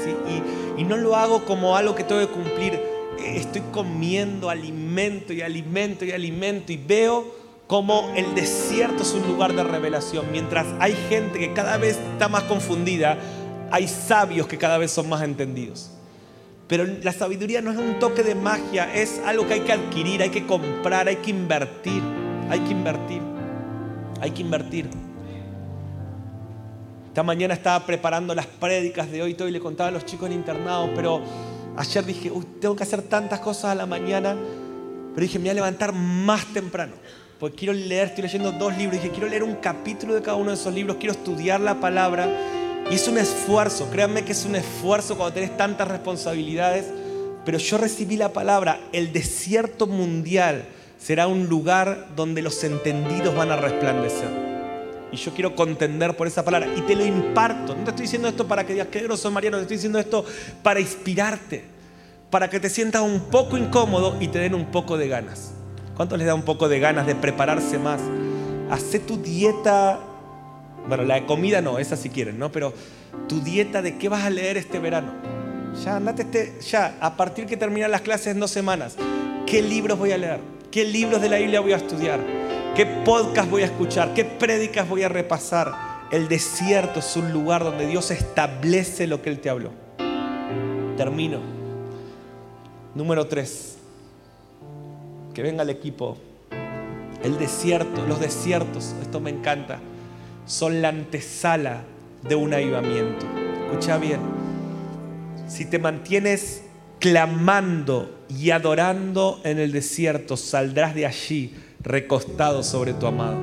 Y, 0.77 0.81
y 0.81 0.85
no 0.85 0.97
lo 0.97 1.17
hago 1.17 1.45
como 1.45 1.77
algo 1.77 1.95
que 1.95 2.05
tengo 2.05 2.21
que 2.21 2.33
cumplir. 2.33 2.81
Estoy 3.25 3.63
comiendo 3.73 4.51
alimento 4.51 5.33
y 5.33 5.43
alimento 5.43 6.05
y 6.05 6.13
alimento 6.13 6.73
y 6.73 6.77
veo 6.77 7.43
como 7.67 8.13
el 8.15 8.35
desierto 8.35 9.03
es 9.03 9.13
un 9.15 9.27
lugar 9.27 9.55
de 9.55 9.65
revelación. 9.65 10.27
Mientras 10.31 10.67
hay 10.79 10.95
gente 11.09 11.39
que 11.39 11.55
cada 11.55 11.79
vez 11.79 11.99
está 12.13 12.29
más 12.29 12.43
confundida, 12.45 13.17
hay 13.71 13.89
sabios 13.89 14.47
que 14.47 14.59
cada 14.59 14.77
vez 14.77 14.91
son 14.91 15.09
más 15.09 15.23
entendidos. 15.23 15.91
Pero 16.69 16.85
la 17.03 17.13
sabiduría 17.13 17.61
no 17.61 17.71
es 17.71 17.79
un 17.79 17.99
toque 17.99 18.23
de 18.23 18.35
magia, 18.35 18.93
es 18.95 19.21
algo 19.27 19.47
que 19.47 19.55
hay 19.55 19.61
que 19.61 19.73
adquirir, 19.73 20.23
hay 20.23 20.31
que 20.31 20.47
comprar, 20.47 21.09
hay 21.09 21.17
que 21.17 21.31
invertir, 21.31 22.03
hay 22.49 22.61
que 22.61 22.71
invertir, 22.71 23.21
hay 24.21 24.31
que 24.31 24.43
invertir. 24.43 24.89
Esta 27.09 27.23
mañana 27.23 27.53
estaba 27.53 27.85
preparando 27.85 28.35
las 28.35 28.47
prédicas 28.47 29.11
de 29.11 29.21
hoy, 29.21 29.35
todo 29.35 29.47
y 29.49 29.51
le 29.51 29.61
contaba 29.61 29.89
a 29.89 29.93
los 29.93 30.07
chicos 30.07 30.31
en 30.31 30.37
internado, 30.37 30.91
pero 30.95 31.21
ayer 31.77 32.05
dije, 32.07 32.31
Uy, 32.31 32.47
tengo 32.59 32.75
que 32.75 32.85
hacer 32.85 33.03
tantas 33.03 33.41
cosas 33.41 33.67
a 33.67 33.75
la 33.75 33.85
mañana, 33.85 34.35
pero 35.15 35.21
dije, 35.21 35.39
me 35.39 35.45
voy 35.45 35.51
a 35.51 35.55
levantar 35.55 35.93
más 35.93 36.47
temprano, 36.55 36.95
porque 37.39 37.57
quiero 37.57 37.75
leer, 37.75 38.09
estoy 38.09 38.23
leyendo 38.23 38.53
dos 38.53 38.75
libros, 38.79 39.03
dije, 39.03 39.11
quiero 39.13 39.29
leer 39.29 39.43
un 39.43 39.57
capítulo 39.57 40.15
de 40.15 40.23
cada 40.23 40.39
uno 40.39 40.51
de 40.51 40.57
esos 40.57 40.73
libros, 40.73 40.97
quiero 40.97 41.13
estudiar 41.13 41.61
la 41.61 41.81
palabra 41.81 42.29
y 42.93 42.97
es 42.97 43.09
un 43.09 43.17
esfuerzo, 43.17 43.89
créanme 43.91 44.23
que 44.23 44.33
es 44.33 44.45
un 44.45 44.55
esfuerzo 44.55 45.17
cuando 45.17 45.33
tenés 45.33 45.57
tantas 45.57 45.89
responsabilidades, 45.89 46.85
pero 47.43 47.57
yo 47.57 47.79
recibí 47.79 48.19
la 48.19 48.35
palabra, 48.35 48.81
el 48.93 49.15
desierto 49.15 49.87
mundial 49.87 50.67
será 50.99 51.27
un 51.27 51.47
lugar 51.47 52.09
donde 52.15 52.43
los 52.43 52.63
entendidos 52.65 53.35
van 53.35 53.51
a 53.51 53.57
resplandecer. 53.57 54.29
Y 55.11 55.17
yo 55.17 55.33
quiero 55.33 55.57
contender 55.57 56.15
por 56.19 56.27
esa 56.27 56.45
palabra 56.45 56.69
y 56.77 56.83
te 56.83 56.95
lo 56.95 57.07
imparto. 57.07 57.75
No 57.75 57.83
te 57.83 57.91
estoy 57.93 58.03
diciendo 58.03 58.29
esto 58.29 58.47
para 58.47 58.67
que 58.67 58.75
digas 58.75 58.89
que 58.89 59.01
grosso 59.01 59.31
Mariano, 59.31 59.57
te 59.57 59.63
estoy 59.63 59.79
diciendo 59.79 59.99
esto 59.99 60.27
para 60.63 60.79
inspirarte, 60.79 61.65
para 62.29 62.51
que 62.51 62.61
te 62.61 62.69
sientas 62.69 63.01
un 63.01 63.21
poco 63.21 63.57
incómodo 63.57 64.19
y 64.21 64.29
te 64.29 64.39
den 64.39 64.55
un 64.55 64.67
poco 64.67 64.99
de 64.99 65.09
ganas. 65.09 65.53
¿Cuánto 65.97 66.19
les 66.19 66.27
da 66.27 66.35
un 66.35 66.43
poco 66.43 66.69
de 66.69 66.79
ganas 66.79 67.07
de 67.07 67.15
prepararse 67.15 67.79
más? 67.79 68.03
Hacé 68.71 68.99
tu 68.99 69.17
dieta 69.17 69.99
bueno, 70.89 71.05
la 71.05 71.27
comida 71.27 71.61
no, 71.61 71.79
esa 71.79 71.97
si 71.97 72.11
quieren, 72.11 72.39
¿no? 72.39 72.51
Pero 72.51 72.73
tu 73.29 73.41
dieta 73.41 73.83
de 73.83 73.99
qué 73.99 74.09
vas 74.09 74.25
a 74.25 74.31
leer 74.31 74.57
este 74.57 74.79
verano. 74.79 75.13
Ya, 75.85 75.97
andate 75.97 76.23
este, 76.23 76.61
ya, 76.61 76.97
a 77.01 77.17
partir 77.17 77.47
que 77.47 77.57
terminan 77.57 77.91
las 77.91 78.03
clases 78.03 78.29
en 78.29 78.41
dos 78.41 78.51
semanas, 78.51 78.97
¿qué 79.47 79.63
libros 79.63 79.99
voy 79.99 80.13
a 80.13 80.19
leer? 80.19 80.41
¿Qué 80.71 80.85
libros 80.85 81.21
de 81.21 81.29
la 81.29 81.39
Biblia 81.39 81.61
voy 81.61 81.73
a 81.73 81.77
estudiar? 81.77 82.21
¿Qué 82.75 82.87
podcast 82.87 83.51
voy 83.51 83.63
a 83.63 83.67
escuchar? 83.67 84.15
¿Qué 84.15 84.25
prédicas 84.25 84.89
voy 84.89 85.03
a 85.03 85.09
repasar? 85.09 85.73
El 86.11 86.29
desierto 86.29 87.01
es 87.01 87.17
un 87.17 87.33
lugar 87.33 87.65
donde 87.65 87.87
Dios 87.87 88.11
establece 88.11 89.07
lo 89.07 89.23
que 89.23 89.31
Él 89.31 89.41
te 89.41 89.51
habló. 89.51 89.71
Termino. 90.97 91.41
Número 92.95 93.27
tres. 93.27 93.77
Que 95.33 95.43
venga 95.43 95.63
el 95.63 95.71
equipo. 95.71 96.19
El 97.23 97.39
desierto, 97.39 98.05
los 98.07 98.21
desiertos, 98.21 98.95
esto 99.01 99.21
me 99.21 99.31
encanta 99.31 99.79
son 100.47 100.83
la 100.83 100.89
antesala 100.89 101.85
de 102.29 102.35
un 102.35 102.55
avivamiento. 102.55 103.27
Escucha 103.67 103.99
bien, 103.99 104.21
si 105.47 105.65
te 105.65 105.79
mantienes 105.79 106.63
clamando 106.99 108.11
y 108.29 108.51
adorando 108.51 109.41
en 109.45 109.59
el 109.59 109.73
desierto, 109.73 110.37
saldrás 110.37 110.95
de 110.95 111.07
allí 111.07 111.55
recostado 111.81 112.63
sobre 112.63 112.95
tu 112.95 113.07
amado. 113.07 113.39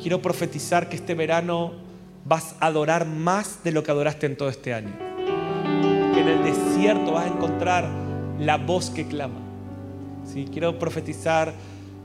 Quiero 0.00 0.22
profetizar 0.22 0.88
que 0.88 0.96
este 0.96 1.14
verano 1.14 1.72
vas 2.24 2.54
a 2.60 2.66
adorar 2.66 3.06
más 3.06 3.64
de 3.64 3.72
lo 3.72 3.82
que 3.82 3.90
adoraste 3.90 4.26
en 4.26 4.36
todo 4.36 4.48
este 4.48 4.74
año. 4.74 4.94
Que 6.14 6.20
en 6.20 6.28
el 6.28 6.44
desierto 6.44 7.12
vas 7.12 7.24
a 7.24 7.28
encontrar 7.28 7.88
la 8.38 8.58
voz 8.58 8.90
que 8.90 9.06
clama. 9.06 9.40
¿Sí? 10.24 10.46
Quiero 10.52 10.78
profetizar, 10.78 11.54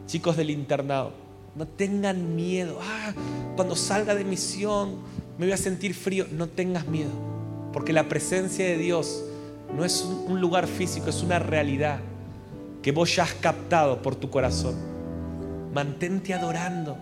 chicos 0.07 0.37
del 0.37 0.49
internado, 0.49 1.11
no 1.55 1.67
tengan 1.67 2.35
miedo. 2.35 2.79
Ah, 2.81 3.13
cuando 3.55 3.75
salga 3.75 4.15
de 4.15 4.23
misión 4.23 4.97
me 5.37 5.45
voy 5.45 5.53
a 5.53 5.57
sentir 5.57 5.93
frío. 5.93 6.25
No 6.31 6.47
tengas 6.47 6.87
miedo. 6.87 7.11
Porque 7.71 7.93
la 7.93 8.07
presencia 8.07 8.65
de 8.65 8.77
Dios 8.77 9.23
no 9.75 9.83
es 9.83 10.01
un 10.27 10.39
lugar 10.39 10.67
físico, 10.67 11.09
es 11.09 11.23
una 11.23 11.39
realidad 11.39 11.99
que 12.81 12.91
vos 12.91 13.15
ya 13.15 13.23
has 13.23 13.33
captado 13.33 14.01
por 14.01 14.15
tu 14.15 14.29
corazón. 14.29 14.75
Mantente 15.73 16.33
adorando. 16.33 16.97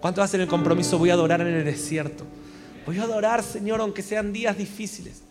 ¿Cuánto 0.00 0.20
hacen 0.22 0.40
el 0.40 0.48
compromiso? 0.48 0.98
Voy 0.98 1.10
a 1.10 1.14
adorar 1.14 1.40
en 1.40 1.54
el 1.54 1.64
desierto. 1.64 2.24
Voy 2.84 2.98
a 2.98 3.04
adorar, 3.04 3.42
Señor, 3.42 3.80
aunque 3.80 4.02
sean 4.02 4.32
días 4.32 4.58
difíciles. 4.58 5.22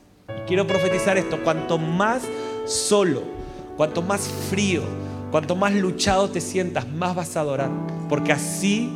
quiero 0.48 0.66
profetizar 0.66 1.18
esto. 1.18 1.44
Cuanto 1.44 1.78
más 1.78 2.24
solo, 2.66 3.22
cuanto 3.76 4.02
más 4.02 4.22
frío, 4.50 4.82
Cuanto 5.32 5.56
más 5.56 5.74
luchado 5.74 6.30
te 6.30 6.42
sientas, 6.42 6.88
más 6.90 7.16
vas 7.16 7.38
a 7.38 7.40
adorar. 7.40 7.70
Porque 8.10 8.34
así 8.34 8.92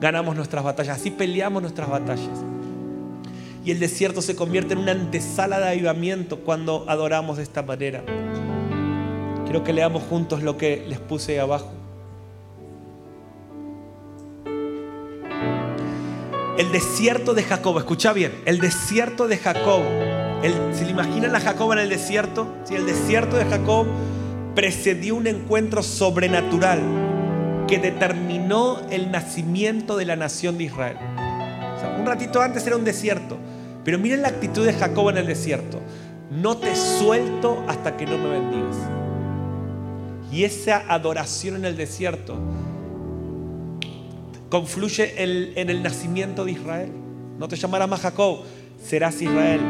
ganamos 0.00 0.34
nuestras 0.34 0.64
batallas, 0.64 0.98
así 0.98 1.12
peleamos 1.12 1.62
nuestras 1.62 1.88
batallas. 1.88 2.28
Y 3.64 3.70
el 3.70 3.78
desierto 3.78 4.20
se 4.20 4.34
convierte 4.34 4.72
en 4.72 4.80
una 4.80 4.92
antesala 4.92 5.60
de 5.60 5.68
avivamiento 5.68 6.40
cuando 6.40 6.84
adoramos 6.88 7.36
de 7.36 7.44
esta 7.44 7.62
manera. 7.62 8.02
Quiero 9.44 9.62
que 9.62 9.72
leamos 9.72 10.02
juntos 10.02 10.42
lo 10.42 10.58
que 10.58 10.84
les 10.88 10.98
puse 10.98 11.32
ahí 11.32 11.38
abajo. 11.38 11.70
El 16.58 16.72
desierto 16.72 17.34
de 17.34 17.44
Jacob, 17.44 17.78
escucha 17.78 18.12
bien, 18.12 18.32
el 18.44 18.58
desierto 18.58 19.28
de 19.28 19.36
Jacob. 19.36 19.82
El, 20.42 20.54
¿Se 20.74 20.84
le 20.84 20.90
imaginan 20.90 21.36
a 21.36 21.40
Jacob 21.40 21.72
en 21.72 21.78
el 21.78 21.88
desierto? 21.88 22.48
Sí, 22.64 22.74
el 22.74 22.84
desierto 22.84 23.36
de 23.36 23.44
Jacob 23.44 23.86
precedió 24.58 25.14
un 25.14 25.28
encuentro 25.28 25.84
sobrenatural 25.84 26.80
que 27.68 27.78
determinó 27.78 28.80
el 28.90 29.12
nacimiento 29.12 29.96
de 29.96 30.04
la 30.04 30.16
nación 30.16 30.58
de 30.58 30.64
Israel. 30.64 30.96
un 31.96 32.04
ratito 32.04 32.42
antes 32.42 32.66
era 32.66 32.74
un 32.74 32.82
desierto, 32.82 33.36
pero 33.84 34.00
miren 34.00 34.20
la 34.20 34.26
actitud 34.26 34.66
de 34.66 34.72
Jacob 34.72 35.10
en 35.10 35.18
el 35.18 35.28
desierto. 35.28 35.78
No 36.32 36.56
te 36.56 36.74
suelto 36.74 37.62
hasta 37.68 37.96
que 37.96 38.04
no 38.04 38.18
me 38.18 38.30
bendigas. 38.30 38.76
Y 40.32 40.42
esa 40.42 40.82
adoración 40.92 41.54
en 41.54 41.64
el 41.64 41.76
desierto 41.76 42.36
confluye 44.50 45.22
en 45.22 45.70
el 45.70 45.84
nacimiento 45.84 46.44
de 46.44 46.50
Israel. 46.50 46.90
No 47.38 47.46
te 47.46 47.54
llamarás 47.54 47.88
más 47.88 48.00
Jacob, 48.00 48.40
serás 48.82 49.22
Israel. 49.22 49.60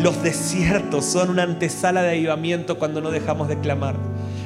Los 0.00 0.22
desiertos 0.22 1.06
son 1.06 1.30
una 1.30 1.44
antesala 1.44 2.02
de 2.02 2.10
avivamiento 2.10 2.78
cuando 2.78 3.00
no 3.00 3.10
dejamos 3.10 3.48
de 3.48 3.58
clamar. 3.58 3.96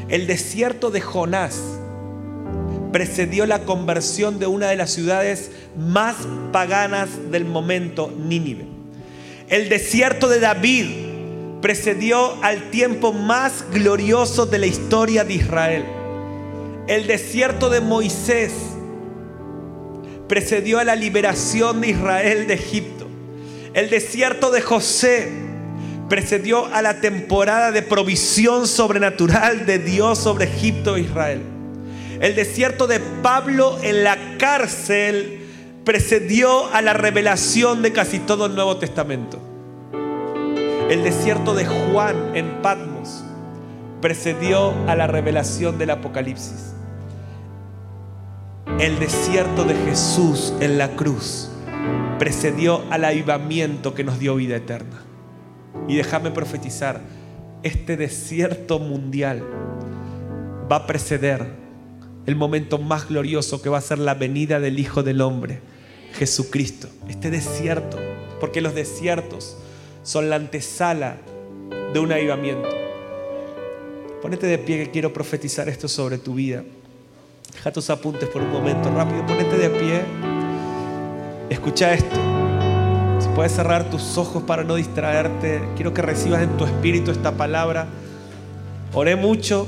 El 0.09 0.27
desierto 0.27 0.91
de 0.91 1.03
Jonás 1.03 1.61
precedió 2.93 3.45
la 3.45 3.61
conversión 3.61 4.39
de 4.39 4.47
una 4.47 4.69
de 4.69 4.77
las 4.77 4.91
ciudades 4.91 5.51
más 5.77 6.17
paganas 6.51 7.11
del 7.31 7.45
momento, 7.45 8.11
Nínive. 8.17 8.67
El 9.49 9.69
desierto 9.69 10.29
de 10.29 10.41
David 10.41 10.87
precedió 11.61 12.43
al 12.43 12.71
tiempo 12.71 13.13
más 13.13 13.65
glorioso 13.71 14.47
de 14.47 14.59
la 14.59 14.67
historia 14.67 15.25
de 15.25 15.35
Israel. 15.35 15.85
El 16.87 17.07
desierto 17.07 17.69
de 17.69 17.83
Moisés 17.83 18.53
precedió 20.27 20.79
a 20.79 20.85
la 20.85 20.97
liberación 20.97 21.83
de 21.83 21.89
Israel 21.91 22.47
de 22.47 22.55
Egipto. 22.55 23.07
El 23.75 23.91
desierto 23.91 24.51
de 24.51 24.63
José 24.63 25.48
precedió 26.09 26.67
a 26.67 26.83
la 26.83 27.01
temporada 27.01 27.71
de 27.71 27.83
provisión 27.83 28.67
sobrenatural 28.67 29.67
de 29.67 29.79
Dios 29.79 30.19
sobre 30.19 30.47
Egipto 30.47 30.97
e 30.97 31.03
Israel. 31.03 31.43
El 32.21 32.35
desierto 32.35 32.87
de 32.87 33.01
Pablo 33.23 33.79
en 33.83 34.05
la 34.05 34.17
cárcel 34.39 35.41
precedió 35.85 36.67
a 36.73 36.83
la 36.83 36.93
revelación 36.93 37.83
de 37.83 37.93
casi 37.93 38.19
todo 38.19 38.47
el 38.47 38.55
Nuevo 38.55 38.79
Testamento. 38.79 39.39
El 40.91 41.03
desierto 41.03 41.55
de 41.55 41.67
Juan 41.67 42.35
en 42.35 42.63
Patmos 42.63 43.23
precedió 44.01 44.73
a 44.89 44.97
la 44.97 45.07
revelación 45.07 45.79
del 45.79 45.91
Apocalipsis. 45.91 46.73
El 48.79 48.99
desierto 48.99 49.65
de 49.65 49.75
Jesús 49.75 50.55
en 50.61 50.79
la 50.79 50.91
cruz 50.91 51.51
precedió 52.19 52.83
al 52.91 53.05
avivamiento 53.05 53.95
que 53.95 54.05
nos 54.05 54.19
dio 54.19 54.37
vida 54.37 54.57
eterna. 54.57 55.08
Y 55.87 55.97
déjame 55.97 56.31
profetizar, 56.31 57.01
este 57.63 57.97
desierto 57.97 58.79
mundial 58.79 59.43
va 60.71 60.77
a 60.77 60.87
preceder 60.87 61.47
el 62.27 62.37
momento 62.37 62.79
más 62.79 63.09
glorioso 63.09 63.63
que 63.63 63.69
va 63.69 63.79
a 63.79 63.83
ser 63.83 63.99
la 63.99 64.15
venida 64.15 64.61
del 64.61 64.79
Hijo 64.79 65.03
del 65.03 65.21
Hombre, 65.23 65.61
Jesucristo. 66.15 66.89
Este 67.09 67.31
desierto, 67.31 67.97
porque 68.39 68.61
los 68.61 68.75
desiertos 68.75 69.57
son 70.03 70.29
la 70.29 70.37
antesala 70.37 71.17
de 71.93 72.01
un 72.01 72.13
avivamiento. 72.13 72.69
Ponete 74.21 74.47
de 74.47 74.59
pie 74.59 74.85
que 74.85 74.91
quiero 74.91 75.13
profetizar 75.13 75.69
esto 75.69 75.89
sobre 75.89 76.19
tu 76.19 76.35
vida. 76.35 76.65
Deja 77.55 77.73
tus 77.73 77.89
apuntes 77.89 78.29
por 78.29 78.43
un 78.43 78.53
momento, 78.53 78.91
rápido, 78.91 79.25
ponete 79.27 79.57
de 79.57 79.71
pie. 79.71 80.03
Escucha 81.49 81.95
esto. 81.95 82.28
Puedes 83.39 83.53
cerrar 83.53 83.85
tus 83.85 84.19
ojos 84.19 84.43
para 84.43 84.65
no 84.65 84.75
distraerte, 84.75 85.63
quiero 85.77 85.95
que 85.95 86.03
recibas 86.03 86.43
en 86.43 86.57
tu 86.57 86.65
espíritu 86.65 87.13
esta 87.13 87.31
palabra. 87.31 87.87
Oré 88.93 89.15
mucho. 89.15 89.65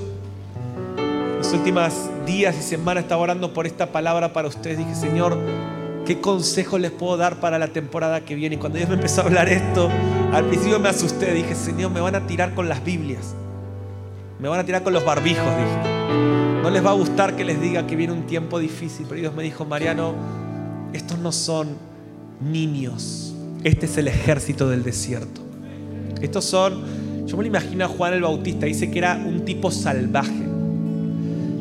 Los 1.38 1.52
últimos 1.52 1.92
días 2.26 2.56
y 2.58 2.62
semanas 2.62 3.04
estaba 3.04 3.22
orando 3.22 3.54
por 3.54 3.68
esta 3.68 3.92
palabra 3.92 4.32
para 4.32 4.48
ustedes. 4.48 4.78
Dije, 4.78 4.96
Señor, 4.96 5.38
¿qué 6.04 6.20
consejo 6.20 6.80
les 6.80 6.90
puedo 6.90 7.16
dar 7.16 7.36
para 7.36 7.60
la 7.60 7.68
temporada 7.68 8.24
que 8.24 8.34
viene? 8.34 8.56
Y 8.56 8.58
cuando 8.58 8.76
Dios 8.76 8.88
me 8.88 8.96
empezó 8.96 9.20
a 9.20 9.26
hablar 9.26 9.48
esto, 9.48 9.88
al 10.32 10.46
principio 10.46 10.80
me 10.80 10.88
asusté. 10.88 11.32
Dije, 11.32 11.54
Señor, 11.54 11.92
me 11.92 12.00
van 12.00 12.16
a 12.16 12.26
tirar 12.26 12.56
con 12.56 12.68
las 12.68 12.82
Biblias. 12.82 13.36
Me 14.40 14.48
van 14.48 14.58
a 14.58 14.64
tirar 14.64 14.82
con 14.82 14.92
los 14.92 15.04
barbijos, 15.04 15.46
dije. 15.46 16.60
No 16.60 16.70
les 16.70 16.84
va 16.84 16.90
a 16.90 16.94
gustar 16.94 17.36
que 17.36 17.44
les 17.44 17.60
diga 17.60 17.86
que 17.86 17.94
viene 17.94 18.14
un 18.14 18.26
tiempo 18.26 18.58
difícil. 18.58 19.06
Pero 19.08 19.20
Dios 19.20 19.34
me 19.36 19.44
dijo, 19.44 19.64
Mariano, 19.64 20.14
estos 20.92 21.20
no 21.20 21.30
son 21.30 21.68
niños. 22.40 23.36
Este 23.62 23.84
es 23.84 23.98
el 23.98 24.08
ejército 24.08 24.70
del 24.70 24.82
desierto. 24.82 25.42
Estos 26.22 26.46
son, 26.46 27.26
yo 27.26 27.36
me 27.36 27.42
lo 27.42 27.48
imagino 27.48 27.84
a 27.84 27.88
Juan 27.88 28.14
el 28.14 28.22
Bautista, 28.22 28.64
dice 28.64 28.90
que 28.90 28.98
era 28.98 29.16
un 29.16 29.44
tipo 29.44 29.70
salvaje. 29.70 30.48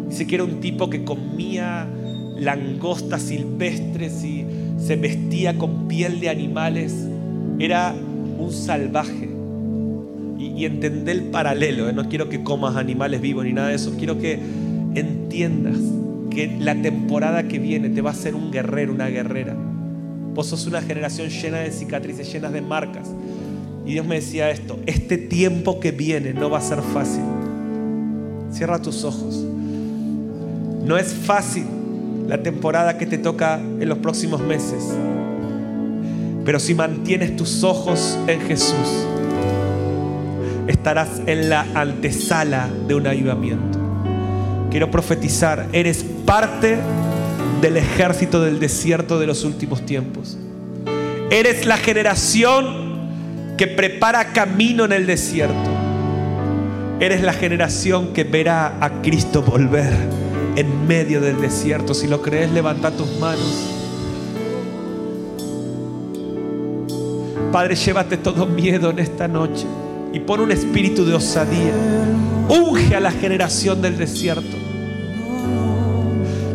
Dice 0.07 0.25
que 0.25 0.35
era 0.35 0.45
un 0.45 0.61
tipo 0.61 0.89
que 0.89 1.03
comía 1.03 1.87
langostas 2.37 3.23
silvestres 3.23 4.23
y 4.23 4.45
se 4.77 4.95
vestía 4.95 5.57
con 5.57 5.89
piel 5.89 6.21
de 6.21 6.29
animales. 6.29 6.95
Era 7.59 7.93
un 7.93 8.53
salvaje. 8.53 9.29
Y, 10.37 10.53
y 10.57 10.65
entendé 10.65 11.11
el 11.11 11.23
paralelo. 11.23 11.89
¿eh? 11.89 11.93
No 11.93 12.07
quiero 12.07 12.29
que 12.29 12.43
comas 12.43 12.77
animales 12.77 13.19
vivos 13.19 13.43
ni 13.43 13.51
nada 13.51 13.67
de 13.67 13.75
eso. 13.75 13.93
Quiero 13.97 14.17
que 14.17 14.39
entiendas 14.95 15.77
que 16.31 16.47
la 16.59 16.81
temporada 16.81 17.49
que 17.49 17.59
viene 17.59 17.89
te 17.89 17.99
va 17.99 18.11
a 18.11 18.15
ser 18.15 18.35
un 18.35 18.51
guerrero, 18.51 18.93
una 18.93 19.09
guerrera. 19.09 19.57
Vos 20.33 20.47
sos 20.47 20.67
una 20.67 20.81
generación 20.81 21.29
llena 21.29 21.59
de 21.59 21.71
cicatrices, 21.71 22.31
llenas 22.31 22.53
de 22.53 22.61
marcas. 22.61 23.09
Y 23.85 23.93
Dios 23.93 24.05
me 24.05 24.15
decía 24.15 24.51
esto, 24.51 24.79
este 24.85 25.17
tiempo 25.17 25.79
que 25.79 25.91
viene 25.91 26.33
no 26.33 26.49
va 26.49 26.59
a 26.59 26.61
ser 26.61 26.81
fácil. 26.81 27.23
Cierra 28.51 28.81
tus 28.81 29.03
ojos. 29.03 29.43
No 30.85 30.97
es 30.97 31.13
fácil 31.13 31.65
la 32.27 32.41
temporada 32.43 32.97
que 32.97 33.05
te 33.05 33.17
toca 33.17 33.59
en 33.59 33.89
los 33.89 33.97
próximos 33.97 34.41
meses. 34.41 34.83
Pero 36.45 36.59
si 36.59 36.73
mantienes 36.73 37.35
tus 37.35 37.63
ojos 37.63 38.17
en 38.27 38.41
Jesús, 38.41 39.05
estarás 40.67 41.21
en 41.25 41.49
la 41.49 41.65
antesala 41.73 42.69
de 42.87 42.95
un 42.95 43.07
avivamiento. 43.07 43.79
Quiero 44.69 44.91
profetizar, 44.91 45.67
eres 45.73 46.03
parte 46.25 46.77
del 47.61 47.77
ejército 47.77 48.41
del 48.41 48.59
desierto 48.59 49.19
de 49.19 49.27
los 49.27 49.43
últimos 49.43 49.85
tiempos. 49.85 50.37
Eres 51.29 51.65
la 51.65 51.77
generación 51.77 53.55
que 53.57 53.67
prepara 53.67 54.31
camino 54.31 54.85
en 54.85 54.93
el 54.93 55.05
desierto. 55.05 55.69
Eres 56.99 57.21
la 57.21 57.33
generación 57.33 58.13
que 58.13 58.23
verá 58.23 58.77
a 58.81 59.01
Cristo 59.01 59.41
volver 59.41 59.93
en 60.55 60.87
medio 60.87 61.21
del 61.21 61.39
desierto. 61.39 61.93
Si 61.93 62.07
lo 62.07 62.21
crees, 62.21 62.51
levanta 62.51 62.91
tus 62.91 63.07
manos. 63.19 63.75
Padre, 67.51 67.75
llévate 67.75 68.17
todo 68.17 68.45
miedo 68.45 68.91
en 68.91 68.99
esta 68.99 69.27
noche 69.27 69.65
y 70.13 70.19
pon 70.19 70.41
un 70.41 70.51
espíritu 70.51 71.05
de 71.05 71.15
osadía. 71.15 71.73
Unge 72.47 72.95
a 72.95 72.99
la 72.99 73.11
generación 73.11 73.81
del 73.81 73.97
desierto. 73.97 74.68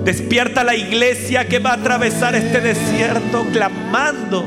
Despierta 0.04 0.62
la 0.64 0.76
iglesia 0.76 1.48
que 1.48 1.58
va 1.58 1.70
a 1.70 1.74
atravesar 1.74 2.34
este 2.34 2.60
desierto 2.60 3.46
clamando. 3.52 4.44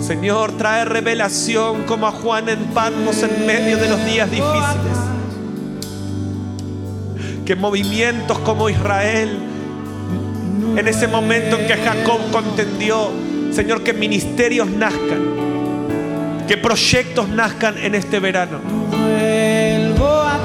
Señor, 0.00 0.56
trae 0.56 0.84
revelación 0.84 1.84
como 1.84 2.08
a 2.08 2.10
Juan 2.10 2.48
en 2.48 2.58
Patmos 2.74 3.22
en 3.22 3.46
medio 3.46 3.76
de 3.76 3.88
los 3.88 4.04
días 4.04 4.28
difíciles. 4.28 4.98
Que 7.46 7.54
movimientos 7.54 8.38
como 8.40 8.68
Israel, 8.68 9.38
en 10.76 10.88
ese 10.88 11.06
momento 11.06 11.56
en 11.56 11.66
que 11.68 11.76
Jacob 11.76 12.18
contendió, 12.32 13.10
Señor, 13.52 13.84
que 13.84 13.92
ministerios 13.92 14.68
nazcan, 14.68 16.46
que 16.48 16.56
proyectos 16.56 17.28
nazcan 17.28 17.78
en 17.78 17.94
este 17.94 18.18
verano. 18.18 18.58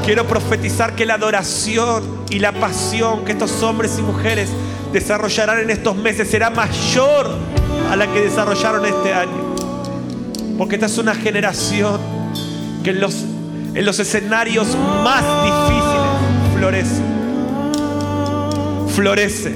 Quiero 0.05 0.27
profetizar 0.27 0.95
que 0.95 1.05
la 1.05 1.13
adoración 1.15 2.22
y 2.33 2.39
la 2.39 2.51
pasión 2.51 3.23
que 3.25 3.33
estos 3.33 3.61
hombres 3.61 3.99
y 3.99 4.01
mujeres 4.01 4.49
desarrollarán 4.91 5.59
en 5.59 5.69
estos 5.69 5.95
meses 5.95 6.27
será 6.27 6.49
mayor 6.49 7.29
a 7.91 7.95
la 7.95 8.11
que 8.11 8.21
desarrollaron 8.21 8.83
este 8.85 9.13
año. 9.13 9.53
Porque 10.57 10.75
esta 10.75 10.87
es 10.87 10.97
una 10.97 11.13
generación 11.13 12.01
que 12.83 12.89
en 12.89 13.01
los, 13.01 13.23
en 13.75 13.85
los 13.85 13.99
escenarios 13.99 14.75
más 15.03 15.23
difíciles 15.43 16.55
florece. 16.55 17.01
Florece. 18.95 19.53